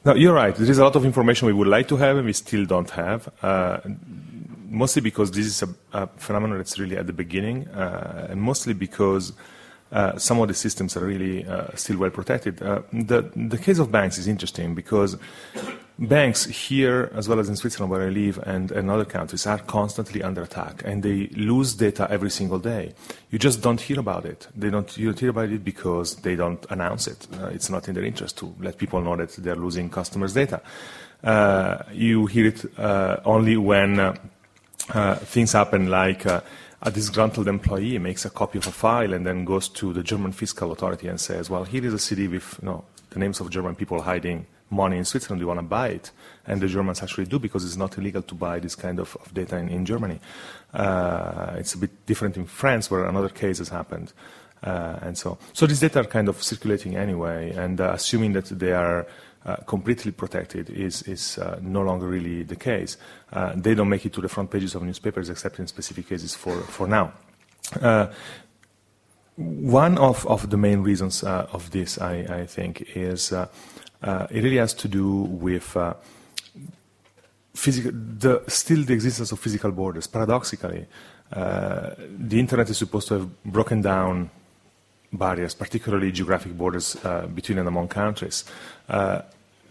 now, 0.05 0.13
you're 0.13 0.35
right. 0.35 0.55
There 0.55 0.69
is 0.69 0.77
a 0.77 0.83
lot 0.83 0.95
of 0.95 1.03
information 1.03 1.47
we 1.47 1.53
would 1.53 1.67
like 1.67 1.87
to 1.87 1.97
have 1.97 2.17
and 2.17 2.27
we 2.27 2.33
still 2.33 2.63
don't 2.65 2.91
have. 2.91 3.27
Uh, 3.41 3.79
mostly 4.69 5.01
because 5.01 5.31
this 5.31 5.47
is 5.47 5.63
a, 5.63 5.69
a, 5.93 6.07
phenomenon 6.17 6.57
that's 6.57 6.77
really 6.77 6.95
at 6.95 7.07
the 7.07 7.13
beginning, 7.13 7.67
uh, 7.69 8.27
and 8.29 8.39
mostly 8.39 8.73
because 8.73 9.33
uh, 9.95 10.17
some 10.17 10.41
of 10.41 10.49
the 10.49 10.53
systems 10.53 10.97
are 10.97 11.05
really 11.05 11.45
uh, 11.45 11.67
still 11.75 11.97
well 11.97 12.09
protected. 12.09 12.61
Uh, 12.61 12.81
the, 12.91 13.31
the 13.33 13.57
case 13.57 13.79
of 13.79 13.89
banks 13.89 14.17
is 14.17 14.27
interesting 14.27 14.75
because 14.75 15.15
banks 15.97 16.43
here, 16.43 17.09
as 17.15 17.29
well 17.29 17.39
as 17.39 17.47
in 17.47 17.55
Switzerland 17.55 17.89
where 17.89 18.01
I 18.01 18.09
live, 18.09 18.37
and, 18.39 18.71
and 18.71 18.91
other 18.91 19.05
countries, 19.05 19.47
are 19.47 19.59
constantly 19.59 20.21
under 20.21 20.43
attack, 20.43 20.81
and 20.83 21.01
they 21.01 21.27
lose 21.27 21.75
data 21.75 22.07
every 22.11 22.29
single 22.29 22.59
day. 22.59 22.93
You 23.29 23.39
just 23.39 23.61
don't 23.61 23.79
hear 23.79 23.97
about 23.97 24.25
it. 24.25 24.49
They 24.53 24.69
don't, 24.69 24.97
you 24.97 25.05
don't 25.05 25.19
hear 25.19 25.29
about 25.29 25.49
it 25.49 25.63
because 25.63 26.17
they 26.17 26.35
don't 26.35 26.65
announce 26.69 27.07
it. 27.07 27.25
Uh, 27.39 27.47
it's 27.47 27.69
not 27.69 27.87
in 27.87 27.95
their 27.95 28.03
interest 28.03 28.37
to 28.39 28.53
let 28.59 28.77
people 28.77 28.99
know 28.99 29.15
that 29.15 29.31
they're 29.37 29.55
losing 29.55 29.89
customers' 29.89 30.33
data. 30.33 30.61
Uh, 31.23 31.83
you 31.93 32.25
hear 32.25 32.47
it 32.47 32.65
only 33.25 33.55
when 33.55 34.19
things 35.23 35.53
happen 35.53 35.89
like 35.89 36.25
a 36.82 36.91
disgruntled 36.91 37.47
employee 37.47 37.97
makes 37.97 38.26
a 38.26 38.30
copy 38.30 38.57
of 38.57 38.67
a 38.67 38.71
file 38.71 39.13
and 39.13 39.26
then 39.26 39.45
goes 39.45 39.69
to 39.69 39.93
the 39.93 40.03
German 40.03 40.32
fiscal 40.32 40.71
authority 40.71 41.07
and 41.07 41.19
says, 41.19 41.49
well, 41.49 41.63
here 41.63 41.86
is 41.86 41.93
a 41.93 41.99
CD 41.99 42.28
with 42.28 42.59
you 42.61 42.67
know, 42.67 42.86
the 43.11 43.19
names 43.19 43.39
of 43.39 43.49
German 43.49 43.76
people 43.76 44.01
hiding 44.01 44.45
money 44.69 44.97
in 44.97 45.05
Switzerland. 45.05 45.41
You 45.41 45.47
want 45.47 45.59
to 45.59 45.65
buy 45.65 45.89
it? 45.89 46.11
And 46.45 46.61
the 46.61 46.67
Germans 46.67 47.01
actually 47.01 47.26
do 47.26 47.39
because 47.39 47.63
it's 47.63 47.78
not 47.78 47.97
illegal 47.97 48.21
to 48.23 48.36
buy 48.36 48.59
this 48.59 48.76
kind 48.76 48.99
of, 48.99 49.15
of 49.23 49.34
data 49.34 49.57
in, 49.57 49.69
in 49.69 49.86
Germany. 49.86 50.19
Uh, 50.73 51.55
it's 51.57 51.73
a 51.73 51.78
bit 51.78 52.05
different 52.05 52.38
in 52.38 52.45
France 52.45 52.91
where 52.91 53.05
another 53.05 53.30
case 53.30 53.59
has 53.59 53.69
happened. 53.69 54.13
Uh, 54.63 54.97
and 55.01 55.17
so, 55.17 55.38
so 55.53 55.65
these 55.67 55.80
data 55.80 56.01
are 56.01 56.05
kind 56.05 56.28
of 56.28 56.41
circulating 56.41 56.95
anyway, 56.95 57.51
and 57.51 57.80
uh, 57.80 57.91
assuming 57.93 58.34
that 58.34 58.45
they 58.45 58.71
are 58.71 59.05
uh, 59.45 59.57
completely 59.67 60.11
protected 60.11 60.69
is, 60.69 61.03
is 61.03 61.37
uh, 61.37 61.59
no 61.61 61.81
longer 61.81 62.07
really 62.07 62.43
the 62.43 62.55
case. 62.55 62.97
Uh, 63.31 63.53
they 63.55 63.75
don't 63.75 63.89
make 63.89 64.05
it 64.05 64.13
to 64.13 64.21
the 64.21 64.29
front 64.29 64.49
pages 64.49 64.75
of 64.75 64.81
newspapers 64.81 65.29
except 65.29 65.59
in 65.59 65.67
specific 65.67 66.09
cases 66.09 66.35
for, 66.35 66.55
for 66.61 66.87
now. 66.87 67.13
Uh, 67.81 68.07
one 69.35 69.97
of, 69.97 70.25
of 70.27 70.49
the 70.49 70.57
main 70.57 70.81
reasons 70.81 71.23
uh, 71.23 71.47
of 71.51 71.69
this, 71.71 71.99
I, 71.99 72.25
I 72.41 72.45
think, 72.45 72.95
is 72.95 73.31
it 73.31 73.49
really 74.31 74.57
has 74.57 74.73
to 74.75 74.87
do 74.87 75.11
with 75.11 75.77
physical, 77.53 77.91
the, 77.93 78.43
still 78.47 78.83
the 78.83 78.93
existence 78.93 79.31
of 79.31 79.39
physical 79.39 79.71
borders. 79.71 80.07
Paradoxically, 80.07 80.85
the 81.31 82.39
internet 82.39 82.69
is 82.69 82.77
supposed 82.77 83.09
to 83.09 83.13
have 83.15 83.43
broken 83.43 83.81
down 83.81 84.29
barriers, 85.17 85.53
particularly 85.53 86.11
geographic 86.11 86.57
borders 86.57 86.97
uh, 87.03 87.27
between 87.27 87.57
and 87.57 87.67
among 87.67 87.87
countries. 87.87 88.45
Uh, 88.87 89.21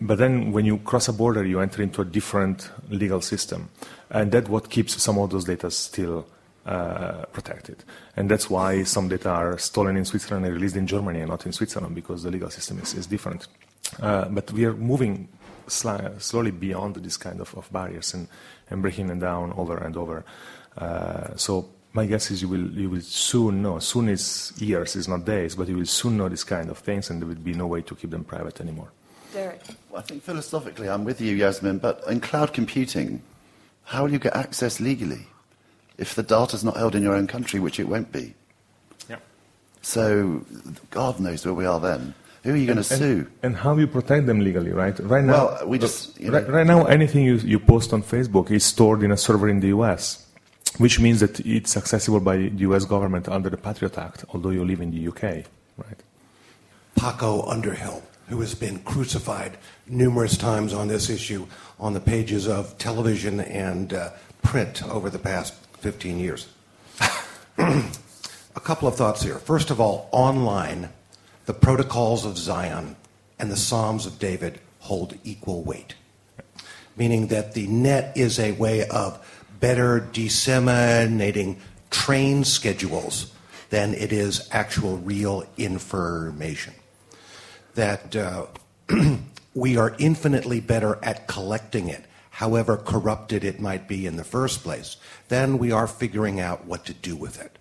but 0.01 0.19
then 0.19 0.53
when 0.53 0.65
you 0.65 0.79
cross 0.79 1.09
a 1.09 1.13
border, 1.13 1.45
you 1.45 1.61
enter 1.61 1.83
into 1.83 2.03
a 2.03 2.05
different 2.05 2.71
legal 2.91 3.21
system. 3.21 3.71
And 4.11 4.33
that's 4.33 4.49
what 4.49 4.71
keeps 4.71 5.01
some 5.03 5.19
of 5.19 5.31
those 5.31 5.45
data 5.45 5.71
still 5.71 6.27
uh, 6.67 7.25
protected. 7.33 7.85
And 8.17 8.31
that's 8.31 8.51
why 8.51 8.83
some 8.85 9.09
data 9.09 9.31
are 9.31 9.59
stolen 9.59 9.97
in 9.97 10.05
Switzerland 10.05 10.47
and 10.47 10.55
released 10.55 10.77
in 10.77 10.87
Germany 10.87 11.21
and 11.21 11.31
not 11.31 11.47
in 11.47 11.53
Switzerland 11.53 11.95
because 11.95 12.23
the 12.23 12.31
legal 12.31 12.51
system 12.51 12.79
is, 12.81 12.95
is 12.95 13.07
different. 13.07 13.47
Uh, 14.01 14.29
but 14.29 14.51
we 14.53 14.65
are 14.65 14.75
moving 14.75 15.29
sl- 15.67 16.19
slowly 16.19 16.51
beyond 16.51 16.97
this 16.97 17.17
kind 17.17 17.41
of, 17.41 17.55
of 17.55 17.71
barriers 17.73 18.15
and, 18.15 18.29
and 18.71 18.83
breaking 18.83 19.07
them 19.07 19.21
down 19.21 19.53
over 19.55 19.77
and 19.77 19.97
over. 19.97 20.25
Uh, 20.77 21.37
so 21.37 21.69
my 21.93 22.07
guess 22.07 22.31
is 22.31 22.43
you 22.43 22.49
will, 22.49 22.71
you 22.73 22.91
will 22.91 23.01
soon 23.01 23.63
know. 23.63 23.79
Soon 23.79 24.09
is 24.09 24.53
years, 24.57 24.97
is 24.97 25.07
not 25.07 25.25
days, 25.25 25.55
but 25.55 25.69
you 25.69 25.77
will 25.77 25.87
soon 25.87 26.17
know 26.17 26.29
this 26.29 26.45
kind 26.45 26.69
of 26.69 26.79
things, 26.79 27.09
and 27.09 27.21
there 27.21 27.29
will 27.29 27.37
be 27.37 27.55
no 27.55 27.69
way 27.69 27.83
to 27.83 27.95
keep 27.95 28.11
them 28.11 28.25
private 28.25 28.61
anymore. 28.61 28.91
Derek. 29.35 29.61
Well, 29.91 30.01
I 30.01 30.03
think 30.03 30.23
philosophically, 30.23 30.89
I'm 30.89 31.05
with 31.05 31.21
you, 31.21 31.35
Yasmin, 31.35 31.79
but 31.79 32.03
in 32.09 32.21
cloud 32.21 32.53
computing, 32.55 33.21
how 33.83 34.05
will 34.05 34.13
you 34.13 34.21
get 34.21 34.35
access 34.37 34.79
legally 34.81 35.27
if 35.99 36.15
the 36.15 36.23
data's 36.23 36.63
not 36.63 36.77
held 36.77 36.95
in 36.95 37.03
your 37.03 37.17
own 37.17 37.27
country, 37.27 37.59
which 37.59 37.81
it 37.81 37.89
won't 37.89 38.13
be? 38.13 38.35
Yeah. 39.11 39.17
So, 39.83 40.45
God 40.91 41.19
knows 41.19 41.45
where 41.45 41.53
we 41.53 41.67
are 41.67 41.81
then. 41.81 42.15
Who 42.45 42.53
are 42.53 42.57
you 42.57 42.67
going 42.67 42.77
to 42.77 42.85
sue? 42.85 43.27
And 43.43 43.57
how 43.57 43.77
you 43.77 43.89
protect 43.89 44.27
them 44.27 44.39
legally, 44.41 44.71
right? 44.71 44.97
Right 45.01 45.25
now, 45.25 45.33
Well, 45.33 45.67
we 45.67 45.79
just, 45.79 46.21
you 46.21 46.31
know- 46.31 46.39
right, 46.39 46.49
right 46.49 46.67
now, 46.67 46.85
anything 46.85 47.25
you, 47.25 47.37
you 47.37 47.59
post 47.59 47.93
on 47.93 48.03
Facebook 48.05 48.51
is 48.53 48.65
stored 48.65 49.03
in 49.03 49.11
a 49.11 49.17
server 49.17 49.49
in 49.49 49.59
the 49.61 49.69
US, 49.69 50.27
which 50.79 51.01
means 51.01 51.19
that 51.21 51.41
it's 51.41 51.77
accessible 51.77 52.21
by 52.21 52.37
the 52.37 52.63
US 52.69 52.85
government 52.85 53.29
under 53.29 53.51
the 53.51 53.57
Patriot 53.57 53.99
Act, 53.99 54.27
although 54.33 54.51
you 54.51 54.65
live 54.65 54.81
in 54.81 54.91
the 54.93 55.09
UK, 55.09 55.47
right? 55.77 56.01
Paco 56.95 57.43
Underhill, 57.49 58.03
who 58.29 58.41
has 58.41 58.55
been 58.55 58.79
crucified 58.81 59.59
numerous 59.87 60.37
times 60.37 60.73
on 60.73 60.89
this 60.89 61.11
issue 61.11 61.47
on 61.79 61.93
the 61.93 62.01
pages 62.01 62.49
of 62.49 62.77
television 62.79 63.41
and 63.41 63.93
uh, 63.93 64.11
print 64.43 64.83
over 64.89 65.11
the 65.11 65.19
past 65.19 65.55
15 65.79 66.19
years. 66.19 66.49
A 67.59 68.61
couple 68.61 68.89
of 68.89 68.97
thoughts 68.97 69.23
here. 69.23 69.39
First 69.39 69.71
of 69.71 69.81
all, 69.81 70.09
online, 70.13 70.91
the 71.47 71.55
protocols 71.55 72.25
of 72.25 72.39
Zion 72.39 72.97
and 73.39 73.51
the 73.51 73.57
Psalms 73.57 74.07
of 74.07 74.19
David 74.19 74.61
hold 74.81 75.19
equal 75.25 75.63
weight, 75.63 75.95
meaning 76.97 77.27
that 77.29 77.55
the 77.55 77.67
net 77.67 78.17
is 78.17 78.39
a 78.39 78.53
way 78.53 78.87
of 78.89 79.19
better 79.61 80.01
disseminating 80.01 81.59
train 81.91 82.45
schedules 82.45 83.33
than 83.71 83.95
it 83.95 84.13
is 84.13 84.49
actual 84.53 84.99
real 84.99 85.45
information 85.57 86.75
that 87.75 88.17
uh, 88.17 88.47
we 89.55 89.77
are 89.77 89.95
infinitely 89.99 90.61
better 90.61 90.99
at 91.03 91.27
collecting 91.27 91.89
it, 91.89 92.05
however 92.31 92.77
corrupted 92.77 93.45
it 93.45 93.61
might 93.61 93.87
be 93.89 94.07
in 94.07 94.17
the 94.17 94.25
first 94.25 94.63
place, 94.63 94.97
than 95.29 95.59
we 95.59 95.71
are 95.71 95.87
figuring 95.87 96.41
out 96.41 96.65
what 96.67 96.85
to 96.87 96.95
do 96.95 97.17
with 97.17 97.41
it. 97.41 97.59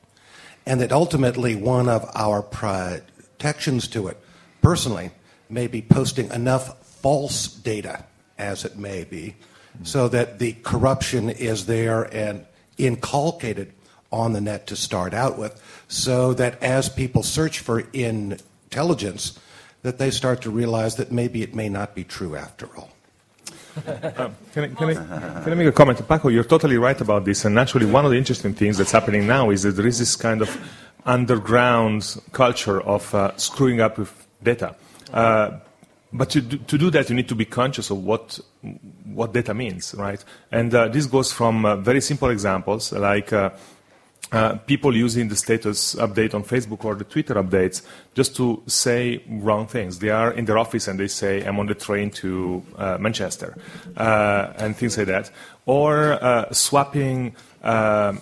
And 0.66 0.80
that 0.82 0.92
ultimately 0.92 1.56
one 1.56 1.90
of 1.90 2.10
our 2.16 2.42
protections 2.42 3.88
to 3.90 4.08
it, 4.08 4.18
personally, 4.62 5.12
may 5.50 5.68
be 5.68 5.82
posting 5.82 6.32
enough 6.32 6.84
false 6.86 7.48
data, 7.48 8.06
as 8.38 8.66
it 8.66 8.78
may 8.78 9.04
be, 9.04 9.36
so 9.84 10.08
that 10.08 10.40
the 10.40 10.54
corruption 10.64 11.30
is 11.30 11.66
there 11.66 12.04
and 12.16 12.46
inculcated 12.78 13.74
on 14.12 14.34
the 14.34 14.42
net 14.42 14.68
to 14.68 14.76
start 14.76 15.14
out 15.14 15.38
with, 15.38 15.62
so 15.88 16.34
that 16.34 16.62
as 16.62 16.88
people 16.88 17.24
search 17.24 17.60
for 17.60 17.80
intelligence, 17.92 19.38
that 19.84 19.98
they 19.98 20.10
start 20.10 20.42
to 20.42 20.50
realize 20.50 20.96
that 20.96 21.12
maybe 21.12 21.44
it 21.44 21.54
may 21.54 21.70
not 21.70 21.94
be 21.94 22.04
true 22.04 22.36
after 22.36 22.68
all. 22.76 22.90
Can 23.86 24.34
I, 24.56 24.68
can, 24.68 24.90
I, 24.90 24.94
can 25.44 25.52
I 25.52 25.56
make 25.56 25.68
a 25.68 25.72
comment? 25.72 26.08
Paco, 26.08 26.30
you're 26.30 26.44
totally 26.44 26.78
right 26.78 27.00
about 27.00 27.26
this. 27.26 27.44
And 27.44 27.58
actually, 27.58 27.86
one 27.86 28.06
of 28.06 28.12
the 28.12 28.18
interesting 28.18 28.54
things 28.54 28.78
that's 28.78 28.92
happening 28.92 29.26
now 29.26 29.50
is 29.50 29.64
that 29.64 29.72
there 29.72 29.88
is 29.88 30.00
this 30.00 30.16
kind 30.16 30.42
of 30.42 30.58
underground 31.06 32.22
culture 32.32 32.82
of 32.82 33.14
uh, 33.16 33.36
screwing 33.38 33.82
up 33.82 33.98
with 33.98 34.28
data. 34.44 34.76
Uh, 35.12 35.60
but 36.14 36.30
to 36.30 36.42
do, 36.42 36.58
to 36.58 36.78
do 36.78 36.92
that, 36.92 37.10
you 37.10 37.16
need 37.16 37.28
to 37.30 37.36
be 37.36 37.46
conscious 37.46 37.90
of 37.90 38.04
what, 38.04 38.40
what 39.06 39.34
data 39.34 39.54
means, 39.56 39.96
right? 39.96 40.24
And 40.52 40.74
uh, 40.74 40.88
this 40.90 41.08
goes 41.08 41.32
from 41.32 41.66
uh, 41.66 41.76
very 41.78 42.02
simple 42.02 42.30
examples 42.30 42.92
like 42.94 43.34
uh, 44.34 44.56
people 44.66 44.96
using 44.96 45.28
the 45.28 45.36
status 45.36 45.94
update 45.96 46.34
on 46.34 46.44
Facebook 46.44 46.84
or 46.84 46.96
the 46.96 47.04
Twitter 47.04 47.36
updates 47.36 47.84
just 48.16 48.36
to 48.36 48.64
say 48.66 49.24
wrong 49.30 49.68
things. 49.68 50.00
They 50.00 50.10
are 50.10 50.32
in 50.32 50.46
their 50.46 50.58
office 50.58 50.88
and 50.88 51.00
they 51.00 51.08
say, 51.08 51.46
I'm 51.46 51.60
on 51.60 51.68
the 51.68 51.76
train 51.76 52.10
to 52.22 52.64
uh, 52.76 52.98
Manchester, 53.00 53.56
uh, 53.96 54.54
and 54.58 54.76
things 54.76 54.98
like 54.98 55.08
that. 55.08 55.30
Or 55.68 56.14
uh, 56.14 56.52
swapping 56.52 57.36
uh, 57.64 58.14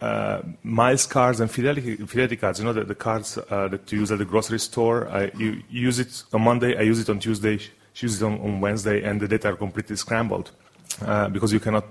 uh, 0.00 0.40
miles 0.62 1.06
cards 1.06 1.38
and 1.38 1.50
fidelity, 1.50 1.96
fidelity 1.96 2.36
cards. 2.36 2.60
You 2.60 2.64
know, 2.64 2.72
the, 2.72 2.84
the 2.84 2.94
cards 2.94 3.34
that 3.34 3.92
you 3.92 4.00
use 4.00 4.10
at 4.10 4.18
the 4.18 4.24
grocery 4.24 4.60
store. 4.60 5.06
I, 5.08 5.30
you 5.36 5.62
use 5.68 5.98
it 5.98 6.24
on 6.32 6.42
Monday, 6.42 6.78
I 6.78 6.82
use 6.82 6.98
it 6.98 7.10
on 7.10 7.18
Tuesday, 7.18 7.58
she 7.92 8.06
uses 8.06 8.22
it 8.22 8.24
on, 8.24 8.40
on 8.40 8.60
Wednesday, 8.62 9.02
and 9.02 9.20
the 9.20 9.28
data 9.28 9.48
are 9.48 9.56
completely 9.56 9.96
scrambled 9.96 10.50
because 11.30 11.52
you 11.52 11.60
cannot 11.60 11.84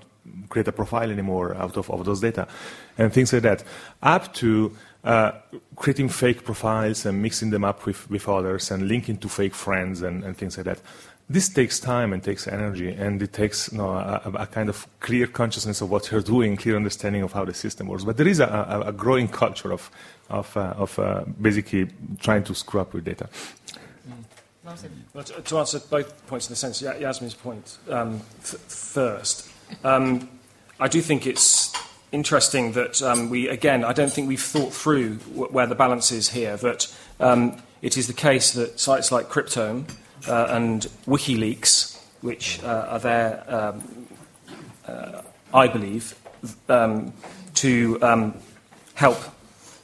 create 0.49 0.67
a 0.67 0.71
profile 0.71 1.11
anymore 1.11 1.55
out 1.55 1.77
of, 1.77 1.89
of 1.89 2.05
those 2.05 2.21
data 2.21 2.47
and 2.97 3.13
things 3.13 3.33
like 3.33 3.43
that. 3.43 3.63
Up 4.01 4.33
to 4.35 4.75
uh, 5.03 5.31
creating 5.75 6.09
fake 6.09 6.43
profiles 6.43 7.05
and 7.05 7.21
mixing 7.21 7.49
them 7.49 7.63
up 7.63 7.85
with, 7.85 8.09
with 8.09 8.27
others 8.27 8.71
and 8.71 8.87
linking 8.87 9.17
to 9.17 9.29
fake 9.29 9.55
friends 9.55 10.01
and, 10.01 10.23
and 10.23 10.37
things 10.37 10.57
like 10.57 10.65
that. 10.65 10.79
This 11.29 11.49
takes 11.49 11.79
time 11.79 12.13
and 12.13 12.23
takes 12.23 12.47
energy 12.47 12.91
and 12.91 13.21
it 13.21 13.33
takes 13.33 13.71
you 13.71 13.79
know, 13.79 13.89
a, 13.89 14.31
a, 14.33 14.47
kind 14.47 14.69
of 14.69 14.87
clear 15.01 15.27
consciousness 15.27 15.81
of 15.81 15.89
what 15.89 16.09
you're 16.09 16.21
doing 16.21 16.55
clear 16.55 16.77
understanding 16.77 17.21
of 17.21 17.33
how 17.33 17.43
the 17.43 17.53
system 17.53 17.87
works. 17.87 18.05
But 18.05 18.15
there 18.15 18.27
is 18.27 18.39
a, 18.39 18.45
a, 18.45 18.89
a 18.89 18.93
growing 18.93 19.27
culture 19.27 19.73
of, 19.73 19.91
of, 20.29 20.55
uh, 20.55 20.73
of 20.77 20.97
uh, 20.97 21.25
basically 21.41 21.89
trying 22.19 22.45
to 22.45 22.55
screw 22.55 22.79
up 22.79 22.93
with 22.93 23.03
data. 23.03 23.27
Well, 25.13 25.23
to, 25.23 25.41
to 25.41 25.57
answer 25.59 25.79
both 25.79 26.27
points 26.27 26.49
in 26.49 26.53
a 26.53 26.55
sense, 26.55 26.81
Yasmin's 26.81 27.33
point 27.33 27.77
um, 27.89 28.21
f- 28.39 28.59
first, 28.67 29.49
um, 29.83 30.29
I 30.79 30.87
do 30.87 31.01
think 31.01 31.25
it's 31.25 31.73
interesting 32.11 32.73
that 32.73 33.01
um, 33.01 33.29
we, 33.29 33.49
again, 33.49 33.83
I 33.83 33.93
don't 33.93 34.11
think 34.11 34.27
we've 34.27 34.41
thought 34.41 34.73
through 34.73 35.15
wh- 35.15 35.53
where 35.53 35.67
the 35.67 35.75
balance 35.75 36.11
is 36.11 36.29
here, 36.29 36.55
that 36.57 36.95
um, 37.19 37.61
it 37.81 37.97
is 37.97 38.07
the 38.07 38.13
case 38.13 38.53
that 38.53 38.79
sites 38.79 39.11
like 39.11 39.29
Cryptome 39.29 39.89
uh, 40.27 40.47
and 40.49 40.83
WikiLeaks, 41.05 41.99
which 42.21 42.63
uh, 42.63 42.87
are 42.89 42.99
there, 42.99 43.43
um, 43.47 44.07
uh, 44.87 45.21
I 45.53 45.67
believe, 45.67 46.15
um, 46.69 47.13
to 47.55 47.97
um, 48.01 48.37
help 48.93 49.17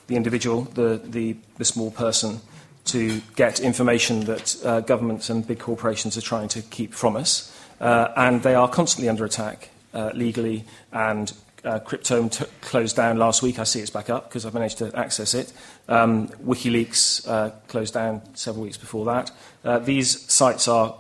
the 0.08 0.16
individual, 0.16 0.62
the, 0.62 1.02
the, 1.04 1.36
the 1.58 1.66
small 1.66 1.92
person, 1.92 2.40
to 2.86 3.22
get 3.36 3.60
information 3.60 4.26
that 4.26 4.66
uh, 4.66 4.82
governments 4.82 5.30
and 5.30 5.48
big 5.48 5.60
corporations 5.60 6.18
are 6.18 6.22
trying 6.22 6.50
to 6.50 6.62
keep 6.62 6.94
from 6.94 7.16
us. 7.16 7.50
Uh, 7.80 8.14
and 8.16 8.44
they 8.44 8.56
are 8.56 8.68
constantly 8.68 9.10
under 9.10 9.26
attack 9.26 9.70
legally. 10.14 10.66
And 10.92 11.32
uh, 11.64 11.80
Cryptome 11.80 12.32
t- 12.32 12.46
closed 12.62 12.96
down 12.96 13.18
last 13.18 13.42
week. 13.42 13.60
I 13.60 13.64
see 13.64 13.80
it's 13.80 13.90
back 13.90 14.10
up 14.10 14.28
because 14.28 14.46
I've 14.46 14.54
managed 14.54 14.80
to 14.80 14.94
access 14.98 15.34
it. 15.34 15.54
Um, 15.88 16.28
WikiLeaks 16.28 17.28
uh, 17.28 17.52
closed 17.68 17.94
down 17.94 18.22
several 18.36 18.64
weeks 18.64 18.78
before 18.78 19.06
that. 19.06 19.32
Uh, 19.64 19.80
these 19.80 20.30
sites 20.32 20.68
are 20.68 20.96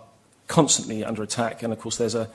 constantly 0.47 1.03
under 1.03 1.23
attack. 1.23 1.63
And 1.63 1.73
of 1.73 1.79
course, 1.79 1.97
there's 1.97 2.15
a 2.15 2.29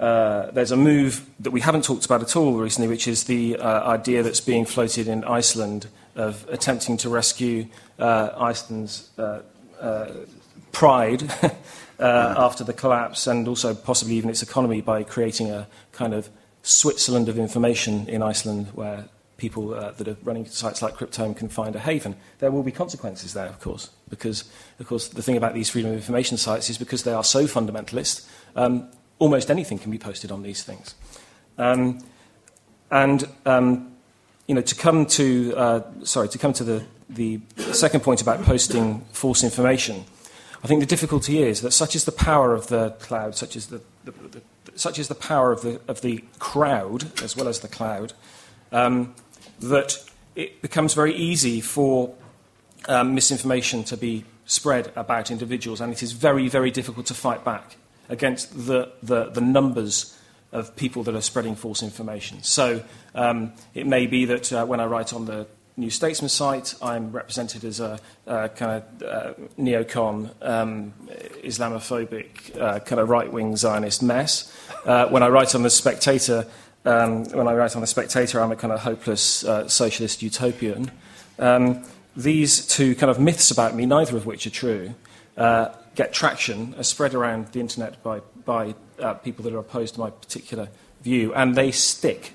uh, 0.00 0.50
there's 0.50 0.72
a 0.72 0.76
move 0.76 1.24
that 1.38 1.52
we 1.52 1.60
haven't 1.60 1.84
talked 1.84 2.04
about 2.04 2.22
at 2.22 2.34
all 2.34 2.54
recently, 2.54 2.88
which 2.88 3.06
is 3.06 3.24
the 3.24 3.56
uh, 3.56 3.86
idea 3.86 4.22
that's 4.24 4.40
being 4.40 4.64
floated 4.64 5.06
in 5.06 5.22
Iceland 5.22 5.86
of 6.16 6.44
attempting 6.48 6.96
to 6.98 7.08
rescue 7.08 7.66
uh, 8.00 8.30
Iceland's 8.36 9.10
uh, 9.16 9.42
uh, 9.80 10.10
pride 10.72 11.32
uh, 12.02 12.34
after 12.36 12.64
the 12.64 12.72
collapse 12.72 13.26
and 13.26 13.46
also 13.46 13.74
possibly 13.74 14.16
even 14.16 14.28
its 14.28 14.42
economy 14.42 14.80
by 14.80 15.04
creating 15.04 15.50
a 15.50 15.66
kind 15.92 16.12
of 16.12 16.28
Switzerland 16.62 17.28
of 17.28 17.38
information 17.38 18.08
in 18.08 18.22
Iceland 18.22 18.68
where 18.74 19.04
people 19.36 19.74
uh, 19.74 19.92
that 19.92 20.08
are 20.08 20.16
running 20.22 20.46
sites 20.46 20.82
like 20.82 20.94
Cryptome 20.94 21.36
can 21.36 21.48
find 21.48 21.74
a 21.74 21.78
haven. 21.78 22.16
There 22.38 22.50
will 22.50 22.62
be 22.62 22.72
consequences 22.72 23.34
there, 23.34 23.46
of 23.46 23.60
course, 23.60 23.90
because, 24.08 24.44
of 24.78 24.86
course, 24.86 25.08
the 25.08 25.22
thing 25.22 25.36
about 25.36 25.54
these 25.54 25.70
freedom 25.70 25.90
of 25.90 25.96
information 25.96 26.36
sites 26.36 26.70
is 26.70 26.78
because 26.78 27.04
they 27.04 27.12
are 27.12 27.24
so 27.24 27.44
fundamentalist, 27.44 28.28
um, 28.56 28.88
almost 29.18 29.50
anything 29.50 29.78
can 29.78 29.90
be 29.90 29.98
posted 29.98 30.30
on 30.30 30.42
these 30.42 30.62
things. 30.62 30.94
Um, 31.58 31.98
and 32.90 33.24
um, 33.46 33.92
you 34.46 34.54
know, 34.54 34.60
to 34.60 34.74
come 34.74 35.06
to 35.06 35.54
uh, 35.56 35.80
sorry, 36.04 36.28
to 36.28 36.38
come 36.38 36.52
to 36.54 36.64
the, 36.64 36.84
the 37.08 37.40
second 37.72 38.00
point 38.00 38.22
about 38.22 38.42
posting 38.42 39.00
false 39.12 39.42
information, 39.42 40.04
I 40.62 40.68
think 40.68 40.80
the 40.80 40.86
difficulty 40.86 41.42
is 41.42 41.60
that 41.62 41.72
such 41.72 41.96
is 41.96 42.04
the 42.04 42.12
power 42.12 42.54
of 42.54 42.68
the 42.68 42.90
cloud, 43.00 43.34
such 43.34 43.56
is 43.56 43.66
the, 43.66 43.80
the, 44.04 44.12
the 44.12 44.42
such 44.74 44.98
is 44.98 45.08
the 45.08 45.14
power 45.14 45.52
of 45.52 45.62
the 45.62 45.80
of 45.88 46.00
the 46.00 46.24
crowd 46.38 47.20
as 47.22 47.36
well 47.36 47.48
as 47.48 47.60
the 47.60 47.68
cloud, 47.68 48.12
um, 48.70 49.14
that 49.60 49.98
it 50.34 50.62
becomes 50.62 50.94
very 50.94 51.14
easy 51.14 51.60
for 51.60 52.14
um, 52.88 53.14
misinformation 53.14 53.84
to 53.84 53.96
be 53.96 54.24
spread 54.46 54.92
about 54.96 55.30
individuals, 55.30 55.80
and 55.80 55.92
it 55.92 56.02
is 56.02 56.12
very 56.12 56.48
very 56.48 56.70
difficult 56.70 57.06
to 57.06 57.14
fight 57.14 57.44
back 57.44 57.76
against 58.08 58.66
the, 58.66 58.92
the, 59.02 59.30
the 59.30 59.40
numbers 59.40 60.16
of 60.52 60.76
people 60.76 61.02
that 61.02 61.14
are 61.14 61.22
spreading 61.22 61.56
false 61.56 61.82
information. 61.82 62.42
So 62.42 62.84
um, 63.14 63.52
it 63.74 63.86
may 63.86 64.06
be 64.06 64.26
that 64.26 64.52
uh, 64.52 64.66
when 64.66 64.80
I 64.80 64.84
write 64.84 65.12
on 65.12 65.24
the 65.24 65.46
New 65.76 65.88
Statesman 65.88 66.28
site, 66.28 66.74
I'm 66.82 67.12
represented 67.12 67.64
as 67.64 67.80
a, 67.80 67.98
a 68.26 68.50
kind 68.50 68.82
of 68.82 69.02
uh, 69.02 69.34
neocon, 69.58 70.30
um, 70.42 70.92
Islamophobic, 71.42 72.60
uh, 72.60 72.80
kind 72.80 73.00
of 73.00 73.08
right 73.08 73.32
wing 73.32 73.56
Zionist 73.56 74.02
mess. 74.02 74.54
Uh, 74.84 75.06
when 75.08 75.22
I 75.22 75.28
write 75.28 75.54
on 75.54 75.62
the 75.62 75.70
Spectator, 75.70 76.46
um, 76.84 77.24
when 77.30 77.48
I 77.48 77.54
write 77.54 77.74
on 77.74 77.80
The 77.80 77.86
Spectator, 77.86 78.40
I'm 78.40 78.52
a 78.52 78.56
kind 78.56 78.72
of 78.72 78.80
hopeless 78.80 79.44
uh, 79.44 79.66
socialist 79.68 80.22
utopian. 80.22 80.90
Um, 81.38 81.84
these 82.16 82.66
two 82.66 82.94
kind 82.94 83.10
of 83.10 83.18
myths 83.18 83.50
about 83.50 83.74
me, 83.74 83.86
neither 83.86 84.16
of 84.16 84.26
which 84.26 84.46
are 84.46 84.50
true, 84.50 84.94
uh, 85.38 85.68
get 85.94 86.12
traction, 86.12 86.74
are 86.76 86.82
spread 86.82 87.14
around 87.14 87.48
the 87.52 87.60
internet 87.60 88.02
by, 88.02 88.20
by 88.44 88.74
uh, 88.98 89.14
people 89.14 89.44
that 89.44 89.54
are 89.54 89.58
opposed 89.58 89.94
to 89.94 90.00
my 90.00 90.10
particular 90.10 90.68
view, 91.02 91.32
and 91.34 91.54
they 91.54 91.70
stick. 91.70 92.34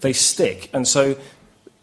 They 0.00 0.12
stick. 0.12 0.68
And 0.74 0.86
so 0.86 1.12
uh, 1.12 1.14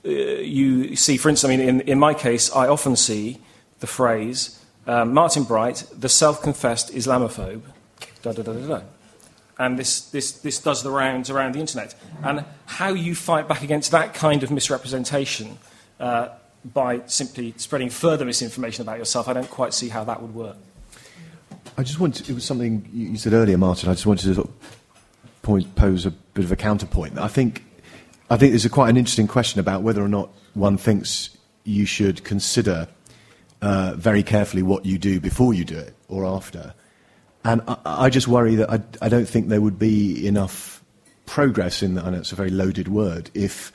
you 0.09 0.95
see, 0.95 1.17
for 1.17 1.29
instance, 1.29 1.51
I 1.51 1.55
mean, 1.55 1.67
in, 1.67 1.81
in 1.81 1.99
my 1.99 2.13
case, 2.13 2.51
I 2.51 2.67
often 2.67 2.95
see 2.95 3.39
the 3.79 3.87
phrase 3.87 4.59
um, 4.87 5.13
Martin 5.13 5.43
Bright, 5.43 5.85
the 5.97 6.09
self 6.09 6.41
confessed 6.41 6.93
Islamophobe, 6.93 7.61
da 8.21 8.31
da 8.31 8.41
da. 8.41 8.81
And 9.59 9.77
this, 9.77 10.01
this, 10.09 10.31
this 10.31 10.57
does 10.57 10.81
the 10.81 10.89
rounds 10.89 11.29
around 11.29 11.53
the 11.53 11.59
internet. 11.59 11.93
And 12.23 12.45
how 12.65 12.89
you 12.93 13.13
fight 13.13 13.47
back 13.47 13.61
against 13.61 13.91
that 13.91 14.15
kind 14.15 14.41
of 14.41 14.49
misrepresentation 14.49 15.59
uh, 15.99 16.29
by 16.73 17.01
simply 17.05 17.53
spreading 17.57 17.91
further 17.91 18.25
misinformation 18.25 18.81
about 18.81 18.97
yourself, 18.97 19.27
I 19.27 19.33
don't 19.33 19.49
quite 19.49 19.75
see 19.75 19.89
how 19.89 20.03
that 20.05 20.19
would 20.19 20.33
work. 20.33 20.57
I 21.77 21.83
just 21.83 21.99
wanted, 21.99 22.27
it 22.27 22.33
was 22.33 22.43
something 22.43 22.89
you 22.91 23.17
said 23.17 23.33
earlier, 23.33 23.57
Martin. 23.57 23.89
I 23.89 23.93
just 23.93 24.07
wanted 24.07 24.25
to 24.27 24.33
sort 24.33 24.47
of 24.47 24.77
point, 25.43 25.75
pose 25.75 26.07
a 26.07 26.11
bit 26.11 26.43
of 26.43 26.51
a 26.51 26.55
counterpoint. 26.55 27.19
I 27.19 27.27
think, 27.27 27.63
I 28.31 28.37
think 28.37 28.53
there's 28.53 28.63
a 28.63 28.69
quite 28.69 28.89
an 28.89 28.95
interesting 28.95 29.27
question 29.27 29.59
about 29.59 29.81
whether 29.81 30.01
or 30.01 30.07
not 30.07 30.29
one 30.53 30.77
thinks 30.77 31.35
you 31.65 31.85
should 31.85 32.23
consider 32.23 32.87
uh, 33.61 33.93
very 33.97 34.23
carefully 34.23 34.63
what 34.63 34.85
you 34.85 34.97
do 34.97 35.19
before 35.19 35.53
you 35.53 35.65
do 35.65 35.77
it 35.77 35.93
or 36.07 36.25
after. 36.25 36.73
And 37.43 37.61
I, 37.67 37.77
I 37.85 38.09
just 38.09 38.29
worry 38.29 38.55
that 38.55 38.71
I, 38.71 38.79
I, 39.01 39.09
don't 39.09 39.25
think 39.25 39.49
there 39.49 39.59
would 39.59 39.77
be 39.77 40.25
enough 40.25 40.81
progress 41.25 41.83
in, 41.83 41.95
that. 41.95 42.05
I 42.05 42.09
know 42.11 42.19
it's 42.19 42.31
a 42.31 42.35
very 42.35 42.51
loaded 42.51 42.87
word, 42.87 43.29
if 43.33 43.73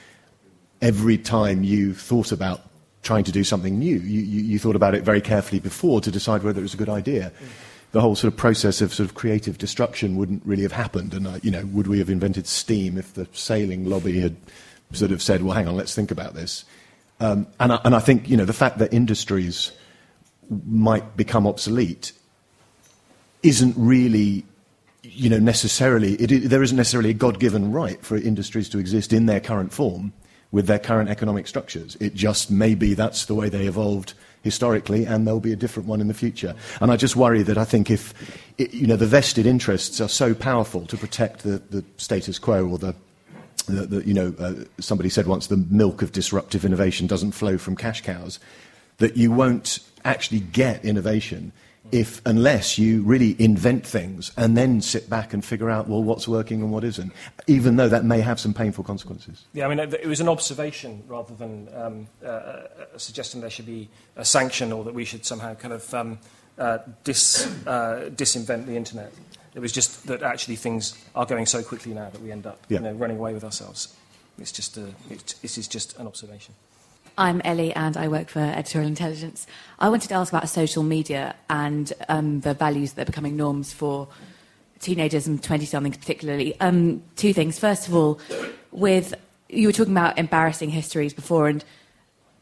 every 0.80 1.18
time 1.18 1.62
you 1.62 1.92
thought 1.92 2.32
about 2.32 2.62
trying 3.02 3.24
to 3.24 3.32
do 3.32 3.44
something 3.44 3.78
new, 3.78 3.98
you, 3.98 4.22
you, 4.22 4.40
you 4.40 4.58
thought 4.58 4.74
about 4.74 4.94
it 4.94 5.02
very 5.02 5.20
carefully 5.20 5.60
before 5.60 6.00
to 6.00 6.10
decide 6.10 6.42
whether 6.42 6.60
it 6.60 6.62
was 6.62 6.72
a 6.72 6.78
good 6.78 6.88
idea. 6.88 7.30
Mm. 7.30 7.46
The 7.96 8.02
whole 8.02 8.14
sort 8.14 8.30
of 8.30 8.36
process 8.36 8.82
of 8.82 8.92
sort 8.92 9.08
of 9.08 9.14
creative 9.14 9.56
destruction 9.56 10.16
wouldn't 10.16 10.42
really 10.44 10.64
have 10.64 10.72
happened. 10.72 11.14
And, 11.14 11.26
uh, 11.26 11.38
you 11.42 11.50
know, 11.50 11.64
would 11.72 11.86
we 11.86 11.98
have 11.98 12.10
invented 12.10 12.46
steam 12.46 12.98
if 12.98 13.14
the 13.14 13.26
sailing 13.32 13.88
lobby 13.88 14.20
had 14.20 14.36
sort 14.92 15.12
of 15.12 15.22
said, 15.22 15.42
well, 15.42 15.54
hang 15.54 15.66
on, 15.66 15.76
let's 15.76 15.94
think 15.94 16.10
about 16.10 16.34
this? 16.34 16.66
Um, 17.20 17.46
and, 17.58 17.72
I, 17.72 17.80
and 17.84 17.94
I 17.94 18.00
think, 18.00 18.28
you 18.28 18.36
know, 18.36 18.44
the 18.44 18.52
fact 18.52 18.76
that 18.78 18.92
industries 18.92 19.72
might 20.66 21.16
become 21.16 21.46
obsolete 21.46 22.12
isn't 23.42 23.74
really 23.78 24.44
you 25.02 25.30
know, 25.30 25.38
necessarily, 25.38 26.14
it, 26.14 26.48
there 26.48 26.62
isn't 26.62 26.76
necessarily 26.76 27.10
a 27.10 27.14
God 27.14 27.38
given 27.38 27.72
right 27.72 28.04
for 28.04 28.16
industries 28.16 28.68
to 28.70 28.78
exist 28.78 29.12
in 29.12 29.26
their 29.26 29.40
current 29.40 29.72
form 29.72 30.12
with 30.56 30.66
their 30.66 30.78
current 30.78 31.10
economic 31.10 31.46
structures. 31.46 31.98
It 32.00 32.14
just 32.14 32.50
may 32.50 32.74
be 32.74 32.94
that's 32.94 33.26
the 33.26 33.34
way 33.34 33.50
they 33.50 33.66
evolved 33.66 34.14
historically, 34.42 35.04
and 35.04 35.26
there'll 35.26 35.38
be 35.38 35.52
a 35.52 35.62
different 35.64 35.86
one 35.86 36.00
in 36.00 36.08
the 36.08 36.14
future. 36.14 36.54
And 36.80 36.90
I 36.90 36.96
just 36.96 37.14
worry 37.14 37.42
that 37.42 37.58
I 37.58 37.64
think 37.66 37.90
if, 37.90 38.14
it, 38.56 38.72
you 38.72 38.86
know, 38.86 38.96
the 38.96 39.04
vested 39.04 39.44
interests 39.44 40.00
are 40.00 40.08
so 40.08 40.32
powerful 40.34 40.86
to 40.86 40.96
protect 40.96 41.42
the, 41.42 41.60
the 41.68 41.84
status 41.98 42.38
quo 42.38 42.66
or 42.66 42.78
the 42.78 42.94
the, 43.66 43.84
the, 43.84 44.06
you 44.06 44.14
know, 44.14 44.32
uh, 44.38 44.54
somebody 44.78 45.10
said 45.10 45.26
once 45.26 45.48
the 45.48 45.56
milk 45.56 46.00
of 46.00 46.12
disruptive 46.12 46.64
innovation 46.64 47.06
doesn't 47.06 47.32
flow 47.32 47.58
from 47.58 47.76
cash 47.76 48.00
cows, 48.00 48.38
that 48.98 49.16
you 49.16 49.32
won't 49.32 49.80
actually 50.04 50.40
get 50.40 50.84
innovation 50.84 51.52
if 51.92 52.20
unless 52.26 52.78
you 52.78 53.02
really 53.02 53.36
invent 53.38 53.86
things 53.86 54.32
and 54.36 54.56
then 54.56 54.80
sit 54.80 55.08
back 55.08 55.32
and 55.32 55.44
figure 55.44 55.70
out 55.70 55.88
well 55.88 56.02
what's 56.02 56.26
working 56.26 56.60
and 56.60 56.72
what 56.72 56.84
isn't 56.84 57.12
even 57.46 57.76
though 57.76 57.88
that 57.88 58.04
may 58.04 58.20
have 58.20 58.40
some 58.40 58.52
painful 58.52 58.82
consequences. 58.84 59.44
Yeah 59.52 59.66
i 59.66 59.68
mean 59.68 59.78
it 59.78 60.06
was 60.06 60.20
an 60.20 60.28
observation 60.28 61.02
rather 61.06 61.34
than 61.34 61.68
um, 61.74 62.08
uh, 62.24 62.62
suggesting 62.96 63.40
there 63.40 63.50
should 63.50 63.66
be 63.66 63.88
a 64.16 64.24
sanction 64.24 64.72
or 64.72 64.84
that 64.84 64.94
we 64.94 65.04
should 65.04 65.24
somehow 65.24 65.54
kind 65.54 65.74
of 65.74 65.94
um, 65.94 66.18
uh, 66.58 66.78
dis, 67.04 67.46
uh, 67.66 68.10
disinvent 68.14 68.66
the 68.66 68.76
internet. 68.76 69.12
It 69.54 69.60
was 69.60 69.72
just 69.72 70.06
that 70.06 70.22
actually 70.22 70.56
things 70.56 70.96
are 71.14 71.26
going 71.26 71.46
so 71.46 71.62
quickly 71.62 71.94
now 71.94 72.10
that 72.10 72.20
we 72.20 72.30
end 72.30 72.46
up 72.46 72.58
yeah. 72.68 72.78
you 72.78 72.84
know, 72.84 72.92
running 72.92 73.18
away 73.18 73.32
with 73.32 73.44
ourselves. 73.44 73.94
It's 74.38 74.52
just 74.52 74.76
a, 74.76 74.88
it, 75.10 75.34
this 75.40 75.56
is 75.56 75.66
just 75.66 75.98
an 75.98 76.06
observation 76.06 76.54
I'm 77.18 77.40
Ellie 77.44 77.72
and 77.72 77.96
I 77.96 78.08
work 78.08 78.28
for 78.28 78.40
Editorial 78.40 78.88
Intelligence. 78.88 79.46
I 79.78 79.88
wanted 79.88 80.08
to 80.08 80.14
ask 80.14 80.30
about 80.30 80.46
social 80.50 80.82
media 80.82 81.34
and 81.48 81.90
um, 82.10 82.40
the 82.40 82.52
values 82.52 82.92
that 82.92 83.02
are 83.02 83.06
becoming 83.06 83.38
norms 83.38 83.72
for 83.72 84.08
teenagers 84.80 85.26
and 85.26 85.42
20 85.42 85.64
somethings, 85.64 85.96
particularly. 85.96 86.60
Um, 86.60 87.02
two 87.16 87.32
things. 87.32 87.58
First 87.58 87.88
of 87.88 87.94
all, 87.94 88.20
with 88.70 89.14
you 89.48 89.68
were 89.68 89.72
talking 89.72 89.94
about 89.94 90.18
embarrassing 90.18 90.68
histories 90.68 91.14
before, 91.14 91.48
and 91.48 91.64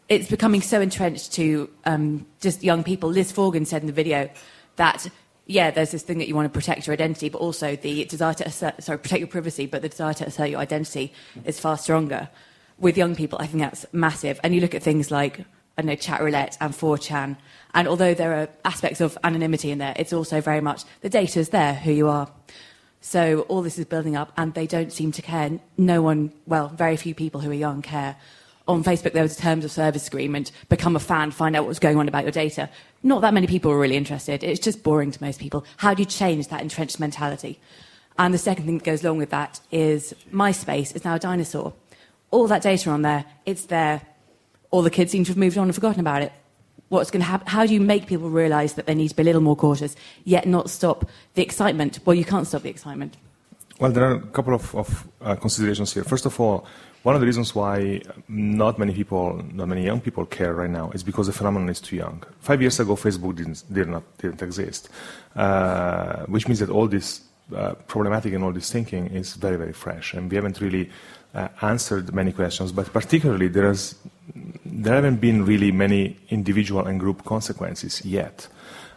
it's 0.09 0.29
becoming 0.29 0.61
so 0.61 0.81
entrenched 0.81 1.33
to 1.35 1.71
um, 1.85 2.27
just 2.41 2.65
young 2.65 2.83
people. 2.83 3.11
Liz 3.11 3.33
Forgan 3.33 3.69
said 3.69 3.83
in 3.83 3.87
the 3.87 3.93
video 3.93 4.29
that 4.75 5.07
yeah, 5.47 5.71
there's 5.71 5.93
this 5.93 6.03
thing 6.03 6.19
that 6.19 6.27
you 6.27 6.35
want 6.35 6.53
to 6.53 6.59
protect 6.59 6.89
your 6.89 6.95
identity, 6.95 7.29
but 7.29 7.39
also 7.39 7.77
the 7.77 8.07
desire 8.07 8.35
to 8.35 8.47
assert, 8.47 8.83
sorry, 8.83 8.99
protect 8.99 9.21
your 9.21 9.29
privacy, 9.29 9.67
but 9.67 9.83
the 9.83 9.89
desire 9.91 10.15
to 10.15 10.27
assert 10.27 10.49
your 10.49 10.59
identity 10.59 11.13
is 11.45 11.61
far 11.61 11.79
stronger 11.79 12.29
with 12.85 12.99
young 12.99 13.17
people, 13.17 13.39
I 13.41 13.47
think 13.47 13.63
that's 13.63 13.87
massive. 13.93 14.39
And 14.45 14.55
you 14.55 14.61
look 14.61 14.75
at 14.75 14.83
things 14.83 15.11
like, 15.11 15.41
I 15.41 15.83
don't 15.83 15.87
know, 15.87 15.97
chat 15.97 16.21
roulette 16.21 16.57
and 16.61 16.73
4chan, 16.73 17.37
and 17.75 17.89
although 17.89 18.15
there 18.15 18.35
are 18.35 18.49
aspects 18.65 19.01
of 19.01 19.19
anonymity 19.25 19.73
in 19.73 19.79
there, 19.79 19.95
it's 19.97 20.13
also 20.13 20.41
very 20.41 20.61
much 20.61 20.85
the 21.01 21.09
data 21.09 21.41
is 21.41 21.49
there, 21.49 21.75
who 21.75 21.91
you 21.91 22.09
are. 22.09 22.31
So 23.01 23.41
all 23.49 23.63
this 23.63 23.79
is 23.79 23.87
building 23.87 24.17
up, 24.17 24.33
and 24.37 24.55
they 24.55 24.67
don't 24.67 24.93
seem 24.93 25.13
to 25.13 25.23
care. 25.23 25.59
No 25.77 26.03
one, 26.03 26.33
well, 26.47 26.69
very 26.69 26.97
few 26.97 27.15
people 27.15 27.41
who 27.41 27.51
are 27.51 27.55
young 27.55 27.83
care. 27.83 28.17
On 28.69 28.85
Facebook, 28.85 29.13
there 29.13 29.23
was 29.23 29.37
a 29.39 29.43
terms 29.43 29.65
of 29.65 29.73
service 29.73 30.07
agreement 30.07 30.53
become 30.69 30.95
a 30.95 31.01
fan, 31.01 31.31
find 31.31 31.57
out 31.57 31.67
what's 31.67 31.79
going 31.79 31.99
on 31.99 32.07
about 32.07 32.25
your 32.25 32.33
data. 32.33 32.71
Not 33.03 33.23
that 33.23 33.35
many 33.35 33.47
people 33.47 33.71
were 33.71 33.81
really 33.81 33.97
interested. 33.97 34.45
It's 34.45 34.61
just 34.61 34.83
boring 34.83 35.11
to 35.11 35.23
most 35.23 35.41
people. 35.41 35.65
How 35.79 35.95
do 35.95 36.03
you 36.03 36.07
change 36.07 36.49
that 36.49 36.63
entrenched 36.63 37.01
mentality? 37.01 37.59
And 38.19 38.33
the 38.33 38.39
second 38.39 38.67
thing 38.67 38.79
that 38.79 38.85
goes 38.85 39.03
along 39.03 39.19
with 39.19 39.31
that 39.31 39.61
is 39.73 40.15
MySpace 40.33 40.95
is 40.95 41.05
now 41.05 41.17
a 41.17 41.19
dinosaur 41.19 41.75
all 42.35 42.49
that 42.49 42.63
data 42.63 42.91
on 42.91 43.03
there, 43.03 43.25
it's 43.47 43.67
there. 43.67 44.03
All 44.71 44.83
the 44.83 44.91
kids 44.91 45.13
seem 45.13 45.25
to 45.25 45.31
have 45.31 45.37
moved 45.37 45.57
on 45.57 45.69
and 45.69 45.75
forgotten 45.75 46.01
about 46.01 46.23
it. 46.23 46.33
What's 46.89 47.11
going 47.11 47.23
to 47.23 47.27
happen? 47.27 47.47
How 47.47 47.65
do 47.65 47.73
you 47.73 47.81
make 47.81 48.07
people 48.07 48.29
realise 48.29 48.73
that 48.75 48.87
they 48.87 48.95
need 48.95 49.09
to 49.09 49.17
be 49.17 49.23
a 49.23 49.25
little 49.25 49.41
more 49.41 49.57
cautious, 49.57 49.95
yet 50.25 50.47
not 50.47 50.69
stop 50.69 51.09
the 51.35 51.43
excitement? 51.43 52.01
Well, 52.05 52.17
you 52.17 52.25
can't 52.25 52.47
stop 52.47 52.63
the 52.63 52.71
excitement. 52.71 53.17
Well, 53.79 53.93
there 53.93 54.05
are 54.05 54.15
a 54.15 54.21
couple 54.21 54.55
of, 54.55 54.75
of 54.75 55.09
uh, 55.21 55.37
considerations 55.37 55.95
here. 55.95 56.05
First 56.05 56.27
of 56.27 56.39
all, 56.41 56.67
one 57.05 57.15
of 57.15 57.21
the 57.21 57.27
reasons 57.27 57.55
why 57.55 58.03
not 58.29 58.79
many 58.79 58.93
people, 58.95 59.41
not 59.53 59.69
many 59.69 59.85
young 59.85 60.01
people 60.01 60.27
care 60.27 60.55
right 60.55 60.71
now 60.71 60.91
is 60.91 61.03
because 61.03 61.27
the 61.27 61.33
phenomenon 61.33 61.69
is 61.69 61.81
too 61.81 61.97
young. 61.97 62.23
Five 62.41 62.61
years 62.61 62.81
ago, 62.81 62.97
Facebook 62.97 63.37
didn't, 63.37 63.63
did 63.73 63.89
not, 63.89 64.03
didn't 64.19 64.43
exist, 64.43 64.89
uh, 65.37 66.25
which 66.27 66.49
means 66.49 66.61
that 66.61 66.71
all 66.71 66.89
this 66.89 67.21
uh, 67.55 67.75
problematic 67.87 68.33
and 68.33 68.43
all 68.43 68.53
this 68.53 68.73
thinking 68.73 69.07
is 69.09 69.35
very, 69.35 69.57
very 69.57 69.73
fresh, 69.73 70.15
and 70.15 70.31
we 70.31 70.37
haven't 70.37 70.61
really 70.61 70.91
uh, 71.35 71.49
answered 71.63 72.15
many 72.15 72.33
questions, 72.33 72.73
but 72.73 72.93
particularly 72.93 73.49
there, 73.49 73.67
has, 73.67 73.97
there 74.65 74.95
haven't 74.95 75.21
been 75.21 75.45
really 75.45 75.73
many 75.73 76.17
individual 76.31 76.87
and 76.87 77.01
group 77.01 77.25
consequences 77.25 78.05
yet. 78.05 78.49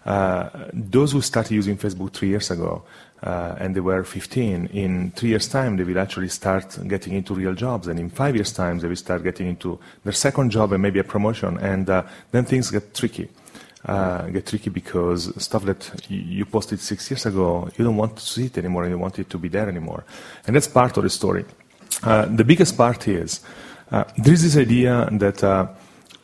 Uh, 0.05 0.49
those 0.71 1.11
who 1.11 1.21
started 1.21 1.53
using 1.53 1.75
Facebook 1.77 2.13
three 2.13 2.29
years 2.29 2.49
ago 2.49 2.83
uh, 3.23 3.55
and 3.59 3.75
they 3.75 3.79
were 3.79 4.03
15, 4.03 4.67
in 4.67 5.11
three 5.11 5.29
years' 5.29 5.47
time 5.47 5.75
they 5.75 5.83
will 5.83 5.99
actually 5.99 6.29
start 6.29 6.77
getting 6.87 7.13
into 7.13 7.33
real 7.33 7.53
jobs, 7.53 7.87
and 7.87 7.99
in 7.99 8.09
five 8.09 8.35
years' 8.35 8.53
time 8.53 8.79
they 8.79 8.87
will 8.87 8.95
start 8.95 9.23
getting 9.23 9.47
into 9.47 9.79
their 10.03 10.13
second 10.13 10.51
job 10.51 10.71
and 10.71 10.81
maybe 10.81 10.99
a 10.99 11.03
promotion, 11.03 11.57
and 11.57 11.89
uh, 11.89 12.03
then 12.31 12.45
things 12.45 12.69
get 12.71 12.93
tricky. 12.93 13.29
Uh, 13.85 14.27
get 14.29 14.45
tricky 14.45 14.69
because 14.69 15.31
stuff 15.41 15.63
that 15.63 15.89
you 16.09 16.45
posted 16.45 16.79
six 16.79 17.09
years 17.09 17.25
ago, 17.25 17.69
you 17.77 17.85
don't 17.85 17.95
want 17.95 18.17
to 18.17 18.21
see 18.21 18.45
it 18.45 18.57
anymore 18.57 18.83
and 18.83 18.91
you 18.91 18.97
want 18.97 19.17
it 19.17 19.29
to 19.29 19.37
be 19.37 19.47
there 19.47 19.69
anymore. 19.69 20.03
And 20.45 20.55
that's 20.55 20.67
part 20.67 20.97
of 20.97 21.03
the 21.03 21.09
story. 21.09 21.45
Uh, 22.03 22.25
the 22.25 22.43
biggest 22.43 22.77
part 22.77 23.07
is 23.07 23.41
uh, 23.91 24.03
there 24.17 24.33
is 24.33 24.43
this 24.43 24.57
idea 24.57 25.09
that 25.11 25.43
uh, 25.43 25.67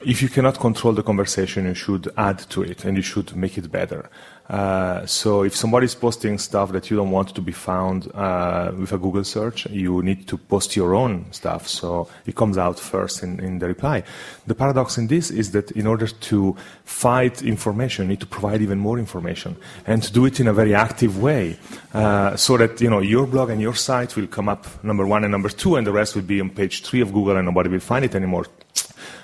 if 0.05 0.21
you 0.21 0.29
cannot 0.29 0.59
control 0.59 0.93
the 0.93 1.03
conversation, 1.03 1.65
you 1.65 1.73
should 1.73 2.11
add 2.17 2.39
to 2.49 2.61
it 2.61 2.85
and 2.85 2.97
you 2.97 3.03
should 3.03 3.35
make 3.35 3.57
it 3.57 3.71
better. 3.71 4.09
Uh, 4.49 5.05
so 5.05 5.43
if 5.43 5.55
somebody 5.55 5.85
is 5.85 5.95
posting 5.95 6.37
stuff 6.37 6.73
that 6.73 6.91
you 6.91 6.97
don't 6.97 7.11
want 7.11 7.33
to 7.33 7.41
be 7.41 7.53
found 7.53 8.11
uh, 8.13 8.73
with 8.77 8.91
a 8.91 8.97
Google 8.97 9.23
search, 9.23 9.65
you 9.67 10.03
need 10.03 10.27
to 10.27 10.37
post 10.37 10.75
your 10.75 10.95
own 10.95 11.25
stuff 11.31 11.65
so 11.65 12.09
it 12.25 12.35
comes 12.35 12.57
out 12.57 12.77
first 12.77 13.23
in, 13.23 13.39
in, 13.39 13.59
the 13.59 13.67
reply. 13.67 14.03
The 14.45 14.53
paradox 14.53 14.97
in 14.97 15.07
this 15.07 15.31
is 15.31 15.51
that 15.51 15.71
in 15.71 15.87
order 15.87 16.07
to 16.07 16.57
fight 16.83 17.41
information, 17.41 18.03
you 18.03 18.09
need 18.09 18.19
to 18.19 18.25
provide 18.25 18.61
even 18.61 18.79
more 18.79 18.99
information 18.99 19.55
and 19.87 20.03
to 20.03 20.11
do 20.11 20.25
it 20.25 20.41
in 20.41 20.47
a 20.47 20.53
very 20.53 20.75
active 20.75 21.21
way 21.21 21.57
uh, 21.93 22.35
so 22.35 22.57
that 22.57 22.81
you 22.81 22.89
know 22.89 22.99
your 22.99 23.25
blog 23.25 23.49
and 23.49 23.61
your 23.61 23.75
site 23.75 24.17
will 24.17 24.27
come 24.27 24.49
up 24.49 24.65
number 24.83 25.07
one 25.07 25.23
and 25.23 25.31
number 25.31 25.49
two 25.49 25.77
and 25.77 25.87
the 25.87 25.91
rest 25.91 26.15
will 26.15 26.21
be 26.21 26.41
on 26.41 26.49
page 26.49 26.83
three 26.83 26.99
of 26.99 27.13
Google 27.13 27.37
and 27.37 27.45
nobody 27.45 27.69
will 27.69 27.79
find 27.79 28.03
it 28.03 28.13
anymore. 28.13 28.45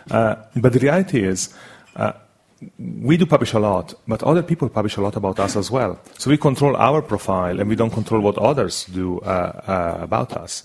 Uh, 0.10 0.36
but 0.56 0.72
the 0.72 0.80
reality 0.80 1.24
is 1.24 1.54
uh, 1.98 2.14
we 2.78 3.18
do 3.18 3.26
publish 3.26 3.54
a 3.54 3.60
lot, 3.60 3.94
but 4.08 4.22
other 4.24 4.44
people 4.44 4.70
publish 4.70 4.98
a 4.98 5.02
lot 5.02 5.16
about 5.16 5.40
us 5.40 5.56
as 5.56 5.72
well. 5.72 6.00
So 6.18 6.30
we 6.30 6.38
control 6.38 6.76
our 6.76 7.02
profile 7.02 7.60
and 7.60 7.70
we 7.70 7.76
don't 7.76 7.92
control 7.92 8.22
what 8.22 8.38
others 8.38 8.86
do 8.86 9.20
uh, 9.20 9.62
uh, 9.68 9.98
about 10.02 10.34
us. 10.34 10.64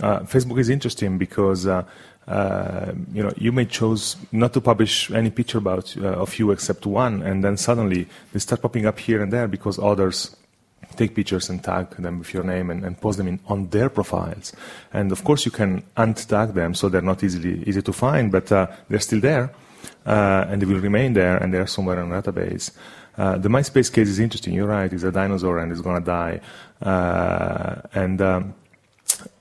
Uh, 0.00 0.20
Facebook 0.20 0.58
is 0.58 0.68
interesting 0.68 1.18
because 1.18 1.66
uh, 1.66 1.82
uh, 2.28 2.92
you 3.12 3.22
know 3.22 3.32
you 3.36 3.52
may 3.52 3.64
choose 3.64 4.16
not 4.32 4.52
to 4.52 4.60
publish 4.60 5.10
any 5.10 5.30
picture 5.30 5.58
about 5.58 5.96
uh, 5.96 6.08
of 6.08 6.38
you 6.38 6.50
except 6.50 6.84
one, 6.84 7.22
and 7.22 7.42
then 7.44 7.56
suddenly 7.56 8.06
they 8.32 8.38
start 8.38 8.60
popping 8.60 8.86
up 8.86 8.98
here 8.98 9.22
and 9.22 9.32
there 9.32 9.48
because 9.48 9.78
others 9.78 10.36
take 10.96 11.14
pictures 11.14 11.48
and 11.48 11.62
tag 11.62 11.90
them 11.96 12.18
with 12.18 12.32
your 12.32 12.42
name 12.42 12.70
and, 12.70 12.84
and 12.84 13.00
post 13.00 13.18
them 13.18 13.28
in, 13.28 13.40
on 13.46 13.68
their 13.68 13.88
profiles. 13.88 14.52
And 14.92 15.12
of 15.12 15.24
course, 15.24 15.44
you 15.44 15.50
can 15.50 15.82
untag 15.96 16.54
them 16.54 16.74
so 16.74 16.88
they're 16.88 17.02
not 17.02 17.22
easily 17.22 17.62
easy 17.64 17.82
to 17.82 17.92
find, 17.92 18.30
but 18.30 18.46
they're 18.46 19.00
still 19.00 19.20
there, 19.20 19.50
uh, 20.06 20.46
and 20.48 20.62
they 20.62 20.66
will 20.66 20.80
remain 20.80 21.12
there, 21.12 21.36
and 21.36 21.52
they're 21.52 21.66
somewhere 21.66 22.00
in 22.02 22.12
a 22.12 22.22
database. 22.22 22.70
Uh, 23.18 23.38
the 23.38 23.48
MySpace 23.48 23.92
case 23.92 24.08
is 24.08 24.18
interesting. 24.18 24.54
You're 24.54 24.68
right; 24.68 24.92
it's 24.92 25.02
a 25.02 25.12
dinosaur 25.12 25.58
and 25.58 25.72
it's 25.72 25.80
going 25.80 26.00
to 26.00 26.06
die, 26.06 26.40
uh, 26.82 27.82
and. 27.94 28.20
Um, 28.20 28.54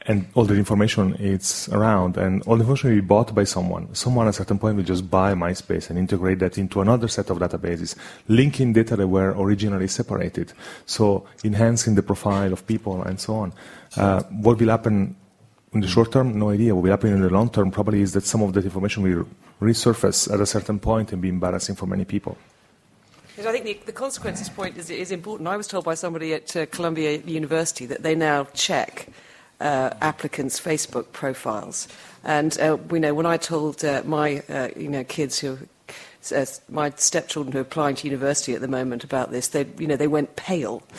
and 0.08 0.28
all 0.36 0.46
the 0.46 0.54
information 0.54 1.16
is 1.16 1.68
around, 1.70 2.18
and 2.18 2.44
all 2.44 2.56
the 2.56 2.62
information 2.62 2.92
will 2.92 2.98
be 2.98 3.02
bought 3.02 3.34
by 3.34 3.44
someone. 3.44 3.94
Someone 3.96 4.28
at 4.28 4.30
a 4.30 4.34
certain 4.34 4.60
point 4.60 4.78
will 4.78 4.84
just 4.84 5.10
buy 5.10 5.34
MySpace 5.34 5.90
and 5.90 5.98
integrate 5.98 6.40
that 6.40 6.58
into 6.60 6.82
another 6.82 7.08
set 7.08 7.32
of 7.32 7.40
databases, 7.40 7.96
linking 8.28 8.74
data 8.74 8.96
that 8.96 9.08
were 9.08 9.32
originally 9.32 9.88
separated, 9.88 10.54
so 10.86 11.26
enhancing 11.44 11.96
the 11.96 12.04
profile 12.04 12.54
of 12.54 12.68
people 12.68 13.02
and 13.02 13.20
so 13.20 13.36
on. 13.36 13.54
Uh, 13.98 14.22
what 14.24 14.60
will 14.60 14.70
happen 14.70 15.16
in 15.74 15.82
the 15.82 15.88
short 15.88 16.12
term? 16.12 16.38
No 16.38 16.52
idea. 16.52 16.76
What 16.76 16.84
will 16.84 16.92
happen 16.92 17.12
in 17.12 17.22
the 17.22 17.30
long 17.30 17.50
term 17.50 17.72
probably 17.72 18.02
is 18.02 18.14
that 18.14 18.26
some 18.26 18.44
of 18.44 18.54
that 18.54 18.64
information 18.64 19.02
will 19.02 19.28
resurface 19.62 20.32
at 20.32 20.40
a 20.40 20.46
certain 20.46 20.80
point 20.80 21.12
and 21.12 21.22
be 21.22 21.30
embarrassing 21.30 21.76
for 21.76 21.86
many 21.86 22.06
people. 22.06 22.38
I 23.38 23.52
think 23.52 23.66
the, 23.66 23.80
the 23.88 23.92
consequences 23.92 24.48
point 24.48 24.78
is, 24.78 24.90
is 24.90 25.12
important. 25.12 25.50
I 25.50 25.58
was 25.58 25.68
told 25.68 25.84
by 25.84 25.96
somebody 25.96 26.34
at 26.34 26.56
uh, 26.56 26.66
Columbia 26.68 27.18
University 27.18 27.86
that 27.86 28.02
they 28.02 28.16
now 28.16 28.46
check 28.54 29.10
uh, 29.60 29.92
applicants' 30.02 30.60
Facebook 30.60 31.12
profiles. 31.12 31.88
And 32.24 32.58
uh, 32.60 32.78
we 32.90 33.00
know 33.00 33.14
when 33.14 33.26
I 33.26 33.38
told 33.38 33.84
uh, 33.84 34.04
my 34.06 34.40
uh, 34.50 34.70
you 34.76 34.90
know 34.90 35.04
kids 35.04 35.40
who 35.40 35.60
uh, 36.34 36.46
my 36.70 36.92
stepchildren 36.96 37.52
who 37.52 37.60
are 37.60 37.62
applying 37.62 37.96
to 37.98 38.08
university 38.08 38.54
at 38.54 38.62
the 38.62 38.68
moment 38.68 39.04
about 39.04 39.32
this, 39.32 39.50
they 39.50 39.66
you 39.78 39.88
know 39.88 39.96
they 39.96 40.08
went 40.08 40.36
pale. 40.36 40.82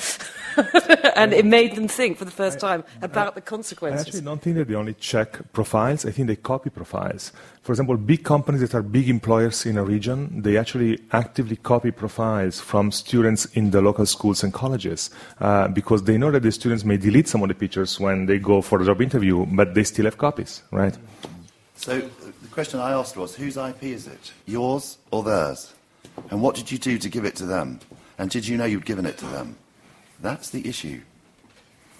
and 1.16 1.32
it 1.32 1.44
made 1.44 1.74
them 1.74 1.88
think 1.88 2.18
for 2.18 2.24
the 2.24 2.30
first 2.30 2.58
time 2.58 2.84
about 3.02 3.34
the 3.34 3.40
consequences. 3.40 4.06
I 4.06 4.08
actually 4.08 4.22
don't 4.22 4.40
think 4.40 4.56
that 4.56 4.68
they 4.68 4.74
only 4.74 4.94
check 4.94 5.52
profiles. 5.52 6.04
I 6.06 6.10
think 6.10 6.28
they 6.28 6.36
copy 6.36 6.70
profiles. 6.70 7.32
For 7.62 7.72
example, 7.72 7.96
big 7.96 8.24
companies 8.24 8.60
that 8.60 8.74
are 8.74 8.82
big 8.82 9.08
employers 9.08 9.66
in 9.66 9.76
a 9.76 9.84
region, 9.84 10.42
they 10.42 10.56
actually 10.56 11.00
actively 11.12 11.56
copy 11.56 11.90
profiles 11.90 12.60
from 12.60 12.92
students 12.92 13.46
in 13.46 13.70
the 13.70 13.80
local 13.80 14.06
schools 14.06 14.42
and 14.42 14.52
colleges 14.52 15.10
uh, 15.40 15.68
because 15.68 16.04
they 16.04 16.16
know 16.16 16.30
that 16.30 16.42
the 16.42 16.52
students 16.52 16.84
may 16.84 16.96
delete 16.96 17.28
some 17.28 17.42
of 17.42 17.48
the 17.48 17.54
pictures 17.54 17.98
when 17.98 18.26
they 18.26 18.38
go 18.38 18.62
for 18.62 18.80
a 18.80 18.84
job 18.84 19.02
interview, 19.02 19.44
but 19.46 19.74
they 19.74 19.84
still 19.84 20.04
have 20.04 20.16
copies, 20.16 20.62
right? 20.70 20.96
So 21.76 22.00
the 22.00 22.48
question 22.50 22.80
I 22.80 22.92
asked 22.92 23.16
was, 23.16 23.34
whose 23.34 23.56
IP 23.56 23.82
is 23.82 24.06
it? 24.06 24.32
Yours 24.46 24.98
or 25.10 25.22
theirs? 25.22 25.74
And 26.30 26.40
what 26.40 26.54
did 26.54 26.70
you 26.70 26.78
do 26.78 26.98
to 26.98 27.08
give 27.08 27.24
it 27.24 27.36
to 27.36 27.46
them? 27.46 27.80
And 28.18 28.30
did 28.30 28.46
you 28.46 28.56
know 28.56 28.64
you'd 28.64 28.86
given 28.86 29.06
it 29.06 29.18
to 29.18 29.26
them? 29.26 29.56
That's 30.20 30.50
the 30.50 30.66
issue. 30.68 31.00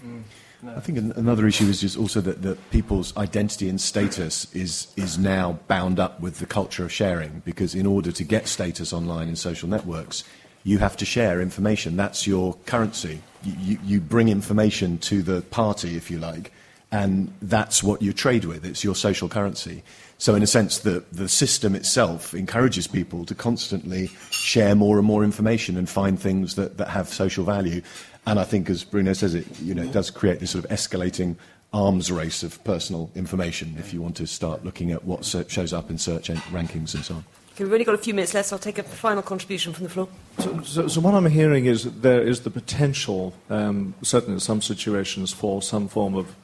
Mm, 0.05 0.23
no. 0.63 0.75
I 0.75 0.81
think 0.81 0.99
another 0.99 1.47
issue 1.47 1.67
is 1.67 1.81
just 1.81 1.97
also 1.97 2.21
that, 2.23 2.43
that 2.43 2.71
people's 2.71 3.17
identity 3.17 3.69
and 3.69 3.81
status 3.81 4.53
is, 4.55 4.89
is 4.97 5.19
now 5.19 5.59
bound 5.69 6.01
up 6.01 6.21
with 6.21 6.39
the 6.39 6.47
culture 6.47 6.85
of 6.85 6.93
sharing 6.93 7.43
because 7.45 7.75
in 7.75 7.87
order 7.87 8.13
to 8.13 8.25
get 8.25 8.49
status 8.49 8.93
online 8.93 9.29
in 9.29 9.37
social 9.37 9.69
networks, 9.69 10.25
you 10.65 10.79
have 10.79 10.97
to 10.97 11.05
share 11.05 11.41
information. 11.41 11.97
That's 11.97 12.27
your 12.27 12.55
currency. 12.67 13.21
You, 13.45 13.55
you, 13.61 13.79
you 13.85 14.01
bring 14.01 14.29
information 14.29 14.99
to 14.99 15.23
the 15.23 15.43
party, 15.43 15.97
if 15.97 16.11
you 16.11 16.19
like, 16.19 16.53
and 16.91 17.33
that's 17.41 17.83
what 17.83 18.03
you 18.03 18.13
trade 18.13 18.45
with. 18.45 18.65
It's 18.65 18.83
your 18.83 18.97
social 18.97 19.29
currency. 19.29 19.85
So, 20.19 20.35
in 20.35 20.43
a 20.43 20.47
sense, 20.47 20.79
the, 20.79 21.05
the 21.13 21.29
system 21.29 21.75
itself 21.75 22.33
encourages 22.35 22.87
people 22.87 23.27
to 23.27 23.35
constantly 23.35 24.09
share 24.31 24.75
more 24.75 24.97
and 24.97 25.07
more 25.07 25.25
information 25.25 25.77
and 25.77 25.89
find 25.89 26.19
things 26.19 26.55
that, 26.55 26.79
that 26.79 26.89
have 26.89 27.09
social 27.09 27.45
value. 27.45 27.83
And 28.27 28.41
I 28.41 28.45
think, 28.45 28.71
as 28.71 28.83
Bruno 28.83 29.13
says, 29.13 29.35
it, 29.35 29.47
you 29.61 29.75
know, 29.75 29.83
it 29.83 29.93
does 29.93 30.11
create 30.11 30.41
this 30.41 30.53
sort 30.53 30.65
of 30.65 30.71
escalating 30.71 31.37
arms 31.73 32.11
race 32.11 32.43
of 32.43 32.63
personal 32.65 33.11
information 33.15 33.77
if 33.79 33.93
you 33.93 34.01
want 34.01 34.17
to 34.17 34.27
start 34.27 34.65
looking 34.65 34.93
at 34.93 35.05
what 35.05 35.25
shows 35.25 35.73
up 35.73 35.91
in 35.91 35.99
search 35.99 36.29
rankings 36.29 36.95
and 36.95 37.05
so 37.05 37.15
on. 37.17 37.25
Okay, 37.53 37.65
we've 37.65 37.73
only 37.73 37.85
got 37.85 37.95
a 37.95 37.99
few 37.99 38.15
minutes 38.15 38.35
left, 38.35 38.49
so 38.49 38.57
I'll 38.57 38.61
take 38.61 38.79
a 38.79 38.83
final 38.83 39.23
contribution 39.23 39.73
from 39.73 39.85
the 39.85 39.91
floor. 39.91 40.09
So, 40.39 40.61
so, 40.63 40.89
so 40.89 41.01
what 41.01 41.15
I'm 41.15 41.27
hearing 41.27 41.67
is 41.67 41.85
that 41.85 42.03
there 42.03 42.23
is 42.23 42.41
the 42.41 42.51
potential, 42.51 43.33
um, 43.49 43.95
certainly 44.03 44.35
in 44.35 44.41
some 44.41 44.61
situations, 44.61 45.33
for 45.33 45.63
some 45.63 45.89
form 45.89 46.15
of 46.15 46.35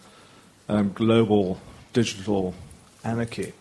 um, 0.68 0.92
global 0.92 1.60
digital 1.92 2.54
anarchy. 3.04 3.52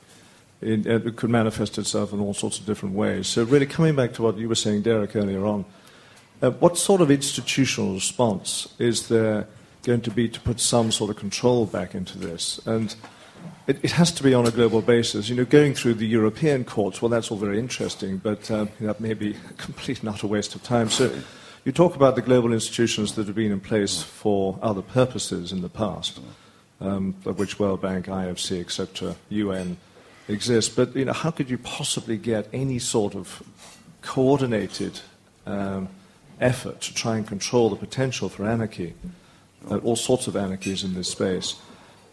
It, 0.62 0.86
it, 0.86 1.16
could 1.16 1.30
manifest 1.30 1.78
itself 1.78 2.14
in 2.14 2.20
all 2.20 2.36
sorts 2.36 2.60
of 2.60 2.66
different 2.66 2.94
ways. 2.94 3.28
So, 3.28 3.44
really, 3.44 3.66
coming 3.66 3.96
back 3.96 4.14
to 4.14 4.22
what 4.22 4.38
you 4.38 4.48
were 4.48 4.56
saying, 4.56 4.84
Derek, 4.84 5.16
earlier 5.16 5.44
on, 5.46 5.66
uh, 6.42 6.52
what 6.52 6.78
sort 6.78 7.02
of 7.02 7.10
institutional 7.10 7.94
response 7.94 8.68
is 8.78 9.08
there 9.08 9.48
going 9.84 10.02
to 10.02 10.12
be 10.12 10.30
to 10.30 10.40
put 10.40 10.60
some 10.60 10.92
sort 10.92 11.10
of 11.10 11.16
control 11.16 11.66
back 11.66 11.96
into 11.96 12.18
this? 12.20 12.60
And 12.68 12.96
it, 13.66 13.84
it 13.84 13.92
has 13.92 14.12
to 14.12 14.24
be 14.24 14.36
on 14.36 14.46
a 14.46 14.52
global 14.52 14.82
basis. 14.82 15.30
You 15.30 15.36
know, 15.36 15.46
going 15.46 15.74
through 15.74 15.96
the 15.96 16.08
European 16.08 16.64
courts, 16.64 17.02
well, 17.02 17.10
that's 17.10 17.32
all 17.32 17.38
very 17.38 17.58
interesting, 17.58 18.18
but 18.18 18.52
um, 18.52 18.70
that 18.82 19.00
may 19.00 19.16
be 19.16 19.32
a 19.50 19.54
complete 19.54 20.04
not 20.04 20.22
a 20.22 20.28
waste 20.28 20.54
of 20.54 20.62
time. 20.62 20.90
So, 20.90 21.12
you 21.66 21.72
talk 21.72 21.96
about 21.96 22.16
the 22.16 22.24
global 22.24 22.54
institutions 22.54 23.14
that 23.16 23.28
have 23.28 23.36
been 23.36 23.52
in 23.52 23.60
place 23.60 24.02
for 24.02 24.58
other 24.64 24.82
purposes 24.82 25.52
in 25.52 25.62
the 25.62 25.70
past 25.70 26.20
um, 26.82 27.16
of 27.26 27.40
which 27.40 27.60
World 27.60 27.82
Bank, 27.82 28.08
IFC, 28.08 28.60
etc., 28.60 29.16
UN 29.30 29.78
exist. 30.28 30.76
But 30.76 30.96
you 30.96 31.06
know, 31.06 31.14
how 31.14 31.32
could 31.32 31.50
you 31.50 31.58
possibly 31.58 32.18
get 32.18 32.48
any 32.54 32.80
sort 32.80 33.16
of 33.16 33.44
coordinated 34.02 35.00
um, 35.46 35.90
effort 36.40 36.82
to 36.82 36.94
try 36.94 37.18
and 37.18 37.28
control 37.28 37.70
the 37.70 37.76
potential 37.76 38.30
for 38.30 38.46
anarchy, 38.46 38.94
uh, 39.70 39.78
all 39.78 39.96
sorts 39.96 40.28
of 40.28 40.36
anarchies 40.36 40.84
in 40.84 40.94
this 40.94 41.10
space, 41.10 41.56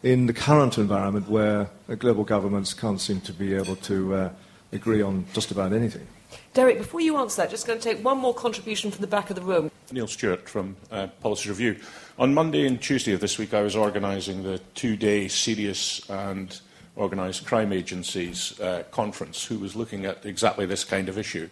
in 0.02 0.26
the 0.26 0.32
current 0.32 0.78
environment 0.78 1.28
where 1.28 1.70
global 1.98 2.24
governments 2.24 2.74
can't 2.74 3.00
seem 3.00 3.20
to 3.22 3.32
be 3.32 3.54
able 3.54 3.76
to 3.76 4.14
uh, 4.14 4.30
agree 4.72 5.02
on 5.02 5.24
just 5.32 5.50
about 5.50 5.72
anything? 5.72 6.06
Derek, 6.52 6.78
before 6.78 7.00
you 7.00 7.16
answer 7.16 7.42
that, 7.42 7.50
just 7.50 7.66
going 7.66 7.78
to 7.78 7.82
take 7.82 8.04
one 8.04 8.18
more 8.18 8.34
contribution 8.34 8.90
from 8.90 9.00
the 9.00 9.06
back 9.06 9.30
of 9.30 9.36
the 9.36 9.42
room. 9.42 9.70
Neil 9.90 10.06
Stewart 10.06 10.46
from 10.46 10.76
uh, 10.90 11.06
Policy 11.22 11.48
Review. 11.48 11.76
On 12.18 12.34
Monday 12.34 12.66
and 12.66 12.80
Tuesday 12.80 13.12
of 13.12 13.20
this 13.20 13.38
week, 13.38 13.54
I 13.54 13.62
was 13.62 13.74
organising 13.74 14.42
the 14.42 14.58
two-day 14.74 15.28
serious 15.28 16.08
and 16.10 16.60
organised 16.98 17.46
crime 17.46 17.72
agencies 17.72 18.58
uh, 18.60 18.82
conference, 18.90 19.44
who 19.44 19.58
was 19.58 19.76
looking 19.76 20.04
at 20.04 20.26
exactly 20.26 20.66
this 20.66 20.84
kind 20.84 21.08
of 21.08 21.16
issue. 21.16 21.48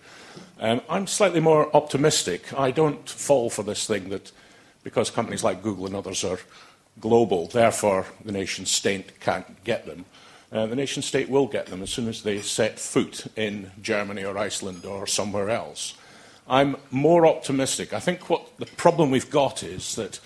Um, 0.60 0.80
I'm 0.90 1.06
slightly 1.06 1.40
more 1.40 1.74
optimistic. 1.74 2.52
I 2.58 2.72
don't 2.72 3.08
fall 3.08 3.48
for 3.48 3.62
this 3.62 3.86
thing 3.86 4.08
that 4.10 4.32
because 4.82 5.10
companies 5.10 5.44
like 5.44 5.62
Google 5.62 5.86
and 5.86 5.96
others 5.96 6.24
are 6.24 6.38
global, 7.00 7.46
therefore 7.46 8.06
the 8.24 8.32
nation 8.32 8.66
state 8.66 9.20
can't 9.20 9.64
get 9.64 9.86
them. 9.86 10.04
Uh, 10.52 10.66
the 10.66 10.76
nation 10.76 11.02
state 11.02 11.28
will 11.28 11.46
get 11.46 11.66
them 11.66 11.82
as 11.82 11.90
soon 11.90 12.08
as 12.08 12.22
they 12.22 12.40
set 12.40 12.78
foot 12.78 13.26
in 13.36 13.70
Germany 13.82 14.24
or 14.24 14.38
Iceland 14.38 14.84
or 14.84 15.06
somewhere 15.06 15.50
else. 15.50 15.94
I'm 16.48 16.76
more 16.90 17.26
optimistic. 17.26 17.92
I 17.92 17.98
think 17.98 18.30
what 18.30 18.56
the 18.58 18.66
problem 18.66 19.10
we've 19.10 19.30
got 19.30 19.64
is 19.64 19.96
that, 19.96 20.20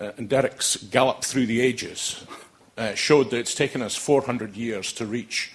uh, 0.00 0.10
and 0.16 0.28
Derek's 0.28 0.76
gallop 0.76 1.22
through 1.22 1.46
the 1.46 1.60
ages 1.60 2.24
uh, 2.76 2.94
showed 2.94 3.30
that 3.30 3.38
it's 3.38 3.54
taken 3.54 3.82
us 3.82 3.96
400 3.96 4.56
years 4.56 4.92
to 4.94 5.06
reach 5.06 5.52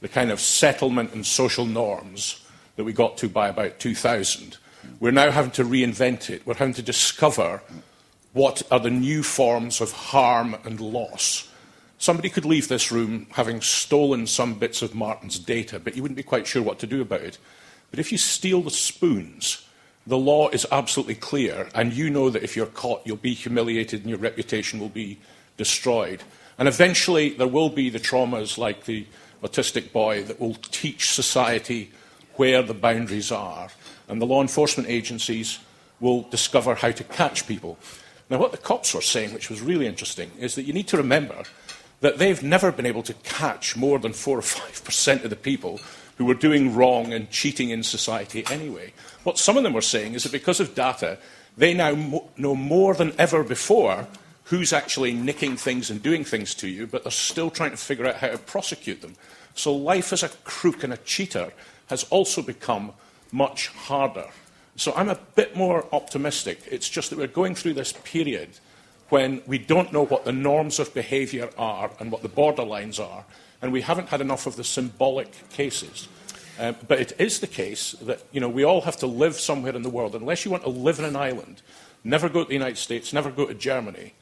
the 0.00 0.08
kind 0.08 0.30
of 0.30 0.40
settlement 0.40 1.12
and 1.12 1.24
social 1.24 1.66
norms 1.66 2.44
that 2.76 2.84
we 2.84 2.92
got 2.92 3.16
to 3.18 3.28
by 3.28 3.48
about 3.48 3.78
2000. 3.78 4.56
We're 5.00 5.12
now 5.12 5.30
having 5.30 5.52
to 5.52 5.64
reinvent 5.64 6.30
it. 6.30 6.46
We're 6.46 6.54
having 6.54 6.74
to 6.74 6.82
discover 6.82 7.62
what 8.32 8.62
are 8.70 8.80
the 8.80 8.90
new 8.90 9.22
forms 9.22 9.80
of 9.80 9.92
harm 9.92 10.56
and 10.64 10.80
loss 10.80 11.48
Somebody 12.04 12.28
could 12.28 12.44
leave 12.44 12.68
this 12.68 12.92
room 12.92 13.26
having 13.30 13.62
stolen 13.62 14.26
some 14.26 14.58
bits 14.58 14.82
of 14.82 14.94
Martin's 14.94 15.38
data, 15.38 15.78
but 15.78 15.96
you 15.96 16.02
wouldn't 16.02 16.18
be 16.18 16.22
quite 16.22 16.46
sure 16.46 16.62
what 16.62 16.78
to 16.80 16.86
do 16.86 17.00
about 17.00 17.22
it. 17.22 17.38
But 17.90 17.98
if 17.98 18.12
you 18.12 18.18
steal 18.18 18.60
the 18.60 18.70
spoons, 18.70 19.66
the 20.06 20.18
law 20.18 20.50
is 20.50 20.66
absolutely 20.70 21.14
clear, 21.14 21.68
and 21.74 21.94
you 21.94 22.10
know 22.10 22.28
that 22.28 22.42
if 22.42 22.56
you're 22.56 22.66
caught, 22.66 23.00
you'll 23.06 23.16
be 23.16 23.32
humiliated 23.32 24.00
and 24.00 24.10
your 24.10 24.18
reputation 24.18 24.80
will 24.80 24.90
be 24.90 25.18
destroyed. 25.56 26.22
And 26.58 26.68
eventually, 26.68 27.30
there 27.30 27.48
will 27.48 27.70
be 27.70 27.90
the 27.90 28.00
traumas 28.00 28.58
like 28.58 28.84
the 28.84 29.06
autistic 29.42 29.92
boy 29.92 30.22
that 30.24 30.40
will 30.40 30.54
teach 30.54 31.10
society 31.10 31.90
where 32.34 32.62
the 32.62 32.74
boundaries 32.74 33.30
are, 33.30 33.68
and 34.08 34.20
the 34.20 34.26
law 34.26 34.40
enforcement 34.40 34.88
agencies 34.88 35.58
will 36.00 36.22
discover 36.22 36.74
how 36.74 36.90
to 36.90 37.04
catch 37.04 37.46
people. 37.46 37.78
Now, 38.30 38.38
what 38.38 38.52
the 38.52 38.58
cops 38.58 38.94
were 38.94 39.00
saying, 39.00 39.32
which 39.32 39.50
was 39.50 39.60
really 39.60 39.86
interesting, 39.86 40.30
is 40.38 40.54
that 40.54 40.64
you 40.64 40.72
need 40.72 40.88
to 40.88 40.96
remember 40.96 41.44
that 42.00 42.18
they've 42.18 42.42
never 42.42 42.72
been 42.72 42.86
able 42.86 43.02
to 43.02 43.14
catch 43.14 43.76
more 43.76 43.98
than 43.98 44.12
4 44.12 44.38
or 44.38 44.42
5% 44.42 45.24
of 45.24 45.30
the 45.30 45.36
people 45.36 45.80
who 46.16 46.24
were 46.24 46.34
doing 46.34 46.74
wrong 46.74 47.12
and 47.12 47.30
cheating 47.30 47.70
in 47.70 47.82
society 47.82 48.44
anyway. 48.50 48.92
What 49.22 49.38
some 49.38 49.56
of 49.56 49.62
them 49.62 49.72
were 49.72 49.80
saying 49.80 50.14
is 50.14 50.22
that 50.22 50.32
because 50.32 50.60
of 50.60 50.74
data, 50.74 51.18
they 51.56 51.74
now 51.74 51.94
mo- 51.94 52.28
know 52.36 52.54
more 52.54 52.94
than 52.94 53.12
ever 53.18 53.42
before 53.42 54.06
who's 54.44 54.72
actually 54.72 55.12
nicking 55.12 55.56
things 55.56 55.90
and 55.90 56.02
doing 56.02 56.24
things 56.24 56.54
to 56.54 56.68
you, 56.68 56.86
but 56.86 57.02
they're 57.02 57.10
still 57.10 57.50
trying 57.50 57.70
to 57.70 57.76
figure 57.76 58.06
out 58.06 58.16
how 58.16 58.28
to 58.28 58.38
prosecute 58.38 59.00
them. 59.00 59.14
So 59.54 59.74
life 59.74 60.12
as 60.12 60.22
a 60.22 60.28
crook 60.44 60.84
and 60.84 60.92
a 60.92 60.98
cheater 60.98 61.52
has 61.86 62.04
also 62.04 62.42
become 62.42 62.92
much 63.32 63.68
harder. 63.68 64.26
So 64.76 64.92
I'm 64.96 65.08
a 65.08 65.18
bit 65.34 65.56
more 65.56 65.86
optimistic. 65.92 66.60
It's 66.70 66.88
just 66.88 67.10
that 67.10 67.18
we're 67.18 67.26
going 67.26 67.54
through 67.54 67.74
this 67.74 67.92
period 68.04 68.50
when 69.08 69.42
we 69.46 69.58
don't 69.58 69.92
know 69.92 70.04
what 70.04 70.24
the 70.24 70.32
norms 70.32 70.78
of 70.78 70.92
behaviour 70.92 71.50
are 71.56 71.90
and 72.00 72.10
what 72.10 72.22
the 72.22 72.28
borderlines 72.28 72.98
are, 72.98 73.24
and 73.62 73.72
we 73.72 73.82
haven't 73.82 74.08
had 74.08 74.20
enough 74.20 74.46
of 74.46 74.56
the 74.56 74.64
symbolic 74.64 75.48
cases. 75.50 76.08
Um, 76.58 76.76
but 76.86 77.00
it 77.00 77.12
is 77.18 77.40
the 77.40 77.46
case 77.46 77.92
that 78.02 78.22
you 78.32 78.40
know, 78.40 78.48
we 78.48 78.64
all 78.64 78.80
have 78.82 78.96
to 78.98 79.06
live 79.06 79.36
somewhere 79.36 79.74
in 79.74 79.82
the 79.82 79.90
world. 79.90 80.14
Unless 80.14 80.44
you 80.44 80.50
want 80.50 80.64
to 80.64 80.70
live 80.70 80.98
in 80.98 81.04
an 81.04 81.16
island, 81.16 81.62
never 82.02 82.28
go 82.28 82.42
to 82.42 82.48
the 82.48 82.54
United 82.54 82.78
States, 82.78 83.12
never 83.12 83.30
go 83.30 83.46
to 83.46 83.54
Germany. 83.54 84.14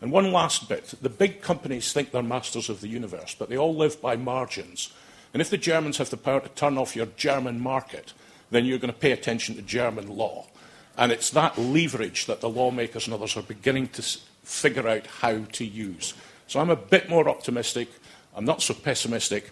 And 0.00 0.10
one 0.12 0.32
last 0.32 0.68
bit 0.68 0.94
the 1.02 1.08
big 1.08 1.42
companies 1.42 1.92
think 1.92 2.10
they're 2.10 2.22
masters 2.22 2.68
of 2.68 2.80
the 2.80 2.88
universe, 2.88 3.34
but 3.38 3.48
they 3.48 3.58
all 3.58 3.74
live 3.74 4.00
by 4.00 4.16
margins. 4.16 4.92
And 5.32 5.40
if 5.40 5.50
the 5.50 5.58
Germans 5.58 5.98
have 5.98 6.10
the 6.10 6.16
power 6.16 6.40
to 6.40 6.48
turn 6.50 6.78
off 6.78 6.96
your 6.96 7.06
German 7.16 7.60
market, 7.60 8.12
then 8.50 8.64
you're 8.64 8.78
going 8.78 8.92
to 8.92 8.98
pay 8.98 9.12
attention 9.12 9.54
to 9.56 9.62
German 9.62 10.16
law. 10.16 10.46
And 10.96 11.12
it's 11.12 11.30
that 11.30 11.56
leverage 11.56 12.26
that 12.26 12.40
the 12.40 12.48
lawmakers 12.48 13.06
and 13.06 13.14
others 13.14 13.36
are 13.36 13.42
beginning 13.42 13.88
to 13.88 14.02
figure 14.42 14.88
out 14.88 15.06
how 15.06 15.44
to 15.52 15.64
use. 15.64 16.14
So 16.46 16.60
I'm 16.60 16.70
a 16.70 16.76
bit 16.76 17.08
more 17.08 17.28
optimistic. 17.28 17.88
I'm 18.34 18.44
not 18.44 18.60
so 18.62 18.74
pessimistic, 18.74 19.50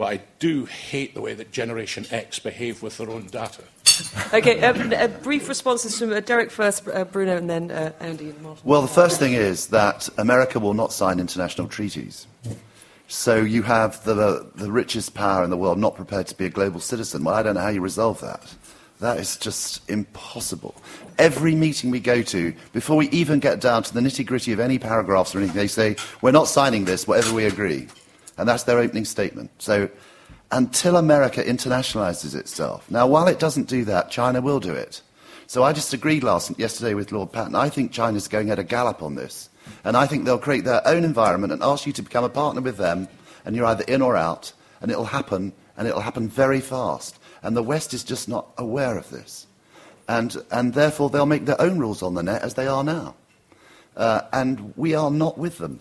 but 0.00 0.14
I 0.14 0.22
do 0.38 0.64
hate 0.64 1.12
the 1.12 1.20
way 1.20 1.34
that 1.34 1.52
Generation 1.52 2.06
X 2.10 2.38
behave 2.38 2.82
with 2.82 2.96
their 2.96 3.10
own 3.10 3.26
data. 3.26 3.62
okay, 4.32 4.58
um, 4.62 4.94
uh, 4.96 5.08
brief 5.08 5.46
responses 5.46 5.98
from 5.98 6.10
uh, 6.10 6.20
Derek 6.20 6.50
first, 6.50 6.88
uh, 6.88 7.04
Bruno, 7.04 7.36
and 7.36 7.50
then 7.50 7.70
uh, 7.70 7.92
Andy 8.00 8.30
and 8.30 8.40
Martin. 8.40 8.62
Well, 8.64 8.80
the 8.80 8.88
first 8.88 9.18
thing 9.18 9.34
is 9.34 9.66
that 9.66 10.08
America 10.16 10.58
will 10.58 10.72
not 10.72 10.94
sign 10.94 11.20
international 11.20 11.68
treaties. 11.68 12.26
So 13.08 13.42
you 13.42 13.62
have 13.64 14.02
the, 14.04 14.50
the 14.54 14.72
richest 14.72 15.12
power 15.12 15.44
in 15.44 15.50
the 15.50 15.58
world 15.58 15.76
not 15.76 15.96
prepared 15.96 16.28
to 16.28 16.34
be 16.34 16.46
a 16.46 16.48
global 16.48 16.80
citizen. 16.80 17.22
Well, 17.22 17.34
I 17.34 17.42
don't 17.42 17.56
know 17.56 17.60
how 17.60 17.68
you 17.68 17.82
resolve 17.82 18.22
that. 18.22 18.54
That 19.00 19.18
is 19.18 19.36
just 19.36 19.86
impossible. 19.90 20.74
Every 21.18 21.54
meeting 21.54 21.90
we 21.90 22.00
go 22.00 22.22
to, 22.22 22.54
before 22.72 22.96
we 22.96 23.10
even 23.10 23.38
get 23.38 23.60
down 23.60 23.82
to 23.82 23.92
the 23.92 24.00
nitty 24.00 24.24
gritty 24.24 24.52
of 24.52 24.60
any 24.60 24.78
paragraphs 24.78 25.34
or 25.34 25.40
anything, 25.40 25.58
they 25.58 25.66
say, 25.66 25.96
We're 26.22 26.30
not 26.30 26.48
signing 26.48 26.86
this, 26.86 27.06
whatever 27.06 27.34
we 27.34 27.44
agree. 27.44 27.86
And 28.38 28.48
that's 28.48 28.64
their 28.64 28.78
opening 28.78 29.04
statement. 29.04 29.50
So 29.58 29.88
until 30.50 30.96
America 30.96 31.42
internationalizes 31.42 32.34
itself, 32.34 32.90
now, 32.90 33.06
while 33.06 33.28
it 33.28 33.38
doesn't 33.38 33.68
do 33.68 33.84
that, 33.84 34.10
China 34.10 34.40
will 34.40 34.60
do 34.60 34.72
it. 34.72 35.02
So 35.46 35.64
I 35.64 35.72
just 35.72 35.92
agreed 35.92 36.22
last, 36.22 36.56
yesterday 36.58 36.94
with 36.94 37.12
Lord 37.12 37.32
Patten. 37.32 37.56
I 37.56 37.68
think 37.68 37.92
China's 37.92 38.28
going 38.28 38.50
at 38.50 38.58
a 38.58 38.64
gallop 38.64 39.02
on 39.02 39.16
this. 39.16 39.48
And 39.84 39.96
I 39.96 40.06
think 40.06 40.24
they'll 40.24 40.38
create 40.38 40.64
their 40.64 40.86
own 40.86 41.04
environment 41.04 41.52
and 41.52 41.62
ask 41.62 41.86
you 41.86 41.92
to 41.94 42.02
become 42.02 42.24
a 42.24 42.28
partner 42.28 42.60
with 42.60 42.76
them, 42.76 43.08
and 43.44 43.56
you're 43.56 43.66
either 43.66 43.84
in 43.84 44.02
or 44.02 44.16
out, 44.16 44.52
and 44.80 44.90
it'll 44.90 45.04
happen, 45.04 45.52
and 45.76 45.88
it'll 45.88 46.00
happen 46.00 46.28
very 46.28 46.60
fast. 46.60 47.18
And 47.42 47.56
the 47.56 47.62
West 47.62 47.94
is 47.94 48.04
just 48.04 48.28
not 48.28 48.48
aware 48.58 48.96
of 48.96 49.10
this. 49.10 49.46
And, 50.08 50.36
and 50.50 50.74
therefore, 50.74 51.10
they'll 51.10 51.26
make 51.26 51.46
their 51.46 51.60
own 51.60 51.78
rules 51.78 52.02
on 52.02 52.14
the 52.14 52.22
net 52.22 52.42
as 52.42 52.54
they 52.54 52.66
are 52.66 52.84
now. 52.84 53.14
Uh, 53.96 54.22
and 54.32 54.72
we 54.76 54.94
are 54.94 55.10
not 55.10 55.38
with 55.38 55.58
them. 55.58 55.80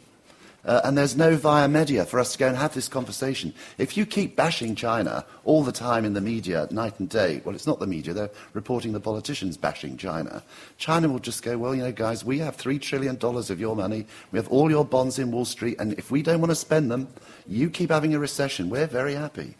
Uh, 0.65 0.81
and 0.83 0.97
there's 0.97 1.15
no 1.15 1.35
via 1.35 1.67
media 1.67 2.05
for 2.05 2.19
us 2.19 2.33
to 2.33 2.37
go 2.37 2.47
and 2.47 2.57
have 2.57 2.73
this 2.73 2.87
conversation. 2.87 3.53
If 3.77 3.95
you 3.95 4.05
keep 4.05 4.35
bashing 4.35 4.75
China 4.75 5.25
all 5.45 5.63
the 5.63 5.71
time 5.71 6.03
in 6.03 6.13
the 6.13 6.21
media, 6.21 6.67
night 6.71 6.99
and 6.99 7.09
day, 7.09 7.41
well, 7.45 7.55
it's 7.55 7.67
not 7.67 7.79
the 7.79 7.87
media, 7.87 8.13
they're 8.13 8.29
reporting 8.53 8.91
the 8.91 8.99
politicians 8.99 9.57
bashing 9.57 9.97
China. 9.97 10.43
China 10.77 11.07
will 11.07 11.19
just 11.19 11.43
go, 11.43 11.57
well, 11.57 11.73
you 11.73 11.83
know, 11.83 11.91
guys, 11.91 12.25
we 12.25 12.39
have 12.39 12.57
$3 12.57 12.81
trillion 12.81 13.17
of 13.21 13.59
your 13.59 13.75
money, 13.75 14.05
we 14.31 14.37
have 14.37 14.49
all 14.49 14.69
your 14.69 14.85
bonds 14.85 15.17
in 15.17 15.31
Wall 15.31 15.45
Street, 15.45 15.77
and 15.79 15.93
if 15.93 16.11
we 16.11 16.21
don't 16.21 16.41
want 16.41 16.51
to 16.51 16.55
spend 16.55 16.91
them, 16.91 17.07
you 17.47 17.69
keep 17.69 17.89
having 17.89 18.13
a 18.13 18.19
recession. 18.19 18.69
We're 18.69 18.87
very 18.87 19.15
happy. 19.15 19.55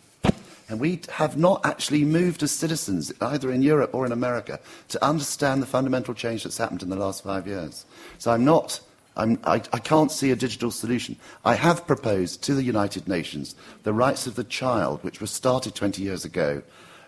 And 0.69 0.79
we 0.79 1.01
have 1.09 1.35
not 1.35 1.65
actually 1.65 2.05
moved 2.05 2.43
as 2.43 2.51
citizens, 2.51 3.11
either 3.19 3.51
in 3.51 3.63
Europe 3.63 3.89
or 3.93 4.05
in 4.05 4.11
America, 4.11 4.59
to 4.89 5.03
understand 5.03 5.63
the 5.63 5.65
fundamental 5.65 6.13
change 6.13 6.43
that's 6.43 6.59
happened 6.59 6.83
in 6.83 6.89
the 6.89 6.95
last 6.95 7.23
five 7.23 7.47
years. 7.47 7.85
So 8.19 8.31
I'm 8.31 8.45
not, 8.45 8.79
I'm, 9.19 9.39
I, 9.43 9.55
I 9.73 9.79
can't 9.79 10.11
see 10.11 10.31
a 10.31 10.35
digital 10.35 10.71
solution. 10.71 11.17
I 11.43 11.55
have 11.55 11.85
proposed 11.85 12.41
to 12.43 12.55
the 12.55 12.63
United 12.63 13.07
Nations 13.07 13.53
the 13.83 13.93
rights 13.93 14.25
of 14.27 14.35
the 14.35 14.43
child, 14.43 15.03
which 15.03 15.21
was 15.21 15.29
started 15.29 15.75
20 15.75 16.01
years 16.01 16.25
ago, 16.25 16.63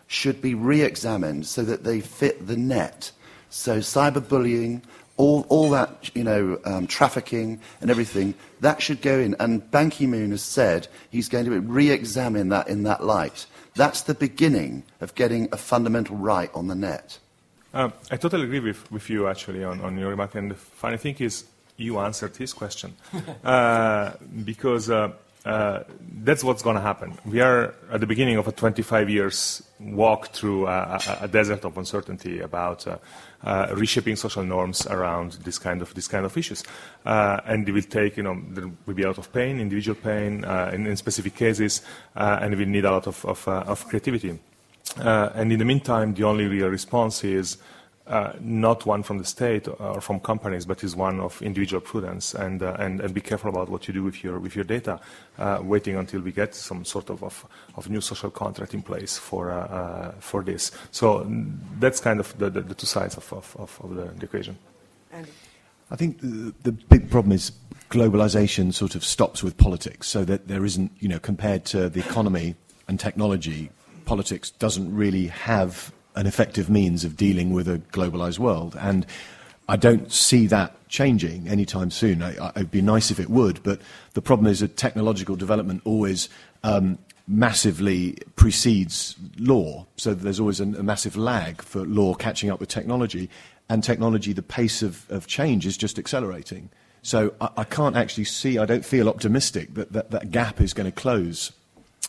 should 0.08 0.42
be 0.42 0.54
re-examined 0.54 1.48
so 1.48 1.64
that 1.64 1.84
they 1.84 2.02
fit 2.02 2.46
the 2.46 2.58
net. 2.58 3.12
So 3.50 3.80
cyberbullying, 3.80 4.82
all, 5.16 5.46
all 5.50 5.70
that, 5.70 6.12
you 6.14 6.24
know, 6.24 6.60
um, 6.66 6.86
trafficking 6.86 7.62
and 7.80 7.90
everything, 7.90 8.34
that 8.60 8.82
should 8.82 9.02
go 9.02 9.18
in. 9.18 9.36
And 9.40 9.70
Ban 9.72 9.90
Ki-moon 9.90 10.32
has 10.32 10.42
said 10.42 10.88
he's 11.10 11.30
going 11.30 11.46
to 11.46 11.60
re-examine 11.62 12.50
that 12.50 12.68
in 12.68 12.84
that 12.84 13.06
light. 13.06 13.46
That's 13.76 14.02
the 14.02 14.14
beginning 14.14 14.84
of 15.00 15.16
getting 15.16 15.48
a 15.54 15.58
fundamental 15.58 16.18
right 16.18 16.52
on 16.54 16.68
the 16.68 16.76
net. 16.76 17.20
Uh, 17.74 17.90
I 18.10 18.18
totally 18.18 18.44
agree 18.44 18.60
with, 18.60 18.92
with 18.92 19.10
you, 19.10 19.28
actually, 19.28 19.64
on, 19.64 19.80
on 19.80 19.98
your 19.98 20.10
remark. 20.10 20.36
And 20.36 20.52
the 20.52 20.56
funny 20.56 20.98
thing 20.98 21.16
is, 21.20 21.46
you 21.82 22.00
answered 22.00 22.36
his 22.38 22.54
question. 22.54 22.96
uh, 23.44 24.12
because 24.46 24.90
uh, 24.90 25.12
uh, 25.44 25.84
that's 26.24 26.44
what's 26.44 26.62
going 26.62 26.76
to 26.76 26.82
happen. 26.82 27.18
We 27.26 27.42
are 27.42 27.74
at 27.92 28.00
the 28.00 28.06
beginning 28.06 28.38
of 28.38 28.48
a 28.48 28.52
25 28.52 29.10
years 29.10 29.64
walk 29.80 30.28
through 30.34 30.68
a, 30.68 31.00
a, 31.22 31.28
desert 31.28 31.66
of 31.66 31.76
uncertainty 31.80 32.40
about 32.42 32.86
uh, 32.86 32.98
uh, 33.44 33.74
reshaping 33.74 34.16
social 34.16 34.44
norms 34.44 34.86
around 34.86 35.32
this 35.44 35.58
kind 35.58 35.82
of 35.82 35.92
this 35.96 36.08
kind 36.08 36.28
of 36.28 36.38
issues, 36.38 36.64
uh, 37.08 37.40
and 37.48 37.68
it 37.68 37.72
will 37.72 37.82
take 37.82 38.18
you 38.18 38.24
know 38.24 38.40
there 38.50 38.70
will 38.86 38.94
be 38.94 39.02
a 39.02 39.08
lot 39.08 39.18
of 39.18 39.34
pain, 39.34 39.60
individual 39.60 39.96
pain 39.96 40.44
in, 40.44 40.86
in, 40.86 40.96
specific 40.96 41.36
cases, 41.36 41.82
and 42.14 42.56
we 42.56 42.66
need 42.66 42.86
a 42.86 42.92
lot 42.92 43.08
of 43.08 43.26
of, 43.26 43.48
of 43.48 43.88
creativity. 43.88 44.38
and 44.98 45.52
in 45.52 45.58
the 45.58 45.66
meantime, 45.66 46.14
the 46.14 46.24
only 46.24 46.46
real 46.46 46.68
response 46.68 47.24
is 47.24 47.58
uh, 48.08 48.34
not 48.40 48.86
one 48.86 49.04
from 49.04 49.20
the 49.20 49.26
state 49.26 49.68
or 49.68 50.02
from 50.02 50.20
companies, 50.20 50.66
but 50.66 50.84
is 50.84 50.96
one 50.96 51.20
of 51.20 51.42
individual 51.42 51.80
prudence 51.80 52.34
and, 52.34 52.64
uh, 52.64 52.76
and, 52.80 53.00
and, 53.00 53.14
be 53.14 53.22
careful 53.22 53.50
about 53.50 53.70
what 53.70 53.88
you 53.88 53.94
do 53.94 54.04
with 54.04 54.24
your, 54.24 54.40
with 54.40 54.56
your 54.56 54.66
data, 54.66 55.00
uh, 55.38 55.60
waiting 55.62 55.96
until 55.96 56.20
we 56.20 56.32
get 56.32 56.56
some 56.56 56.84
sort 56.84 57.10
of, 57.10 57.24
of, 57.24 57.46
of 57.76 57.90
new 57.90 58.02
social 58.02 58.32
contract 58.32 58.74
in 58.74 58.82
place 58.82 59.18
for, 59.18 59.52
uh, 59.52 59.66
uh, 59.68 60.12
for 60.20 60.44
this. 60.44 60.72
So 60.92 61.26
that's 61.80 62.00
kind 62.00 62.20
of 62.20 62.38
the, 62.38 62.50
the, 62.50 62.62
the 62.62 62.76
two 62.76 62.88
sides 62.88 63.16
of, 63.18 63.32
of, 63.34 63.56
of 63.58 63.96
the, 63.96 64.06
the, 64.06 64.26
equation. 64.26 64.58
I 65.92 65.96
think 65.96 66.20
the, 66.22 66.54
the 66.64 66.72
big 66.72 67.10
problem 67.10 67.34
is 67.34 67.52
globalization 67.90 68.74
sort 68.74 68.96
of 68.96 69.04
stops 69.06 69.44
with 69.44 69.58
politics, 69.58 70.08
so 70.08 70.26
that 70.26 70.48
there 70.48 70.66
isn't, 70.66 70.92
you 71.00 71.08
know, 71.08 71.20
compared 71.20 71.66
to 71.66 71.90
the 71.90 72.00
economy 72.00 72.56
and 72.88 73.00
technology, 73.00 73.70
politics 74.06 74.50
doesn't 74.50 74.94
really 74.94 75.28
have 75.28 75.94
an 76.16 76.28
effective 76.28 76.70
means 76.70 77.04
of 77.04 77.16
dealing 77.16 77.52
with 77.52 77.68
a 77.68 77.80
globalized 77.92 78.40
world. 78.40 78.76
And 78.80 79.06
I 79.70 79.78
don't 79.78 80.12
see 80.12 80.48
that 80.48 80.76
changing 80.90 81.48
anytime 81.48 81.92
soon. 81.92 82.22
I, 82.22 82.50
it'd 82.50 82.72
be 82.72 82.82
nice 82.82 83.12
if 83.12 83.20
it 83.20 83.30
would, 83.30 83.64
but 83.64 83.80
the 84.14 84.22
problem 84.22 84.48
is 84.48 84.60
that 84.60 84.76
technological 84.76 85.36
development 85.36 85.82
always 85.86 86.28
um, 86.64 86.98
massively 87.28 88.18
precedes 88.36 89.16
law. 89.38 89.86
So 89.96 90.14
there's 90.14 90.40
always 90.40 90.60
a, 90.60 90.64
a, 90.64 90.84
massive 90.84 91.16
lag 91.16 91.62
for 91.62 91.86
law 91.86 92.14
catching 92.14 92.50
up 92.50 92.60
with 92.60 92.70
technology. 92.70 93.30
And 93.70 93.84
technology, 93.84 94.34
the 94.34 94.42
pace 94.42 94.82
of, 94.82 95.10
of 95.10 95.28
change 95.28 95.66
is 95.66 95.78
just 95.78 95.98
accelerating. 95.98 96.70
So 97.04 97.34
I, 97.40 97.50
I, 97.58 97.64
can't 97.64 97.96
actually 97.96 98.26
see, 98.26 98.58
I 98.58 98.66
don't 98.66 98.84
feel 98.84 99.08
optimistic 99.08 99.74
that 99.76 99.94
that, 99.94 100.12
that 100.12 100.32
gap 100.32 100.60
is 100.60 100.74
going 100.74 100.92
to 100.92 100.92
close, 100.92 101.54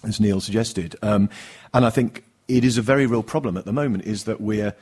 as 0.03 0.19
Neil 0.19 0.41
suggested. 0.41 0.97
Um, 1.03 1.31
and 1.73 1.87
I 1.87 1.91
think 1.91 2.25
it 2.53 2.65
is 2.65 2.77
a 2.77 2.83
very 2.83 3.07
real 3.07 3.23
problem 3.23 3.57
at 3.57 3.65
the 3.65 3.73
moment 3.73 4.05
is 4.05 4.25
that 4.25 4.39
we're, 4.39 4.75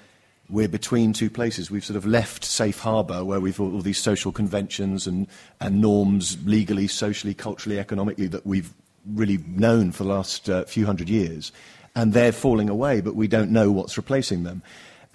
we're 0.48 0.68
between 0.68 1.12
two 1.12 1.30
places. 1.30 1.70
We've 1.70 1.84
sort 1.84 1.96
of 1.96 2.04
left 2.04 2.44
safe 2.44 2.80
harbour 2.80 3.24
where 3.24 3.38
we've 3.38 3.60
all, 3.60 3.72
all 3.72 3.80
these 3.80 4.00
social 4.00 4.32
conventions 4.32 5.06
and, 5.06 5.28
and 5.60 5.80
norms, 5.80 6.36
legally, 6.44 6.88
socially, 6.88 7.32
culturally, 7.32 7.78
economically, 7.78 8.26
that 8.26 8.44
we've 8.44 8.74
really 9.06 9.38
known 9.46 9.92
for 9.92 10.02
the 10.02 10.08
last 10.08 10.50
uh, 10.50 10.64
few 10.64 10.84
hundred 10.84 11.08
years. 11.08 11.52
And 11.94 12.12
they're 12.12 12.32
falling 12.32 12.68
away, 12.68 13.00
but 13.00 13.14
we 13.14 13.28
don't 13.28 13.52
know 13.52 13.70
what's 13.70 13.96
replacing 13.96 14.42
them. 14.42 14.64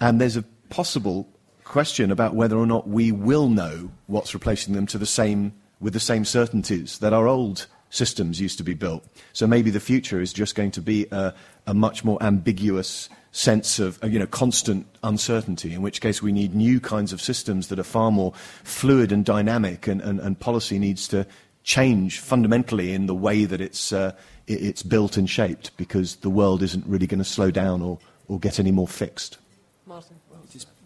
And 0.00 0.18
there's 0.18 0.36
a 0.36 0.44
possible 0.70 1.28
question 1.64 2.10
about 2.10 2.34
whether 2.34 2.56
or 2.56 2.66
not 2.66 2.88
we 2.88 3.12
will 3.12 3.50
know 3.50 3.90
what's 4.06 4.32
replacing 4.32 4.72
them 4.72 4.86
to 4.86 4.98
the 4.98 5.06
same, 5.06 5.52
with 5.78 5.92
the 5.92 6.00
same 6.00 6.24
certainties 6.24 7.00
that 7.00 7.12
our 7.12 7.28
old 7.28 7.66
systems 7.96 8.40
used 8.40 8.58
to 8.58 8.64
be 8.64 8.74
built. 8.74 9.04
So 9.32 9.46
maybe 9.46 9.70
the 9.70 9.80
future 9.80 10.20
is 10.20 10.32
just 10.32 10.54
going 10.54 10.70
to 10.72 10.80
be 10.80 11.06
a, 11.10 11.34
a 11.66 11.74
much 11.74 12.04
more 12.04 12.22
ambiguous 12.22 13.08
sense 13.32 13.78
of 13.78 13.98
you 14.02 14.18
know 14.18 14.26
constant 14.26 14.86
uncertainty 15.02 15.74
in 15.74 15.82
which 15.82 16.00
case 16.00 16.22
we 16.22 16.32
need 16.32 16.54
new 16.54 16.80
kinds 16.80 17.12
of 17.12 17.20
systems 17.20 17.68
that 17.68 17.78
are 17.78 17.84
far 17.84 18.10
more 18.10 18.32
fluid 18.64 19.12
and 19.12 19.26
dynamic 19.26 19.86
and, 19.86 20.00
and, 20.00 20.18
and 20.20 20.40
policy 20.40 20.78
needs 20.78 21.06
to 21.06 21.26
change 21.62 22.18
fundamentally 22.18 22.94
in 22.94 23.04
the 23.04 23.14
way 23.14 23.44
that 23.44 23.60
it's 23.60 23.92
uh, 23.92 24.12
it, 24.46 24.62
it's 24.62 24.82
built 24.82 25.18
and 25.18 25.28
shaped 25.28 25.76
because 25.76 26.16
the 26.16 26.30
world 26.30 26.62
isn't 26.62 26.86
really 26.86 27.06
going 27.06 27.18
to 27.18 27.24
slow 27.24 27.50
down 27.50 27.82
or, 27.82 27.98
or 28.26 28.38
get 28.38 28.58
any 28.58 28.70
more 28.72 28.88
fixed 28.88 29.36
Martin 29.84 30.16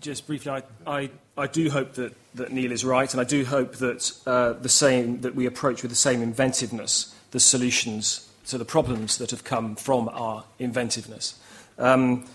just 0.00 0.26
briefly, 0.26 0.50
I, 0.50 0.62
I, 0.86 1.10
I 1.36 1.46
do 1.46 1.70
hope 1.70 1.94
that, 1.94 2.14
that 2.34 2.52
Neil 2.52 2.72
is 2.72 2.84
right, 2.84 3.12
and 3.12 3.20
I 3.20 3.24
do 3.24 3.44
hope 3.44 3.76
that 3.76 4.12
uh, 4.26 4.54
the 4.54 4.68
same 4.68 5.20
that 5.20 5.34
we 5.34 5.46
approach 5.46 5.82
with 5.82 5.90
the 5.90 5.96
same 5.96 6.22
inventiveness 6.22 7.14
the 7.30 7.40
solutions 7.40 8.28
to 8.46 8.58
the 8.58 8.64
problems 8.64 9.18
that 9.18 9.30
have 9.30 9.44
come 9.44 9.76
from 9.76 10.08
our 10.08 10.44
inventiveness. 10.58 11.38
Um, 11.78 12.26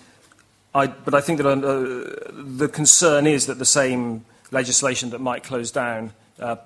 I, 0.73 0.87
but 0.87 1.13
I 1.13 1.21
think 1.21 1.39
that 1.39 1.47
uh, 1.47 2.31
the 2.33 2.67
concern 2.67 3.27
is 3.27 3.47
that 3.47 3.59
the 3.59 3.65
same 3.65 4.25
legislation 4.51 5.09
that 5.09 5.19
might 5.19 5.43
close 5.43 5.71
down 5.71 6.13
uh, 6.39 6.57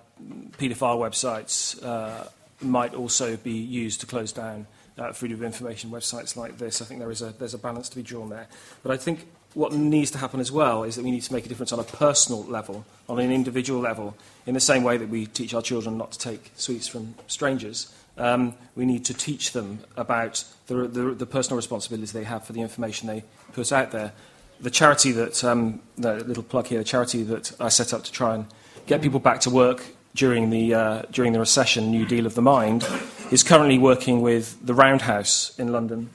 paedophile 0.57 0.99
websites 0.99 1.83
uh, 1.83 2.27
might 2.61 2.93
also 2.93 3.37
be 3.37 3.53
used 3.53 4.01
to 4.01 4.05
close 4.05 4.31
down 4.31 4.67
uh, 4.97 5.13
freedom 5.13 5.37
of 5.37 5.43
information 5.43 5.89
websites 5.89 6.35
like 6.35 6.57
this. 6.57 6.81
I 6.81 6.85
think 6.85 6.99
there 6.99 7.11
is 7.11 7.21
a, 7.21 7.31
there's 7.31 7.53
a 7.53 7.59
balance 7.59 7.89
to 7.89 7.95
be 7.95 8.03
drawn 8.03 8.29
there. 8.29 8.47
But 8.83 8.91
I 8.91 8.97
think 8.97 9.27
what 9.53 9.73
needs 9.73 10.11
to 10.11 10.17
happen 10.17 10.39
as 10.39 10.51
well 10.51 10.83
is 10.83 10.95
that 10.95 11.03
we 11.03 11.11
need 11.11 11.23
to 11.23 11.33
make 11.33 11.45
a 11.45 11.49
difference 11.49 11.71
on 11.71 11.79
a 11.79 11.83
personal 11.83 12.43
level, 12.43 12.85
on 13.07 13.19
an 13.19 13.31
individual 13.31 13.79
level, 13.79 14.15
in 14.45 14.53
the 14.53 14.59
same 14.59 14.83
way 14.83 14.97
that 14.97 15.09
we 15.09 15.25
teach 15.25 15.53
our 15.53 15.61
children 15.61 15.97
not 15.97 16.11
to 16.11 16.19
take 16.19 16.51
sweets 16.55 16.87
from 16.87 17.15
strangers. 17.27 17.93
Um, 18.17 18.53
we 18.75 18.85
need 18.85 19.05
to 19.05 19.13
teach 19.13 19.53
them 19.53 19.79
about 19.97 20.43
the, 20.67 20.87
the, 20.87 21.01
the 21.15 21.25
personal 21.25 21.55
responsibility 21.55 22.11
they 22.11 22.25
have 22.25 22.45
for 22.45 22.53
the 22.53 22.61
information 22.61 23.07
they 23.07 23.23
put 23.53 23.71
out 23.71 23.91
there. 23.91 24.13
The 24.59 24.69
charity 24.69 25.13
that, 25.13 25.43
um, 25.43 25.79
the 25.97 26.15
little 26.25 26.43
plug 26.43 26.67
here, 26.67 26.79
the 26.79 26.83
charity 26.83 27.23
that 27.23 27.53
I 27.59 27.69
set 27.69 27.93
up 27.93 28.03
to 28.03 28.11
try 28.11 28.35
and 28.35 28.45
get 28.85 29.01
people 29.01 29.19
back 29.19 29.39
to 29.41 29.49
work 29.49 29.83
during 30.15 30.49
the, 30.49 30.73
uh, 30.73 31.01
during 31.11 31.33
the 31.33 31.39
recession, 31.39 31.91
New 31.91 32.05
Deal 32.05 32.25
of 32.25 32.35
the 32.35 32.41
Mind, 32.41 32.85
is 33.31 33.41
currently 33.41 33.77
working 33.77 34.21
with 34.21 34.63
the 34.65 34.73
Roundhouse 34.73 35.57
in 35.57 35.71
London, 35.71 36.09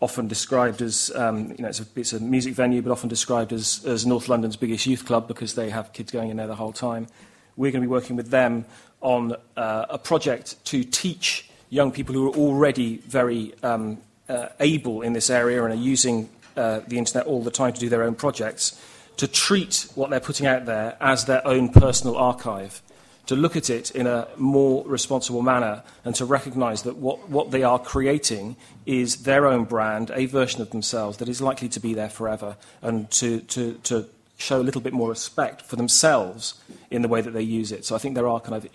often 0.00 0.28
described 0.28 0.80
as, 0.80 1.10
um, 1.16 1.50
you 1.50 1.62
know, 1.62 1.68
it's 1.68 1.80
a, 1.80 1.86
it's 1.96 2.12
a 2.12 2.20
music 2.20 2.54
venue, 2.54 2.80
but 2.80 2.92
often 2.92 3.08
described 3.08 3.52
as, 3.52 3.84
as 3.84 4.06
North 4.06 4.28
London's 4.28 4.56
biggest 4.56 4.86
youth 4.86 5.04
club 5.04 5.26
because 5.26 5.54
they 5.54 5.70
have 5.70 5.92
kids 5.92 6.12
going 6.12 6.30
in 6.30 6.36
there 6.36 6.46
the 6.46 6.54
whole 6.54 6.72
time. 6.72 7.08
We're 7.56 7.72
going 7.72 7.82
to 7.82 7.88
be 7.88 7.90
working 7.90 8.14
with 8.14 8.30
them 8.30 8.64
on 9.00 9.34
uh, 9.56 9.86
a 9.90 9.98
project 9.98 10.64
to 10.66 10.84
teach 10.84 11.50
young 11.70 11.90
people 11.90 12.14
who 12.14 12.28
are 12.28 12.36
already 12.36 12.98
very 12.98 13.54
um, 13.62 13.98
uh, 14.28 14.48
able 14.60 15.02
in 15.02 15.12
this 15.12 15.30
area 15.30 15.62
and 15.64 15.72
are 15.72 15.76
using 15.76 16.28
uh, 16.56 16.80
the 16.86 16.98
internet 16.98 17.26
all 17.26 17.42
the 17.42 17.50
time 17.50 17.72
to 17.72 17.80
do 17.80 17.88
their 17.88 18.02
own 18.02 18.14
projects, 18.14 18.80
to 19.16 19.26
treat 19.26 19.88
what 19.94 20.10
they're 20.10 20.20
putting 20.20 20.46
out 20.46 20.66
there 20.66 20.96
as 21.00 21.24
their 21.24 21.44
own 21.46 21.68
personal 21.68 22.16
archive 22.16 22.82
to 23.28 23.36
look 23.36 23.56
at 23.56 23.68
it 23.68 23.90
in 23.90 24.06
a 24.06 24.26
more 24.36 24.82
responsible 24.86 25.42
manner 25.42 25.82
and 26.04 26.14
to 26.14 26.24
recognize 26.24 26.82
that 26.82 26.96
what, 26.96 27.28
what 27.28 27.50
they 27.50 27.62
are 27.62 27.78
creating 27.78 28.56
is 28.86 29.24
their 29.24 29.46
own 29.46 29.64
brand, 29.64 30.10
a 30.14 30.24
version 30.24 30.62
of 30.62 30.70
themselves 30.70 31.18
that 31.18 31.28
is 31.28 31.42
likely 31.42 31.68
to 31.68 31.78
be 31.78 31.92
there 31.92 32.08
forever, 32.08 32.56
and 32.80 33.10
to, 33.10 33.40
to, 33.40 33.74
to 33.84 34.06
show 34.38 34.60
a 34.60 34.64
little 34.64 34.80
bit 34.80 34.94
more 34.94 35.10
respect 35.10 35.60
for 35.60 35.76
themselves 35.76 36.54
in 36.90 37.02
the 37.02 37.08
way 37.08 37.20
that 37.20 37.32
they 37.32 37.42
use 37.42 37.70
it. 37.70 37.84
So 37.84 37.94
I 37.94 37.98
think 37.98 38.14
there 38.14 38.26
are 38.28 38.40
kind 38.40 38.54
of 38.54 38.66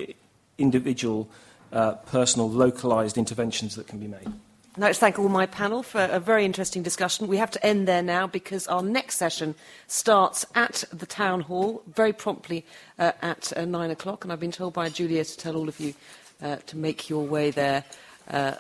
individual, 0.60 1.28
uh, 1.72 1.94
personal, 1.94 2.48
localized 2.48 3.18
interventions 3.18 3.76
that 3.76 3.88
can 3.88 3.98
be 3.98 4.08
made. 4.08 4.32
I'd 4.76 4.82
like 4.82 4.94
to 4.94 5.00
thank 5.00 5.20
all 5.20 5.30
my 5.30 5.46
panel 5.46 5.84
for 5.84 6.02
a 6.02 6.20
very 6.20 6.46
interesting 6.46 6.82
discussion. 6.82 7.28
We 7.28 7.38
have 7.38 7.52
to 7.52 7.64
end 7.64 7.88
there 7.88 8.02
now 8.02 8.26
because 8.26 8.66
our 8.66 8.82
next 8.82 9.18
session 9.18 9.54
starts 9.86 10.48
at 10.56 10.84
the 10.92 11.06
town 11.06 11.42
hall 11.42 11.84
very 11.86 12.12
promptly 12.12 12.66
uh, 12.98 13.12
at 13.22 13.56
uh, 13.56 13.66
nine 13.66 13.92
o'clock, 13.92 14.24
and 14.24 14.34
I've 14.34 14.40
been 14.40 14.52
told 14.52 14.74
by 14.74 14.90
Julia 14.90 15.24
to 15.26 15.38
tell 15.38 15.56
all 15.56 15.70
of 15.70 15.80
you 15.80 15.94
uh, 16.42 16.56
to 16.66 16.76
make 16.76 17.08
your 17.08 17.24
way 17.24 17.52
there 17.52 17.84
uh, 18.32 18.56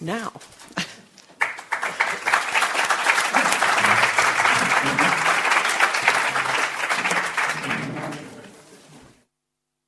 now. 0.00 0.32